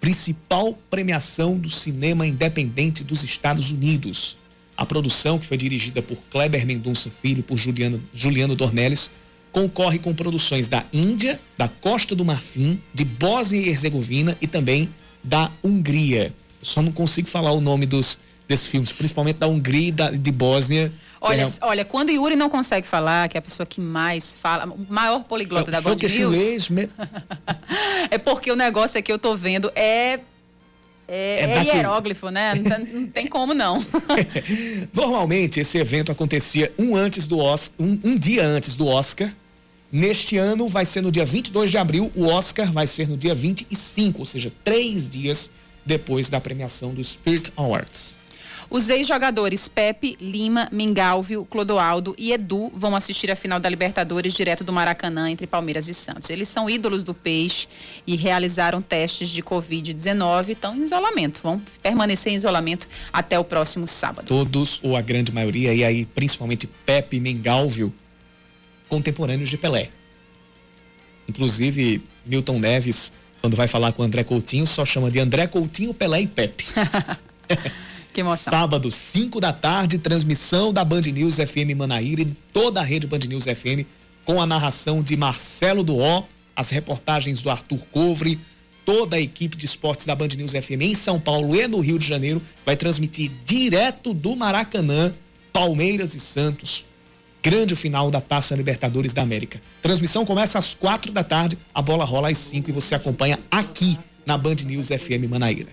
principal 0.00 0.78
premiação 0.88 1.58
do 1.58 1.68
cinema 1.68 2.26
independente 2.26 3.02
dos 3.02 3.24
Estados 3.24 3.72
Unidos. 3.72 4.36
A 4.76 4.86
produção, 4.86 5.36
que 5.36 5.46
foi 5.46 5.56
dirigida 5.56 6.00
por 6.00 6.16
Kleber 6.30 6.64
Mendonça 6.64 7.10
Filho 7.10 7.40
e 7.40 7.42
por 7.42 7.56
Juliano, 7.56 8.00
Juliano 8.14 8.54
Dornelles, 8.54 9.10
concorre 9.50 9.98
com 9.98 10.14
produções 10.14 10.68
da 10.68 10.84
Índia, 10.92 11.40
da 11.56 11.66
Costa 11.66 12.14
do 12.14 12.24
Marfim, 12.24 12.80
de 12.94 13.04
Bósnia 13.04 13.60
e 13.60 13.68
Herzegovina 13.68 14.38
e 14.40 14.46
também 14.46 14.88
da 15.24 15.50
Hungria. 15.64 16.32
só 16.62 16.80
não 16.80 16.92
consigo 16.92 17.28
falar 17.28 17.50
o 17.50 17.60
nome 17.60 17.84
dos, 17.84 18.16
desses 18.46 18.68
filmes, 18.68 18.92
principalmente 18.92 19.38
da 19.38 19.48
Hungria 19.48 19.88
e 19.88 19.92
da, 19.92 20.10
de 20.12 20.30
Bósnia 20.30 20.92
Olha, 21.20 21.42
é. 21.42 21.48
olha, 21.62 21.84
quando 21.84 22.10
Yuri 22.10 22.36
não 22.36 22.48
consegue 22.48 22.86
falar, 22.86 23.28
que 23.28 23.36
é 23.36 23.40
a 23.40 23.42
pessoa 23.42 23.66
que 23.66 23.80
mais 23.80 24.36
fala, 24.36 24.66
o 24.66 24.86
maior 24.88 25.24
poliglota 25.24 25.70
da 25.70 25.80
Band 25.80 25.96
News. 25.96 26.68
Me... 26.68 26.88
é 28.10 28.18
porque 28.18 28.50
o 28.50 28.56
negócio 28.56 28.98
aqui 28.98 29.12
eu 29.12 29.18
tô 29.18 29.36
vendo 29.36 29.70
é 29.74 30.20
é, 31.10 31.44
é, 31.44 31.50
é 31.50 31.64
hieróglifo, 31.64 32.28
né? 32.28 32.54
Não, 32.54 33.00
não, 33.00 33.06
tem 33.06 33.26
como 33.26 33.54
não. 33.54 33.84
Normalmente 34.92 35.58
esse 35.58 35.78
evento 35.78 36.12
acontecia 36.12 36.70
um 36.78 36.94
antes 36.94 37.26
do 37.26 37.38
Oscar, 37.38 37.74
um, 37.86 37.98
um, 38.04 38.18
dia 38.18 38.44
antes 38.44 38.76
do 38.76 38.86
Oscar. 38.86 39.32
Neste 39.90 40.36
ano 40.36 40.68
vai 40.68 40.84
ser 40.84 41.00
no 41.00 41.10
dia 41.10 41.24
22 41.24 41.70
de 41.70 41.78
abril, 41.78 42.12
o 42.14 42.26
Oscar 42.26 42.70
vai 42.70 42.86
ser 42.86 43.08
no 43.08 43.16
dia 43.16 43.34
25, 43.34 44.18
ou 44.18 44.26
seja, 44.26 44.52
três 44.62 45.08
dias 45.08 45.50
depois 45.82 46.28
da 46.28 46.38
premiação 46.38 46.92
do 46.92 47.02
Spirit 47.02 47.50
Awards. 47.56 48.18
Os 48.70 48.90
ex-jogadores 48.90 49.66
Pepe, 49.66 50.18
Lima, 50.20 50.68
Mingalvio, 50.70 51.46
Clodoaldo 51.46 52.14
e 52.18 52.32
Edu 52.32 52.70
vão 52.74 52.94
assistir 52.94 53.30
a 53.30 53.36
final 53.36 53.58
da 53.58 53.68
Libertadores 53.68 54.34
direto 54.34 54.62
do 54.62 54.72
Maracanã 54.72 55.30
entre 55.30 55.46
Palmeiras 55.46 55.88
e 55.88 55.94
Santos. 55.94 56.28
Eles 56.28 56.48
são 56.48 56.68
ídolos 56.68 57.02
do 57.02 57.14
Peixe 57.14 57.66
e 58.06 58.14
realizaram 58.14 58.82
testes 58.82 59.30
de 59.30 59.42
Covid-19 59.42 60.48
e 60.48 60.52
estão 60.52 60.76
em 60.76 60.84
isolamento. 60.84 61.40
Vão 61.42 61.60
permanecer 61.82 62.32
em 62.32 62.36
isolamento 62.36 62.86
até 63.10 63.38
o 63.38 63.44
próximo 63.44 63.86
sábado. 63.86 64.26
Todos, 64.26 64.80
ou 64.82 64.96
a 64.96 65.00
grande 65.00 65.32
maioria, 65.32 65.72
e 65.72 65.82
aí 65.82 66.04
principalmente 66.04 66.66
Pepe 66.66 67.16
e 67.16 67.20
Mingalvio, 67.20 67.92
contemporâneos 68.86 69.48
de 69.48 69.56
Pelé. 69.56 69.88
Inclusive, 71.26 72.02
Milton 72.26 72.58
Neves, 72.58 73.14
quando 73.40 73.56
vai 73.56 73.66
falar 73.66 73.92
com 73.92 74.02
André 74.02 74.24
Coutinho, 74.24 74.66
só 74.66 74.84
chama 74.84 75.10
de 75.10 75.20
André 75.20 75.46
Coutinho, 75.46 75.94
Pelé 75.94 76.20
e 76.20 76.26
Pepe. 76.26 76.66
Que 78.12 78.20
emoção. 78.20 78.50
Sábado, 78.50 78.90
5 78.90 79.40
da 79.40 79.52
tarde, 79.52 79.98
transmissão 79.98 80.72
da 80.72 80.84
Band 80.84 81.02
News 81.02 81.36
FM 81.36 81.76
Manaíra 81.76 82.22
e 82.22 82.26
toda 82.52 82.80
a 82.80 82.84
rede 82.84 83.06
Band 83.06 83.20
News 83.28 83.44
FM, 83.44 83.86
com 84.24 84.40
a 84.40 84.46
narração 84.46 85.02
de 85.02 85.16
Marcelo 85.16 85.82
Duó, 85.82 86.24
as 86.56 86.70
reportagens 86.70 87.40
do 87.40 87.50
Arthur 87.50 87.78
Covre, 87.92 88.38
toda 88.84 89.16
a 89.16 89.20
equipe 89.20 89.56
de 89.56 89.66
esportes 89.66 90.06
da 90.06 90.14
Band 90.14 90.28
News 90.28 90.52
FM 90.52 90.80
em 90.80 90.94
São 90.94 91.20
Paulo 91.20 91.54
e 91.54 91.68
no 91.68 91.78
Rio 91.78 91.98
de 91.98 92.06
Janeiro 92.06 92.40
vai 92.64 92.74
transmitir 92.74 93.30
direto 93.44 94.14
do 94.14 94.34
Maracanã, 94.34 95.12
Palmeiras 95.52 96.14
e 96.14 96.20
Santos. 96.20 96.86
Grande 97.42 97.76
final 97.76 98.10
da 98.10 98.20
Taça 98.20 98.56
Libertadores 98.56 99.14
da 99.14 99.22
América. 99.22 99.60
Transmissão 99.80 100.24
começa 100.24 100.58
às 100.58 100.74
quatro 100.74 101.12
da 101.12 101.22
tarde, 101.22 101.56
a 101.72 101.80
bola 101.80 102.04
rola 102.04 102.30
às 102.30 102.38
cinco 102.38 102.70
e 102.70 102.72
você 102.72 102.94
acompanha 102.94 103.38
aqui 103.50 103.98
na 104.26 104.36
Band 104.36 104.56
News 104.64 104.88
FM 104.88 105.28
Manaíra. 105.28 105.68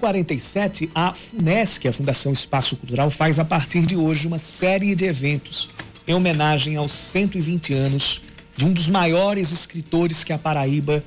São 0.00 0.08
5 0.08 0.16
e 0.16 0.24
47 0.24 0.90
a 0.94 1.12
FUNESC, 1.12 1.86
a 1.86 1.92
Fundação 1.92 2.32
Espaço 2.32 2.74
Cultural, 2.76 3.10
faz 3.10 3.38
a 3.38 3.44
partir 3.44 3.86
de 3.86 3.96
hoje 3.96 4.26
uma 4.26 4.38
série 4.38 4.94
de 4.94 5.04
eventos 5.04 5.68
em 6.08 6.14
homenagem 6.14 6.76
aos 6.76 6.90
120 6.92 7.74
anos 7.74 8.22
de 8.56 8.64
um 8.64 8.72
dos 8.72 8.88
maiores 8.88 9.52
escritores 9.52 10.24
que 10.24 10.32
a 10.32 10.38
Paraíba 10.38 11.04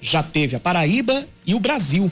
já 0.00 0.22
teve. 0.22 0.56
A 0.56 0.60
Paraíba 0.60 1.26
e 1.46 1.54
o 1.54 1.60
Brasil 1.60 2.10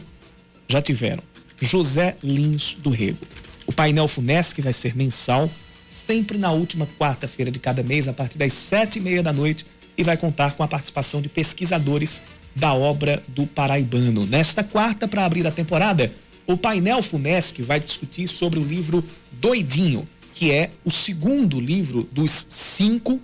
já 0.69 0.81
tiveram. 0.81 1.23
José 1.61 2.17
Lins 2.23 2.77
do 2.79 2.91
Rego. 2.91 3.27
O 3.67 3.73
painel 3.73 4.09
FUNESC 4.09 4.63
vai 4.63 4.73
ser 4.73 4.97
mensal, 4.97 5.51
sempre 5.85 6.39
na 6.39 6.53
última 6.53 6.87
quarta-feira 6.99 7.51
de 7.51 7.59
cada 7.59 7.83
mês, 7.83 8.09
a 8.09 8.13
partir 8.13 8.39
das 8.39 8.53
sete 8.53 8.99
e 8.99 9.03
meia 9.03 9.23
da 9.23 9.33
noite, 9.33 9.67
e 9.99 10.05
vai 10.05 10.17
contar 10.17 10.53
com 10.53 10.63
a 10.63 10.69
participação 10.69 11.21
de 11.21 11.29
pesquisadores 11.29 12.23
da 12.55 12.75
obra 12.75 13.23
do 13.29 13.47
paraibano. 13.47 14.27
Nesta 14.27 14.63
quarta, 14.65 15.09
para 15.09 15.25
abrir 15.25 15.47
a 15.47 15.51
temporada, 15.51 16.13
o 16.47 16.57
painel 16.57 17.03
Funesc 17.03 17.61
vai 17.63 17.81
discutir 17.81 18.29
sobre 18.29 18.59
o 18.59 18.65
livro 18.65 19.05
Doidinho, 19.33 20.07
que 20.35 20.51
é 20.51 20.71
o 20.85 20.91
segundo 20.91 21.59
livro 21.61 22.09
dos 22.11 22.47
cinco 22.49 23.15
uh, 23.15 23.21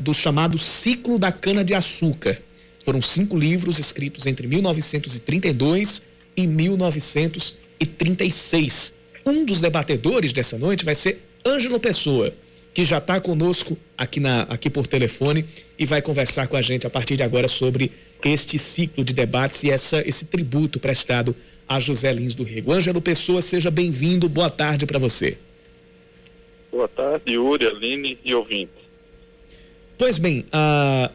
do 0.00 0.12
chamado 0.12 0.58
Ciclo 0.58 1.18
da 1.18 1.32
Cana-de-Açúcar. 1.32 2.38
Foram 2.84 3.00
cinco 3.00 3.38
livros 3.38 3.78
escritos 3.78 4.26
entre 4.26 4.46
1932 4.46 6.02
e 6.36 6.46
1936. 6.46 8.92
Um 9.24 9.42
dos 9.44 9.60
debatedores 9.60 10.32
dessa 10.32 10.58
noite 10.58 10.84
vai 10.84 10.94
ser 10.94 11.26
Ângelo 11.46 11.80
Pessoa 11.80 12.32
que 12.72 12.84
já 12.84 12.98
está 12.98 13.20
conosco 13.20 13.76
aqui, 13.96 14.20
na, 14.20 14.42
aqui 14.42 14.70
por 14.70 14.86
telefone 14.86 15.44
e 15.78 15.84
vai 15.84 16.00
conversar 16.00 16.46
com 16.46 16.56
a 16.56 16.62
gente 16.62 16.86
a 16.86 16.90
partir 16.90 17.16
de 17.16 17.22
agora 17.22 17.48
sobre 17.48 17.90
este 18.24 18.58
ciclo 18.58 19.04
de 19.04 19.12
debates 19.12 19.64
e 19.64 19.70
essa, 19.70 20.06
esse 20.06 20.26
tributo 20.26 20.78
prestado 20.78 21.34
a 21.68 21.80
José 21.80 22.12
Lins 22.12 22.34
do 22.34 22.42
Rego. 22.42 22.72
Ângelo 22.72 23.00
Pessoa, 23.00 23.40
seja 23.40 23.70
bem-vindo, 23.70 24.28
boa 24.28 24.50
tarde 24.50 24.86
para 24.86 24.98
você. 24.98 25.36
Boa 26.70 26.88
tarde, 26.88 27.32
Yuri, 27.32 27.66
Aline 27.66 28.18
e 28.24 28.34
ouvinte. 28.34 28.70
Pois 29.98 30.18
bem, 30.18 30.46
a, 30.52 31.10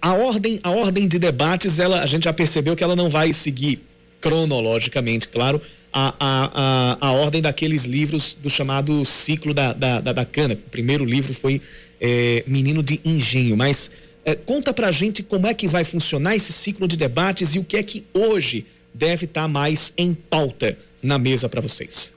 a, 0.00 0.14
ordem, 0.14 0.60
a 0.62 0.70
ordem 0.70 1.08
de 1.08 1.18
debates, 1.18 1.80
ela, 1.80 2.02
a 2.02 2.06
gente 2.06 2.24
já 2.24 2.32
percebeu 2.32 2.76
que 2.76 2.84
ela 2.84 2.94
não 2.94 3.08
vai 3.08 3.32
seguir 3.32 3.80
cronologicamente, 4.20 5.28
claro, 5.28 5.60
a, 5.94 6.12
a, 6.18 6.98
a, 7.00 7.08
a 7.08 7.12
ordem 7.12 7.40
daqueles 7.40 7.84
livros 7.84 8.34
do 8.34 8.50
chamado 8.50 9.04
ciclo 9.04 9.54
da, 9.54 9.72
da, 9.72 10.00
da, 10.00 10.12
da 10.12 10.24
cana. 10.24 10.54
O 10.54 10.70
primeiro 10.70 11.04
livro 11.04 11.32
foi 11.32 11.62
é, 12.00 12.42
Menino 12.48 12.82
de 12.82 13.00
Engenho, 13.04 13.56
mas 13.56 13.92
é, 14.24 14.34
conta 14.34 14.74
pra 14.74 14.90
gente 14.90 15.22
como 15.22 15.46
é 15.46 15.54
que 15.54 15.68
vai 15.68 15.84
funcionar 15.84 16.34
esse 16.34 16.52
ciclo 16.52 16.88
de 16.88 16.96
debates 16.96 17.54
e 17.54 17.60
o 17.60 17.64
que 17.64 17.76
é 17.76 17.82
que 17.82 18.04
hoje 18.12 18.66
deve 18.92 19.26
estar 19.26 19.42
tá 19.42 19.48
mais 19.48 19.94
em 19.96 20.12
pauta 20.12 20.76
na 21.00 21.16
mesa 21.16 21.48
para 21.48 21.60
vocês. 21.60 22.16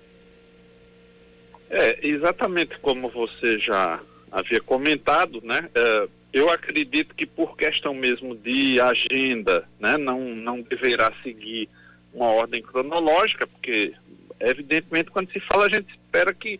É, 1.69 1.99
exatamente 2.01 2.79
como 2.79 3.09
você 3.09 3.59
já 3.59 3.99
havia 4.31 4.61
comentado, 4.61 5.39
né? 5.43 5.69
É, 5.75 6.07
eu 6.33 6.49
acredito 6.49 7.13
que 7.13 7.25
por 7.25 7.55
questão 7.55 7.93
mesmo 7.93 8.35
de 8.35 8.79
agenda, 8.79 9.67
né, 9.79 9.97
não, 9.97 10.19
não 10.35 10.61
deverá 10.61 11.11
seguir 11.21 11.69
uma 12.13 12.31
ordem 12.31 12.61
cronológica, 12.61 13.45
porque 13.47 13.93
evidentemente 14.39 15.11
quando 15.11 15.31
se 15.31 15.39
fala 15.39 15.65
a 15.65 15.69
gente 15.69 15.89
espera 15.89 16.33
que 16.33 16.59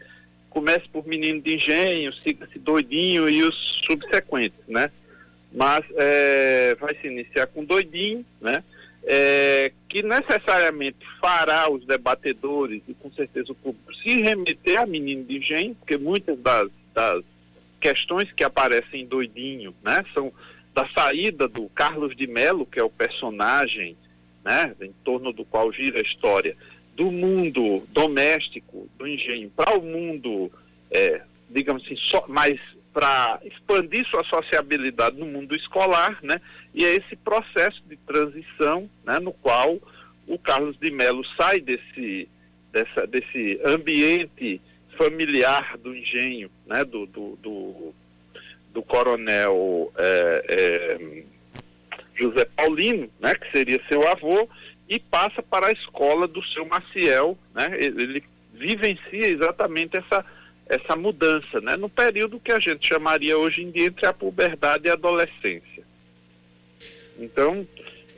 comece 0.50 0.88
por 0.92 1.06
menino 1.06 1.42
de 1.42 1.56
engenho, 1.56 2.14
siga-se 2.14 2.58
doidinho 2.58 3.30
e 3.30 3.44
os 3.44 3.56
subsequentes, 3.86 4.60
né? 4.68 4.90
Mas 5.54 5.86
é, 5.96 6.76
vai 6.80 6.96
se 6.96 7.08
iniciar 7.08 7.48
com 7.48 7.64
doidinho, 7.64 8.26
né? 8.42 8.64
É, 9.04 9.72
que 9.88 10.04
necessariamente 10.04 10.98
fará 11.22 11.70
os 11.72 11.86
debatedores 11.86 12.82
e 12.88 12.94
com 12.94 13.10
certeza 13.12 13.52
o 13.52 13.56
público 13.56 13.96
se 13.96 14.22
remeter 14.22 14.82
a 14.82 14.86
menino 14.86 15.24
de 15.24 15.38
engenho, 15.38 15.76
porque 15.76 15.96
muitas 15.96 16.38
das, 16.40 16.70
das 16.94 17.24
questões 17.80 18.30
que 18.34 18.44
aparecem 18.44 19.02
em 19.02 19.06
doidinho, 19.06 19.74
né? 19.84 20.04
São 20.14 20.34
da 20.74 20.88
saída 20.90 21.48
do 21.48 21.70
Carlos 21.70 22.16
de 22.16 22.28
Melo, 22.28 22.66
que 22.66 22.80
é 22.80 22.84
o 22.84 22.90
personagem, 22.90 23.98
né? 24.48 24.74
Em 24.80 24.94
torno 25.04 25.34
do 25.34 25.44
qual 25.44 25.74
gira 25.74 26.00
a 26.00 26.02
história, 26.02 26.56
do 26.96 27.12
mundo 27.12 27.86
doméstico, 27.92 28.90
do 28.98 29.06
engenho, 29.06 29.50
para 29.50 29.78
o 29.78 29.84
mundo, 29.84 30.50
é, 30.90 31.22
digamos 31.50 31.84
assim, 31.84 31.98
so, 31.98 32.24
mais 32.30 32.58
para 32.94 33.42
expandir 33.44 34.08
sua 34.08 34.24
sociabilidade 34.24 35.18
no 35.18 35.26
mundo 35.26 35.54
escolar, 35.54 36.18
né? 36.24 36.40
E 36.74 36.86
é 36.86 36.96
esse 36.96 37.16
processo 37.18 37.84
de 37.90 37.98
transição, 37.98 38.90
né, 39.06 39.20
no 39.20 39.34
qual 39.34 39.78
o 40.26 40.40
Carlos 40.40 40.78
de 40.80 40.90
Mello 40.90 41.24
sai 41.36 41.60
desse, 41.60 42.30
dessa, 42.72 43.06
desse 43.06 43.60
ambiente 43.66 44.62
familiar 44.98 45.78
do 45.78 45.94
engenho, 45.94 46.50
né, 46.66 46.86
do, 46.86 47.06
do, 47.06 47.38
do, 47.44 47.94
do 48.74 48.82
coronel 48.82 49.92
é, 49.96 50.46
é, 50.48 51.24
José 52.18 52.46
Paulino, 52.56 53.10
né, 53.20 53.36
que 53.36 53.52
seria 53.52 53.82
seu 53.88 54.08
avô, 54.08 54.50
e 54.90 55.00
passa 55.00 55.44
para 55.44 55.68
a 55.68 55.72
escola 55.72 56.28
do 56.28 56.44
seu 56.46 56.66
Maciel, 56.66 57.38
né? 57.54 57.78
Ele, 57.78 58.24
vivencia 58.54 59.28
exatamente 59.28 59.98
essa 59.98 60.26
essa 60.70 60.98
mudança, 60.98 61.62
né? 61.62 61.78
No 61.78 61.88
período 61.88 62.42
que 62.42 62.52
a 62.52 62.60
gente 62.60 62.86
chamaria 62.86 63.38
hoje 63.38 63.62
em 63.62 63.72
dia 63.72 63.86
entre 63.86 64.06
a 64.06 64.12
puberdade 64.12 64.88
e 64.88 64.90
a 64.90 64.94
adolescência. 64.94 65.84
Então, 67.18 67.66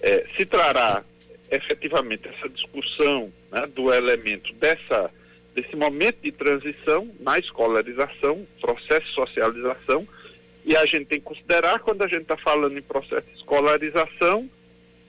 é, 0.01 0.25
se 0.35 0.47
trará 0.47 1.03
efetivamente 1.51 2.27
essa 2.27 2.49
discussão 2.49 3.31
né, 3.51 3.67
do 3.67 3.93
elemento 3.93 4.51
dessa 4.53 5.11
desse 5.53 5.75
momento 5.75 6.17
de 6.21 6.31
transição 6.31 7.11
na 7.19 7.37
escolarização, 7.37 8.47
processo 8.61 9.05
de 9.07 9.13
socialização, 9.13 10.07
e 10.65 10.75
a 10.75 10.85
gente 10.85 11.05
tem 11.05 11.19
que 11.19 11.25
considerar 11.25 11.79
quando 11.79 12.03
a 12.03 12.07
gente 12.07 12.23
está 12.23 12.37
falando 12.37 12.77
em 12.77 12.81
processo 12.81 13.27
de 13.27 13.37
escolarização 13.37 14.49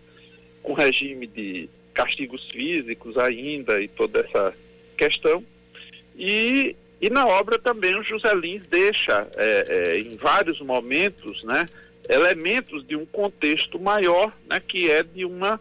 com 0.63 0.73
regime 0.73 1.27
de 1.27 1.69
castigos 1.93 2.49
físicos 2.49 3.15
ainda 3.17 3.79
e 3.79 3.87
toda 3.87 4.21
essa 4.21 4.55
questão. 4.97 5.45
E, 6.17 6.75
e 7.03 7.09
na 7.09 7.27
obra 7.27 7.59
também 7.59 7.99
o 7.99 8.01
José 8.01 8.33
Lins 8.33 8.65
deixa, 8.65 9.27
é, 9.35 9.65
é, 9.67 9.99
em 9.99 10.15
vários 10.15 10.61
momentos, 10.61 11.43
né, 11.43 11.67
elementos 12.07 12.87
de 12.87 12.95
um 12.95 13.05
contexto 13.05 13.77
maior, 13.77 14.31
né, 14.49 14.61
que 14.65 14.89
é 14.89 15.03
de 15.03 15.25
uma, 15.25 15.59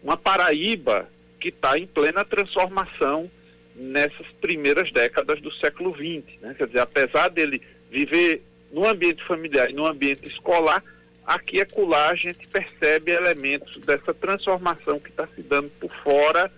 uma 0.00 0.16
Paraíba 0.16 1.10
que 1.40 1.48
está 1.48 1.76
em 1.76 1.88
plena 1.88 2.24
transformação 2.24 3.28
nessas 3.74 4.28
primeiras 4.40 4.92
décadas 4.92 5.40
do 5.40 5.52
século 5.54 5.92
XX. 5.92 6.40
Né? 6.40 6.54
Quer 6.56 6.68
dizer, 6.68 6.78
apesar 6.78 7.30
dele 7.30 7.60
viver 7.90 8.44
no 8.70 8.86
ambiente 8.86 9.24
familiar 9.24 9.68
e 9.68 9.74
no 9.74 9.86
ambiente 9.86 10.28
escolar, 10.28 10.84
aqui 11.26 11.56
e 11.56 11.62
acolá 11.62 12.10
a 12.10 12.14
gente 12.14 12.46
percebe 12.46 13.10
elementos 13.10 13.76
dessa 13.78 14.14
transformação 14.14 15.00
que 15.00 15.10
está 15.10 15.26
se 15.34 15.42
dando 15.42 15.68
por 15.80 15.90
fora 16.04 16.48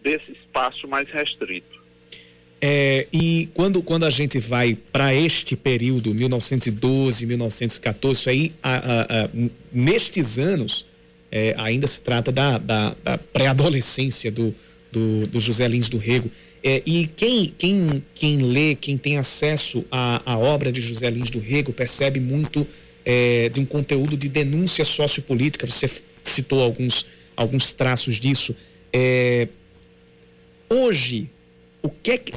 desse 0.00 0.32
espaço 0.32 0.88
mais 0.88 1.06
restrito. 1.10 1.83
É, 2.60 3.06
e 3.12 3.48
quando, 3.52 3.82
quando 3.82 4.04
a 4.04 4.10
gente 4.10 4.38
vai 4.38 4.76
para 4.90 5.14
este 5.14 5.54
período, 5.54 6.14
1912, 6.14 7.26
1914, 7.26 8.20
isso 8.20 8.30
aí, 8.30 8.52
a, 8.62 8.74
a, 8.74 9.02
a, 9.24 9.28
nestes 9.72 10.38
anos, 10.38 10.86
é, 11.30 11.54
ainda 11.58 11.86
se 11.86 12.00
trata 12.00 12.32
da, 12.32 12.58
da, 12.58 12.96
da 13.02 13.18
pré-adolescência 13.18 14.30
do, 14.30 14.54
do, 14.90 15.26
do, 15.26 15.40
José 15.40 15.66
Lins 15.66 15.88
do 15.88 15.98
Rego. 15.98 16.30
É, 16.62 16.80
e 16.86 17.08
quem, 17.08 17.52
quem, 17.58 18.02
quem 18.14 18.38
lê, 18.38 18.74
quem 18.74 18.96
tem 18.96 19.18
acesso 19.18 19.84
à, 19.90 20.38
obra 20.38 20.72
de 20.72 20.80
José 20.80 21.10
Lins 21.10 21.28
do 21.28 21.40
Rego, 21.40 21.72
percebe 21.72 22.20
muito 22.20 22.66
é, 23.04 23.50
de 23.50 23.60
um 23.60 23.66
conteúdo 23.66 24.16
de 24.16 24.28
denúncia 24.28 24.84
sociopolítica. 24.84 25.66
Você 25.66 25.90
citou 26.22 26.62
alguns, 26.62 27.06
alguns 27.36 27.72
traços 27.72 28.18
disso. 28.18 28.56
É, 28.92 29.48
hoje, 30.70 31.28
o 31.84 31.90
que 31.90 32.12
é 32.12 32.18
que 32.18 32.32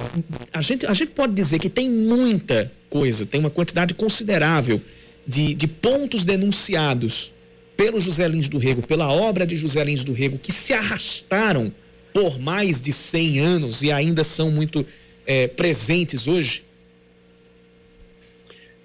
a 0.52 0.62
gente 0.62 0.86
a 0.86 0.94
gente 0.94 1.12
pode 1.12 1.34
dizer 1.34 1.58
que 1.58 1.70
tem 1.70 1.90
muita 1.90 2.70
coisa, 2.90 3.26
tem 3.26 3.40
uma 3.40 3.50
quantidade 3.50 3.94
considerável 3.94 4.82
de, 5.26 5.54
de 5.54 5.66
pontos 5.66 6.26
denunciados 6.26 7.34
pelo 7.78 7.98
José 7.98 8.28
Lins 8.28 8.50
do 8.50 8.58
Rego, 8.58 8.86
pela 8.86 9.10
obra 9.10 9.48
de 9.48 9.56
José 9.56 9.82
Lins 9.86 10.04
do 10.04 10.12
Rego, 10.12 10.38
que 10.38 10.52
se 10.52 10.74
arrastaram 10.74 11.72
por 12.12 12.38
mais 12.38 12.82
de 12.82 12.92
100 12.92 13.40
anos 13.40 13.84
e 13.84 13.90
ainda 13.90 14.22
são 14.22 14.52
muito 14.52 14.86
é, 15.26 15.48
presentes 15.48 16.28
hoje? 16.28 16.66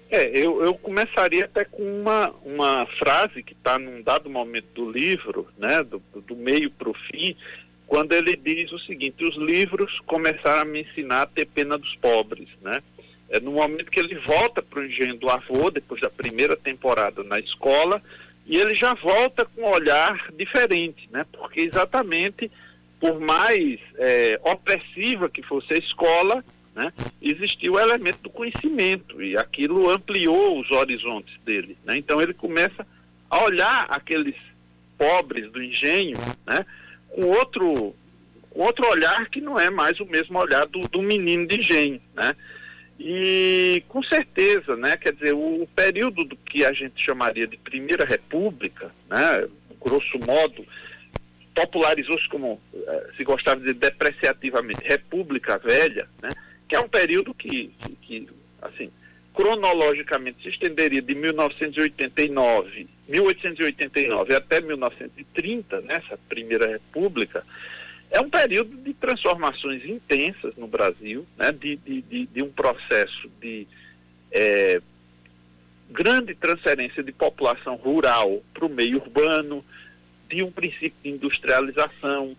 É, 0.09 0.29
eu, 0.29 0.63
eu 0.63 0.75
começaria 0.75 1.43
até 1.43 1.65
com 1.65 1.81
uma, 1.81 2.29
uma 2.45 2.85
frase 2.99 3.43
que 3.43 3.51
está 3.51 3.77
num 3.77 4.01
dado 4.01 4.29
momento 4.29 4.67
do 4.75 4.89
livro, 4.89 5.47
né, 5.57 5.83
do, 5.83 6.01
do 6.21 6.37
meio 6.37 6.69
para 6.71 6.89
o 6.89 6.93
fim, 6.93 7.35
quando 7.93 8.13
ele 8.13 8.35
diz 8.35 8.71
o 8.71 8.79
seguinte: 8.79 9.23
os 9.23 9.35
livros 9.35 9.99
começaram 10.07 10.63
a 10.63 10.65
me 10.65 10.81
ensinar 10.81 11.21
a 11.21 11.27
ter 11.27 11.45
pena 11.45 11.77
dos 11.77 11.95
pobres, 11.97 12.49
né? 12.59 12.81
É 13.29 13.39
no 13.39 13.51
momento 13.51 13.91
que 13.91 13.99
ele 13.99 14.15
volta 14.15 14.63
para 14.63 14.79
o 14.79 14.85
engenho 14.85 15.15
do 15.15 15.29
avô, 15.29 15.69
depois 15.69 16.01
da 16.01 16.09
primeira 16.09 16.57
temporada 16.57 17.23
na 17.23 17.37
escola, 17.37 18.01
e 18.47 18.57
ele 18.57 18.73
já 18.73 18.95
volta 18.95 19.45
com 19.45 19.61
um 19.61 19.69
olhar 19.69 20.31
diferente, 20.35 21.07
né? 21.11 21.23
Porque 21.31 21.61
exatamente 21.61 22.49
por 22.99 23.19
mais 23.19 23.79
é, 23.99 24.39
opressiva 24.43 25.29
que 25.29 25.43
fosse 25.43 25.75
a 25.75 25.77
escola, 25.77 26.43
né, 26.73 26.91
existiu 27.21 27.73
o 27.73 27.79
elemento 27.79 28.23
do 28.23 28.29
conhecimento 28.31 29.21
e 29.21 29.37
aquilo 29.37 29.87
ampliou 29.87 30.59
os 30.59 30.71
horizontes 30.71 31.37
dele. 31.45 31.77
Né? 31.83 31.97
Então 31.97 32.19
ele 32.19 32.33
começa 32.33 32.87
a 33.29 33.43
olhar 33.43 33.85
aqueles 33.89 34.35
pobres 34.97 35.51
do 35.51 35.61
engenho, 35.61 36.17
né, 36.47 36.65
com 37.13 37.25
outro, 37.27 37.95
outro 38.51 38.87
olhar 38.89 39.29
que 39.29 39.39
não 39.39 39.59
é 39.59 39.69
mais 39.69 39.99
o 39.99 40.05
mesmo 40.05 40.37
olhar 40.37 40.65
do, 40.65 40.87
do 40.87 41.01
menino 41.01 41.47
de 41.47 41.59
engenho, 41.59 42.01
né? 42.15 42.35
E 42.99 43.83
com 43.87 44.03
certeza, 44.03 44.75
né, 44.75 44.95
quer 44.97 45.13
dizer, 45.13 45.33
o, 45.33 45.63
o 45.63 45.67
período 45.67 46.23
do 46.23 46.35
que 46.35 46.63
a 46.63 46.71
gente 46.71 47.03
chamaria 47.03 47.47
de 47.47 47.57
Primeira 47.57 48.05
República, 48.05 48.91
né, 49.09 49.47
grosso 49.81 50.17
modo, 50.19 50.65
popularizou-se 51.55 52.27
como, 52.29 52.61
eh, 52.73 53.09
se 53.17 53.23
gostava 53.23 53.59
de 53.59 53.73
depreciativamente, 53.73 54.83
República 54.83 55.57
Velha, 55.57 56.07
né, 56.21 56.29
que 56.67 56.75
é 56.75 56.79
um 56.79 56.87
período 56.87 57.33
que, 57.33 57.73
que, 57.79 57.95
que 57.95 58.29
assim, 58.61 58.91
cronologicamente 59.33 60.43
se 60.43 60.49
estenderia 60.49 61.01
de 61.01 61.15
1989, 61.15 62.87
1889 63.07 64.35
até 64.35 64.61
1930, 64.61 65.81
nessa 65.81 66.17
Primeira 66.29 66.67
República, 66.67 67.43
é 68.11 68.21
um 68.21 68.29
período 68.29 68.77
de 68.77 68.93
transformações 68.93 69.83
intensas 69.85 70.55
no 70.55 70.67
Brasil, 70.67 71.25
né, 71.35 71.51
de, 71.51 71.75
de, 71.77 72.01
de, 72.03 72.25
de 72.27 72.41
um 72.43 72.51
processo 72.51 73.29
de 73.41 73.67
é, 74.31 74.79
grande 75.89 76.35
transferência 76.35 77.03
de 77.03 77.11
população 77.11 77.75
rural 77.75 78.43
para 78.53 78.65
o 78.65 78.69
meio 78.69 78.97
urbano, 78.97 79.65
de 80.29 80.43
um 80.43 80.51
princípio 80.51 80.93
de 81.03 81.09
industrialização, 81.09 82.35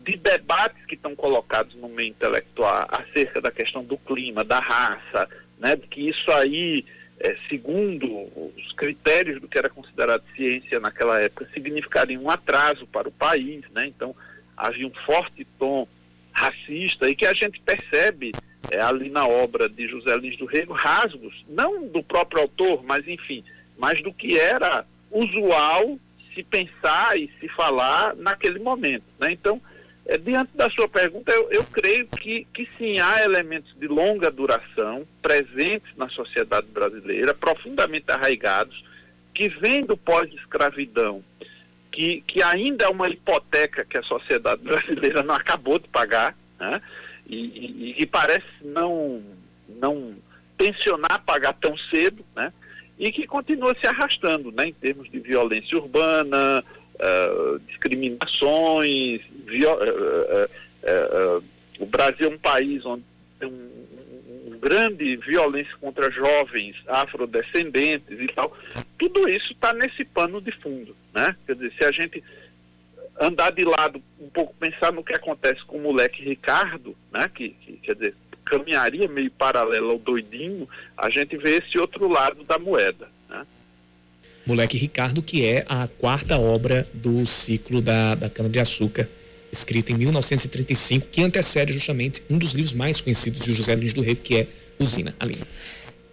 de 0.00 0.16
debates 0.16 0.84
que 0.84 0.94
estão 0.94 1.16
colocados 1.16 1.74
no 1.74 1.88
meio 1.88 2.10
intelectual 2.10 2.86
acerca 2.90 3.40
da 3.40 3.50
questão 3.50 3.82
do 3.82 3.96
clima, 3.96 4.44
da 4.44 4.60
raça, 4.60 5.28
né, 5.58 5.76
que 5.76 6.08
isso 6.08 6.30
aí, 6.32 6.84
é, 7.20 7.36
segundo 7.48 8.06
os 8.56 8.72
critérios 8.72 9.40
do 9.40 9.48
que 9.48 9.58
era 9.58 9.68
considerado 9.68 10.22
ciência 10.36 10.80
naquela 10.80 11.20
época, 11.20 11.48
significaria 11.52 12.18
um 12.18 12.30
atraso 12.30 12.86
para 12.86 13.08
o 13.08 13.12
país, 13.12 13.62
né? 13.72 13.86
Então 13.86 14.14
havia 14.56 14.86
um 14.86 14.94
forte 15.06 15.46
tom 15.58 15.86
racista 16.32 17.08
e 17.08 17.14
que 17.14 17.26
a 17.26 17.32
gente 17.32 17.60
percebe 17.60 18.32
é, 18.70 18.80
ali 18.80 19.08
na 19.10 19.26
obra 19.26 19.68
de 19.68 19.86
José 19.88 20.16
Lins 20.16 20.36
do 20.36 20.46
Rego 20.46 20.72
rasgos, 20.72 21.44
não 21.48 21.86
do 21.86 22.02
próprio 22.02 22.42
autor, 22.42 22.82
mas 22.84 23.06
enfim, 23.06 23.44
mas 23.78 24.02
do 24.02 24.12
que 24.12 24.38
era 24.38 24.84
usual 25.10 25.98
se 26.34 26.42
pensar 26.42 27.16
e 27.16 27.30
se 27.40 27.48
falar 27.48 28.14
naquele 28.16 28.58
momento. 28.58 29.04
Né? 29.18 29.30
Então, 29.30 29.60
é, 30.06 30.18
diante 30.18 30.54
da 30.54 30.68
sua 30.70 30.88
pergunta, 30.88 31.32
eu, 31.32 31.50
eu 31.50 31.64
creio 31.64 32.06
que, 32.06 32.46
que 32.52 32.68
sim, 32.76 32.98
há 32.98 33.24
elementos 33.24 33.74
de 33.78 33.88
longa 33.88 34.30
duração 34.30 35.06
presentes 35.22 35.90
na 35.96 36.08
sociedade 36.10 36.66
brasileira, 36.66 37.32
profundamente 37.32 38.10
arraigados, 38.10 38.84
que 39.32 39.48
vêm 39.48 39.84
do 39.84 39.96
pós-escravidão, 39.96 41.24
que, 41.90 42.22
que 42.26 42.42
ainda 42.42 42.84
é 42.84 42.88
uma 42.88 43.08
hipoteca 43.08 43.84
que 43.84 43.96
a 43.96 44.02
sociedade 44.02 44.60
brasileira 44.62 45.22
não 45.22 45.34
acabou 45.34 45.78
de 45.78 45.88
pagar, 45.88 46.36
né? 46.58 46.82
e, 47.26 47.36
e, 47.36 48.02
e 48.02 48.06
parece 48.06 48.46
não, 48.62 49.22
não 49.68 50.14
tensionar 50.58 51.22
pagar 51.24 51.54
tão 51.54 51.76
cedo, 51.78 52.24
né? 52.36 52.52
e 52.98 53.10
que 53.10 53.26
continua 53.26 53.74
se 53.80 53.86
arrastando 53.86 54.52
né? 54.52 54.66
em 54.68 54.72
termos 54.72 55.10
de 55.10 55.18
violência 55.18 55.78
urbana, 55.78 56.62
uh, 56.94 57.58
discriminações, 57.60 59.20
o 61.78 61.86
Brasil 61.86 62.30
é 62.30 62.34
um 62.34 62.38
país 62.38 62.84
onde 62.84 63.04
tem 63.38 63.48
um, 63.48 64.52
um 64.52 64.58
grande 64.58 65.16
violência 65.16 65.74
contra 65.80 66.10
jovens 66.10 66.76
afrodescendentes 66.86 68.18
e 68.20 68.26
tal. 68.28 68.56
Tudo 68.98 69.28
isso 69.28 69.52
está 69.52 69.72
nesse 69.72 70.04
pano 70.04 70.40
de 70.40 70.52
fundo, 70.52 70.96
né? 71.12 71.36
Quer 71.46 71.54
dizer, 71.54 71.72
se 71.76 71.84
a 71.84 71.90
gente 71.90 72.22
andar 73.20 73.50
de 73.50 73.64
lado 73.64 74.02
um 74.20 74.28
pouco, 74.28 74.54
pensar 74.54 74.92
no 74.92 75.04
que 75.04 75.14
acontece 75.14 75.62
com 75.64 75.76
o 75.78 75.82
moleque 75.82 76.22
Ricardo, 76.22 76.96
né? 77.12 77.30
Que, 77.34 77.50
que 77.50 77.72
quer 77.74 77.94
dizer, 77.94 78.14
caminharia 78.44 79.08
meio 79.08 79.30
paralelo 79.30 79.90
ao 79.90 79.98
doidinho, 79.98 80.68
a 80.96 81.08
gente 81.08 81.36
vê 81.36 81.56
esse 81.56 81.78
outro 81.78 82.08
lado 82.08 82.44
da 82.44 82.58
moeda. 82.58 83.08
Moleque 84.46 84.76
Ricardo, 84.76 85.22
que 85.22 85.44
é 85.44 85.64
a 85.66 85.88
quarta 85.88 86.36
obra 86.36 86.86
do 86.92 87.24
ciclo 87.24 87.80
da, 87.80 88.14
da 88.14 88.28
cana-de-açúcar, 88.28 89.08
escrita 89.54 89.92
em 89.92 89.96
1935, 89.96 91.08
que 91.10 91.22
antecede 91.22 91.72
justamente 91.72 92.22
um 92.28 92.38
dos 92.38 92.52
livros 92.52 92.74
mais 92.74 93.00
conhecidos 93.00 93.40
de 93.40 93.54
José 93.54 93.74
Lins 93.74 93.92
do 93.92 94.02
Rego, 94.02 94.20
que 94.20 94.36
é 94.36 94.46
Usina 94.78 95.14
Aline. 95.18 95.44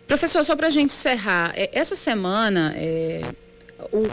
Professor, 0.08 0.44
só 0.44 0.56
para 0.56 0.68
a 0.68 0.72
gente 0.72 0.92
encerrar, 0.92 1.54
é, 1.56 1.70
essa 1.74 1.96
semana 1.96 2.74
é, 2.76 3.22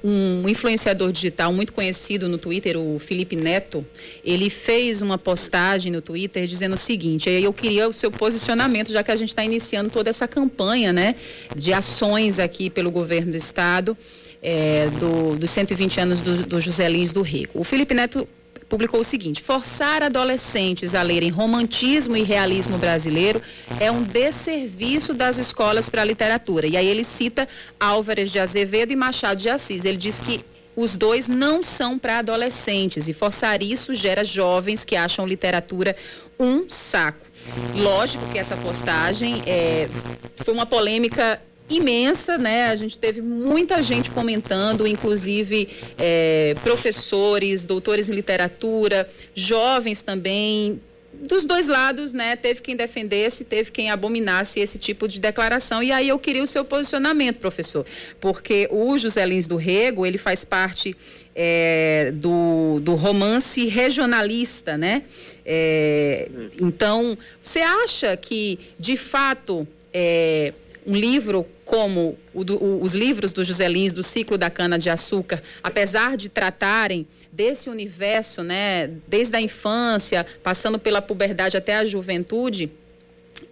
um 0.03 0.49
influenciador 0.49 1.13
digital 1.13 1.53
muito 1.53 1.73
conhecido 1.73 2.29
no 2.29 2.39
Twitter, 2.39 2.79
o 2.79 2.99
Felipe 2.99 3.37
Neto, 3.37 3.85
ele 4.25 4.49
fez 4.49 5.03
uma 5.03 5.19
postagem 5.19 5.93
no 5.93 6.01
Twitter 6.01 6.47
dizendo 6.47 6.75
o 6.75 6.79
seguinte: 6.79 7.29
eu 7.29 7.53
queria 7.53 7.89
o 7.89 7.93
seu 7.93 8.11
posicionamento, 8.11 8.93
já 8.93 9.03
que 9.03 9.11
a 9.11 9.17
gente 9.17 9.31
está 9.31 9.45
iniciando 9.45 9.91
toda 9.91 10.09
essa 10.09 10.27
campanha, 10.27 10.93
né, 10.93 11.15
de 11.55 11.73
ações 11.73 12.39
aqui 12.39 12.71
pelo 12.71 12.91
governo 12.91 13.33
do 13.33 13.37
estado. 13.37 13.97
É, 14.41 14.89
do, 15.01 15.37
dos 15.37 15.51
120 15.51 15.99
anos 15.99 16.21
do, 16.21 16.47
do 16.47 16.61
José 16.61 16.89
Lins 16.89 17.13
do 17.13 17.23
Rico. 17.23 17.59
O 17.59 17.65
Felipe 17.65 17.93
Neto 17.93 18.29
publicou 18.69 19.01
o 19.01 19.05
seguinte: 19.05 19.43
forçar 19.43 20.03
adolescentes 20.03 20.95
a 20.95 21.03
lerem 21.03 21.31
romantismo 21.31 22.17
e 22.17 22.23
realismo 22.23 22.79
brasileiro 22.79 23.41
é 23.81 23.91
um 23.91 24.03
desserviço 24.03 25.15
das 25.15 25.39
escolas 25.39 25.89
para 25.89 26.03
a 26.03 26.05
literatura. 26.05 26.67
E 26.67 26.77
aí 26.77 26.87
ele 26.87 27.05
cita 27.05 27.49
Álvares 27.81 28.31
de 28.31 28.39
Azevedo 28.39 28.93
e 28.93 28.97
Machado 28.97 29.41
de 29.41 29.49
Assis. 29.49 29.85
Ele 29.85 29.97
diz 29.97 30.21
que 30.21 30.45
os 30.77 30.97
dois 30.97 31.27
não 31.27 31.61
são 31.63 31.99
para 31.99 32.19
adolescentes 32.19 33.09
e 33.09 33.13
forçar 33.13 33.63
isso 33.63 33.95
gera 33.95 34.23
jovens 34.23 34.85
que 34.85 34.95
acham 34.95 35.27
literatura 35.27 35.97
um 36.39 36.69
saco. 36.69 37.27
Lógico 37.75 38.25
que 38.29 38.39
essa 38.39 38.57
postagem 38.57 39.43
é, 39.45 39.89
foi 40.37 40.55
uma 40.55 40.67
polêmica 40.67 41.41
imensa, 41.69 42.39
né? 42.39 42.67
A 42.67 42.77
gente 42.77 42.99
teve 42.99 43.21
muita 43.21 43.83
gente 43.83 44.11
comentando, 44.11 44.87
inclusive 44.87 45.69
é, 45.99 46.55
professores, 46.63 47.67
doutores 47.67 48.09
em 48.09 48.15
literatura, 48.15 49.09
jovens 49.35 50.03
também, 50.03 50.81
dos 51.13 51.45
dois 51.45 51.67
lados, 51.67 52.13
né, 52.13 52.37
teve 52.37 52.61
quem 52.61 52.77
defendesse, 52.77 53.45
teve 53.45 53.73
quem 53.73 53.91
abominasse 53.91 54.61
esse 54.61 54.79
tipo 54.79 55.09
de 55.09 55.21
declaração. 55.21 55.83
E 55.83 55.91
aí 55.91 56.09
eu 56.09 56.19
queria 56.19 56.43
o 56.43 56.47
seu 56.47 56.65
posicionamento, 56.65 57.39
professor, 57.39 57.85
porque 58.21 58.69
o 58.71 58.97
José 58.97 59.25
Lins 59.27 59.47
do 59.47 59.57
Rego, 59.57 60.07
ele 60.07 60.19
faz 60.19 60.45
parte 60.45 60.95
é, 61.35 62.13
do, 62.15 62.81
do 62.81 62.95
romance 62.95 63.67
regionalista, 63.67 64.77
né? 64.77 65.03
É, 65.45 66.29
então, 66.61 67.17
você 67.43 67.61
acha 67.61 68.17
que, 68.17 68.59
de 68.79 68.97
fato, 68.97 69.67
é, 69.93 70.53
um 70.89 70.97
livro 70.97 71.47
como 71.67 72.19
o 72.33 72.43
do, 72.43 72.57
o, 72.57 72.83
os 72.83 72.95
livros 72.95 73.31
do 73.31 73.45
José 73.45 73.69
Lins, 73.69 73.93
do 73.93 74.03
ciclo 74.03 74.39
da 74.39 74.49
cana-de-açúcar, 74.49 75.39
apesar 75.63 76.17
de 76.17 76.31
tratarem 76.31 77.07
desse 77.31 77.69
universo, 77.69 78.43
né, 78.43 78.91
desde 79.07 79.37
a 79.37 79.41
infância, 79.41 80.25
passando 80.43 80.79
pela 80.79 81.03
puberdade 81.03 81.59
até 81.59 81.77
a 81.77 81.85
juventude 81.85 82.71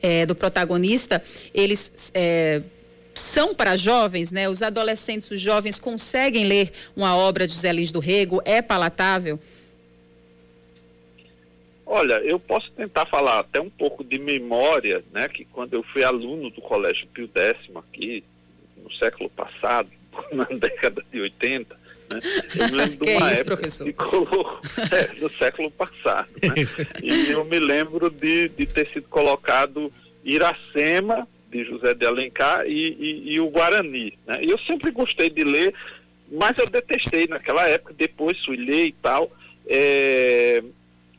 é, 0.00 0.24
do 0.24 0.34
protagonista, 0.34 1.22
eles 1.52 2.10
é, 2.14 2.62
são 3.12 3.54
para 3.54 3.76
jovens, 3.76 4.32
né? 4.32 4.48
Os 4.48 4.62
adolescentes, 4.62 5.30
os 5.30 5.40
jovens 5.40 5.78
conseguem 5.78 6.44
ler 6.44 6.72
uma 6.96 7.16
obra 7.16 7.46
de 7.46 7.52
José 7.52 7.72
Lins 7.72 7.92
do 7.92 8.00
Rego, 8.00 8.40
é 8.44 8.62
palatável? 8.62 9.38
Olha, 11.86 12.14
eu 12.14 12.40
posso 12.40 12.68
tentar 12.72 13.06
falar 13.06 13.38
até 13.38 13.60
um 13.60 13.70
pouco 13.70 14.02
de 14.02 14.18
memória, 14.18 15.04
né? 15.12 15.28
Que 15.28 15.44
quando 15.44 15.74
eu 15.74 15.84
fui 15.84 16.02
aluno 16.02 16.50
do 16.50 16.60
Colégio 16.60 17.06
Pio 17.06 17.30
X 17.32 17.56
aqui, 17.76 18.24
no 18.76 18.92
século 18.94 19.30
passado, 19.30 19.88
na 20.32 20.44
década 20.44 21.04
de 21.12 21.20
80, 21.20 21.76
né? 22.10 22.20
Eu 22.58 22.68
me 22.68 22.74
lembro 22.74 22.96
de 23.06 23.12
uma 23.12 23.30
é 23.30 23.32
isso, 23.32 23.40
época 23.42 23.56
professor? 23.56 23.84
que 23.84 23.92
colocou, 23.92 24.60
é, 24.90 25.06
do 25.14 25.32
século 25.38 25.70
passado, 25.70 26.28
né? 26.42 26.54
E 27.02 27.30
eu 27.30 27.44
me 27.44 27.60
lembro 27.60 28.10
de, 28.10 28.48
de 28.48 28.66
ter 28.66 28.88
sido 28.92 29.06
colocado 29.08 29.92
Iracema, 30.24 31.28
de 31.48 31.64
José 31.64 31.94
de 31.94 32.04
Alencar, 32.04 32.66
e, 32.66 32.96
e, 32.98 33.34
e 33.34 33.40
o 33.40 33.48
Guarani, 33.48 34.18
né? 34.26 34.40
E 34.42 34.50
eu 34.50 34.58
sempre 34.58 34.90
gostei 34.90 35.30
de 35.30 35.44
ler, 35.44 35.72
mas 36.32 36.58
eu 36.58 36.68
detestei 36.68 37.28
naquela 37.28 37.68
época, 37.68 37.94
depois 37.96 38.44
fui 38.44 38.56
ler 38.56 38.86
e 38.86 38.92
tal, 38.92 39.30
é, 39.68 40.64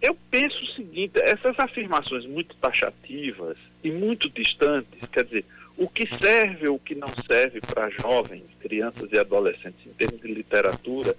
eu 0.02 0.16
penso 0.30 0.64
o 0.64 0.68
seguinte, 0.68 1.20
essas 1.20 1.58
afirmações 1.60 2.26
muito 2.26 2.56
taxativas 2.58 3.58
e 3.84 3.92
muito 3.92 4.30
distantes, 4.30 5.00
quer 5.12 5.24
dizer, 5.24 5.46
o 5.76 5.88
que 5.88 6.08
serve 6.18 6.68
ou 6.68 6.76
o 6.76 6.80
que 6.80 6.96
não 6.96 7.10
serve 7.30 7.62
para 7.62 7.90
jovens, 7.90 8.44
crianças 8.60 9.10
e 9.12 9.18
adolescentes 9.18 9.86
em 9.86 9.94
termos 9.94 10.22
de 10.22 10.34
literatura, 10.34 11.16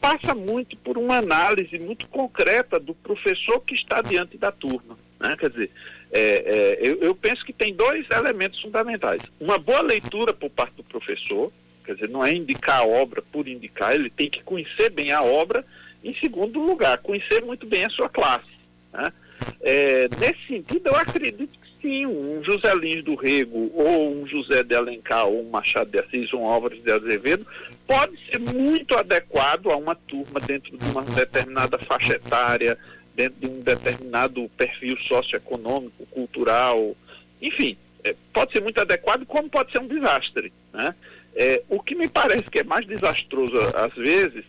passa 0.00 0.34
muito 0.34 0.76
por 0.78 0.98
uma 0.98 1.18
análise 1.18 1.78
muito 1.78 2.08
concreta 2.08 2.80
do 2.80 2.94
professor 2.94 3.60
que 3.60 3.74
está 3.74 4.02
diante 4.02 4.36
da 4.36 4.50
turma. 4.50 4.98
Né? 5.20 5.36
Quer 5.38 5.50
dizer, 5.50 5.70
é, 6.10 6.20
é, 6.20 6.78
eu, 6.80 7.00
eu 7.02 7.14
penso 7.14 7.44
que 7.44 7.52
tem 7.52 7.74
dois 7.74 8.06
elementos 8.10 8.60
fundamentais. 8.60 9.22
Uma 9.38 9.58
boa 9.58 9.80
leitura 9.80 10.34
por 10.34 10.50
parte 10.50 10.74
do 10.74 10.84
professor, 10.84 11.52
quer 11.84 11.94
dizer, 11.94 12.08
não 12.08 12.24
é 12.24 12.34
indicar 12.34 12.80
a 12.80 12.86
obra 12.86 13.22
por 13.22 13.46
indicar, 13.46 13.94
ele 13.94 14.10
tem 14.10 14.28
que 14.28 14.42
conhecer 14.42 14.90
bem 14.90 15.12
a 15.12 15.22
obra 15.22 15.64
em 16.02 16.14
segundo 16.14 16.60
lugar, 16.60 16.98
conhecer 16.98 17.42
muito 17.44 17.66
bem 17.66 17.84
a 17.84 17.90
sua 17.90 18.08
classe. 18.08 18.50
Né? 18.92 19.12
É, 19.60 20.08
nesse 20.18 20.46
sentido, 20.46 20.88
eu 20.88 20.96
acredito 20.96 21.58
que 21.58 21.68
sim, 21.80 22.06
um 22.06 22.42
José 22.44 22.74
Lins 22.74 23.04
do 23.04 23.14
Rego, 23.14 23.70
ou 23.74 24.12
um 24.14 24.26
José 24.26 24.62
de 24.62 24.74
Alencar, 24.74 25.26
ou 25.26 25.42
um 25.42 25.50
Machado 25.50 25.90
de 25.90 25.98
Assis, 25.98 26.32
ou 26.32 26.42
um 26.42 26.46
Álvares 26.46 26.82
de 26.82 26.90
Azevedo, 26.90 27.46
pode 27.86 28.16
ser 28.30 28.38
muito 28.38 28.96
adequado 28.96 29.70
a 29.70 29.76
uma 29.76 29.94
turma 29.94 30.40
dentro 30.40 30.76
de 30.76 30.84
uma 30.86 31.02
determinada 31.02 31.78
faixa 31.78 32.14
etária, 32.14 32.78
dentro 33.14 33.40
de 33.40 33.46
um 33.48 33.60
determinado 33.60 34.48
perfil 34.56 34.96
socioeconômico, 34.98 36.06
cultural, 36.06 36.96
enfim, 37.40 37.76
é, 38.04 38.14
pode 38.32 38.52
ser 38.52 38.60
muito 38.60 38.80
adequado, 38.80 39.26
como 39.26 39.48
pode 39.48 39.72
ser 39.72 39.80
um 39.80 39.86
desastre. 39.86 40.52
Né? 40.72 40.94
É, 41.34 41.62
o 41.68 41.80
que 41.80 41.94
me 41.94 42.08
parece 42.08 42.44
que 42.44 42.60
é 42.60 42.64
mais 42.64 42.86
desastroso, 42.86 43.54
às 43.74 43.94
vezes, 43.94 44.44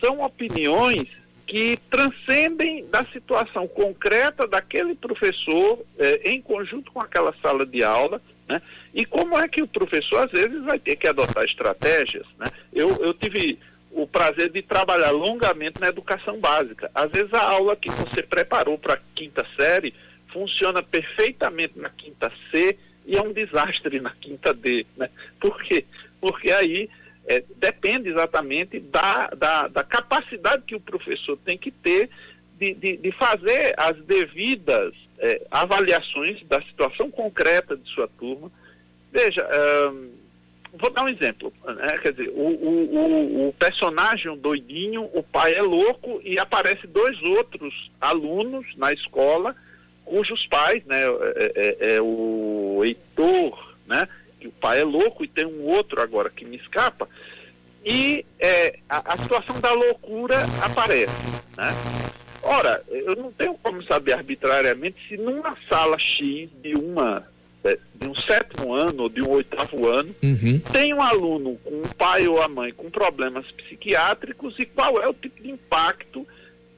são 0.00 0.20
opiniões 0.20 1.08
que 1.46 1.78
transcendem 1.90 2.86
da 2.86 3.04
situação 3.06 3.68
concreta 3.68 4.46
daquele 4.46 4.94
professor 4.94 5.84
eh, 5.98 6.20
em 6.24 6.40
conjunto 6.40 6.90
com 6.92 7.00
aquela 7.00 7.34
sala 7.42 7.66
de 7.66 7.82
aula, 7.82 8.22
né? 8.48 8.62
E 8.94 9.04
como 9.04 9.38
é 9.38 9.48
que 9.48 9.62
o 9.62 9.68
professor 9.68 10.24
às 10.24 10.30
vezes 10.30 10.62
vai 10.62 10.78
ter 10.78 10.96
que 10.96 11.06
adotar 11.06 11.44
estratégias, 11.44 12.26
né? 12.38 12.46
Eu, 12.72 12.96
eu 13.02 13.12
tive 13.12 13.58
o 13.90 14.06
prazer 14.06 14.50
de 14.50 14.62
trabalhar 14.62 15.10
longamente 15.10 15.80
na 15.80 15.88
educação 15.88 16.38
básica. 16.40 16.90
Às 16.94 17.10
vezes 17.10 17.32
a 17.34 17.42
aula 17.42 17.76
que 17.76 17.90
você 17.90 18.22
preparou 18.22 18.78
para 18.78 18.94
a 18.94 19.00
quinta 19.14 19.46
série 19.56 19.94
funciona 20.32 20.82
perfeitamente 20.82 21.78
na 21.78 21.90
quinta 21.90 22.32
C 22.50 22.78
e 23.04 23.16
é 23.16 23.22
um 23.22 23.32
desastre 23.32 24.00
na 24.00 24.10
quinta 24.10 24.54
D, 24.54 24.86
né? 24.96 25.10
Por 25.38 25.62
quê? 25.62 25.84
Porque 26.20 26.50
aí 26.50 26.88
é, 27.26 27.42
depende 27.56 28.08
exatamente 28.08 28.80
da, 28.80 29.28
da, 29.28 29.68
da, 29.68 29.84
capacidade 29.84 30.62
que 30.66 30.74
o 30.74 30.80
professor 30.80 31.36
tem 31.44 31.56
que 31.56 31.70
ter 31.70 32.10
de, 32.58 32.74
de, 32.74 32.96
de 32.96 33.12
fazer 33.12 33.74
as 33.76 33.96
devidas 34.04 34.94
é, 35.18 35.42
avaliações 35.50 36.42
da 36.44 36.60
situação 36.62 37.10
concreta 37.10 37.76
de 37.76 37.88
sua 37.90 38.08
turma. 38.18 38.50
Veja, 39.12 39.46
vou 40.72 40.90
dar 40.90 41.04
um 41.04 41.08
exemplo. 41.08 41.52
Né? 41.64 41.98
Quer 41.98 42.12
dizer, 42.12 42.30
o, 42.30 42.48
o, 42.48 42.96
o, 42.96 43.48
o 43.48 43.52
personagem 43.52 44.34
doidinho, 44.38 45.08
o 45.12 45.22
pai 45.22 45.54
é 45.54 45.60
louco 45.60 46.20
e 46.24 46.38
aparece 46.38 46.86
dois 46.86 47.20
outros 47.22 47.90
alunos 48.00 48.66
na 48.76 48.92
escola 48.92 49.54
cujos 50.04 50.46
pais, 50.46 50.84
né, 50.84 51.02
é, 51.04 51.52
é, 51.54 51.94
é 51.94 52.02
o 52.02 52.82
Heitor, 52.84 53.76
né, 53.86 54.08
que 54.42 54.48
o 54.48 54.52
pai 54.52 54.80
é 54.80 54.84
louco 54.84 55.22
e 55.22 55.28
tem 55.28 55.46
um 55.46 55.62
outro 55.62 56.02
agora 56.02 56.28
que 56.28 56.44
me 56.44 56.56
escapa, 56.56 57.08
e 57.84 58.26
é, 58.40 58.76
a, 58.88 59.14
a, 59.14 59.16
situação 59.16 59.60
da 59.60 59.72
loucura 59.72 60.44
aparece. 60.60 61.12
Né? 61.56 61.72
Ora, 62.42 62.82
eu 62.88 63.14
não 63.14 63.30
tenho 63.30 63.54
como 63.54 63.82
saber 63.84 64.14
arbitrariamente 64.14 64.96
se 65.08 65.16
numa 65.16 65.56
sala 65.68 65.96
X 65.96 66.48
de 66.60 66.74
uma 66.74 67.24
é, 67.62 67.78
de 67.94 68.08
um 68.08 68.14
sétimo 68.16 68.74
ano 68.74 69.04
ou 69.04 69.08
de 69.08 69.22
um 69.22 69.30
oitavo 69.30 69.88
ano, 69.88 70.12
uhum. 70.20 70.58
tem 70.72 70.92
um 70.92 71.00
aluno 71.00 71.56
com 71.62 71.70
um 71.70 71.88
pai 71.96 72.26
ou 72.26 72.42
a 72.42 72.48
mãe 72.48 72.72
com 72.72 72.90
problemas 72.90 73.48
psiquiátricos 73.52 74.58
e 74.58 74.66
qual 74.66 75.00
é 75.00 75.08
o 75.08 75.14
tipo 75.14 75.40
de 75.40 75.52
impacto 75.52 76.26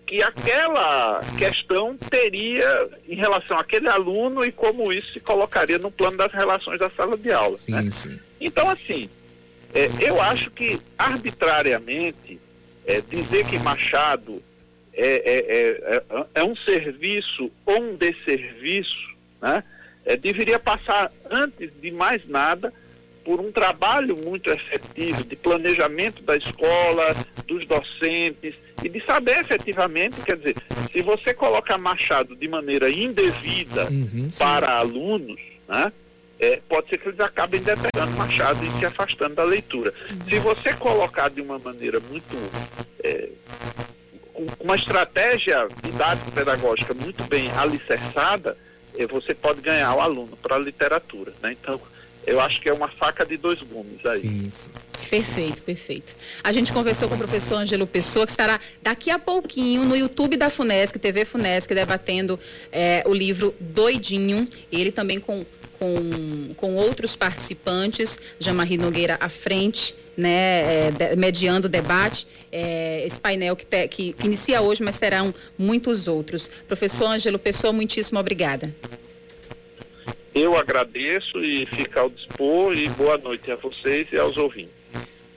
que 0.06 0.22
aquela 0.22 1.20
questão 1.38 1.96
teria 1.96 2.88
em 3.08 3.14
relação 3.14 3.58
àquele 3.58 3.88
aluno 3.88 4.44
e 4.44 4.52
como 4.52 4.92
isso 4.92 5.14
se 5.14 5.20
colocaria 5.20 5.78
no 5.78 5.90
plano 5.90 6.16
das 6.16 6.32
relações 6.32 6.78
da 6.78 6.90
sala 6.90 7.16
de 7.16 7.32
aula. 7.32 7.56
Sim, 7.56 7.72
né? 7.72 7.90
sim. 7.90 8.18
Então, 8.40 8.68
assim, 8.68 9.08
é, 9.72 9.88
eu 10.00 10.20
acho 10.20 10.50
que 10.50 10.78
arbitrariamente 10.98 12.38
é, 12.86 13.00
dizer 13.00 13.46
que 13.46 13.58
Machado 13.58 14.42
é, 14.92 15.06
é, 15.06 15.96
é, 15.96 16.26
é 16.34 16.44
um 16.44 16.54
serviço 16.54 17.50
ou 17.64 17.80
um 17.80 17.96
desserviço, 17.96 19.14
né? 19.40 19.64
deveria 20.20 20.58
passar, 20.58 21.10
antes 21.30 21.70
de 21.80 21.90
mais 21.90 22.28
nada, 22.28 22.72
por 23.24 23.40
um 23.40 23.50
trabalho 23.50 24.16
muito 24.16 24.50
efetivo 24.50 25.24
de 25.24 25.34
planejamento 25.34 26.22
da 26.22 26.36
escola, 26.36 27.16
dos 27.46 27.66
docentes, 27.66 28.54
e 28.82 28.88
de 28.88 29.04
saber 29.04 29.38
efetivamente, 29.38 30.20
quer 30.20 30.36
dizer, 30.36 30.56
se 30.92 31.00
você 31.00 31.32
coloca 31.32 31.78
Machado 31.78 32.36
de 32.36 32.46
maneira 32.46 32.90
indevida 32.90 33.88
uhum, 33.90 34.28
para 34.38 34.72
alunos, 34.78 35.40
né, 35.66 35.90
é, 36.38 36.60
pode 36.68 36.88
ser 36.90 36.98
que 36.98 37.08
eles 37.08 37.20
acabem 37.20 37.62
detectando 37.62 38.12
Machado 38.12 38.64
e 38.64 38.78
se 38.78 38.84
afastando 38.84 39.36
da 39.36 39.44
leitura. 39.44 39.94
Uhum. 40.10 40.28
Se 40.28 40.38
você 40.38 40.74
colocar 40.74 41.30
de 41.30 41.40
uma 41.40 41.58
maneira 41.58 42.00
muito. 42.00 42.36
É, 43.02 43.28
com 44.34 44.46
uma 44.64 44.74
estratégia 44.74 45.68
didática 45.80 46.30
pedagógica 46.32 46.92
muito 46.92 47.22
bem 47.24 47.48
alicerçada, 47.52 48.56
é, 48.98 49.06
você 49.06 49.32
pode 49.32 49.60
ganhar 49.60 49.94
o 49.94 50.00
aluno 50.00 50.36
para 50.36 50.56
a 50.56 50.58
literatura. 50.58 51.32
Né? 51.40 51.52
Então, 51.52 51.80
eu 52.26 52.40
acho 52.40 52.60
que 52.60 52.68
é 52.68 52.72
uma 52.72 52.88
faca 52.88 53.24
de 53.24 53.36
dois 53.36 53.60
gumes 53.60 54.04
aí. 54.04 54.20
Sim, 54.20 54.50
sim. 54.50 54.70
Perfeito, 55.10 55.62
perfeito. 55.62 56.16
A 56.42 56.52
gente 56.52 56.72
conversou 56.72 57.08
com 57.08 57.14
o 57.14 57.18
professor 57.18 57.56
Ângelo 57.56 57.86
Pessoa, 57.86 58.26
que 58.26 58.32
estará 58.32 58.58
daqui 58.82 59.10
a 59.10 59.18
pouquinho 59.18 59.84
no 59.84 59.96
YouTube 59.96 60.36
da 60.36 60.50
FUNESC, 60.50 60.98
TV 60.98 61.24
FUNESC, 61.24 61.74
debatendo 61.74 62.38
é, 62.72 63.02
o 63.06 63.14
livro 63.14 63.54
Doidinho. 63.60 64.48
Ele 64.72 64.90
também 64.90 65.20
com, 65.20 65.44
com, 65.78 66.54
com 66.56 66.74
outros 66.74 67.14
participantes, 67.14 68.20
Jamarri 68.40 68.76
Nogueira 68.76 69.16
à 69.20 69.28
frente, 69.28 69.94
né, 70.16 70.86
é, 70.86 70.90
de, 70.90 71.16
mediando 71.16 71.66
o 71.66 71.70
debate. 71.70 72.26
É, 72.50 73.04
esse 73.06 73.20
painel 73.20 73.54
que, 73.54 73.66
te, 73.66 73.86
que, 73.88 74.12
que 74.14 74.26
inicia 74.26 74.62
hoje, 74.62 74.82
mas 74.82 74.98
terão 74.98 75.34
muitos 75.58 76.08
outros. 76.08 76.50
Professor 76.66 77.06
Ângelo 77.06 77.38
Pessoa, 77.38 77.72
muitíssimo 77.72 78.18
obrigada. 78.18 78.70
Eu 80.34 80.56
agradeço 80.56 81.38
e 81.42 81.64
fico 81.66 81.98
ao 81.98 82.10
dispor 82.10 82.76
e 82.76 82.88
boa 82.88 83.16
noite 83.18 83.52
a 83.52 83.56
vocês 83.56 84.08
e 84.12 84.18
aos 84.18 84.36
ouvintes. 84.36 84.72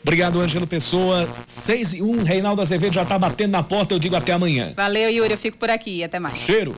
Obrigado, 0.01 0.39
Ângelo 0.39 0.65
Pessoa. 0.65 1.27
6 1.45 1.95
e 1.95 2.01
1, 2.01 2.23
Reinaldo 2.23 2.61
Azevedo 2.61 2.93
já 2.93 3.03
está 3.03 3.19
batendo 3.19 3.51
na 3.51 3.61
porta, 3.61 3.93
eu 3.93 3.99
digo 3.99 4.15
até 4.15 4.31
amanhã. 4.31 4.71
Valeu, 4.73 5.09
Yuri, 5.09 5.33
eu 5.33 5.37
fico 5.37 5.57
por 5.57 5.69
aqui, 5.69 6.01
até 6.01 6.17
mais. 6.17 6.37
Cheiro. 6.39 6.77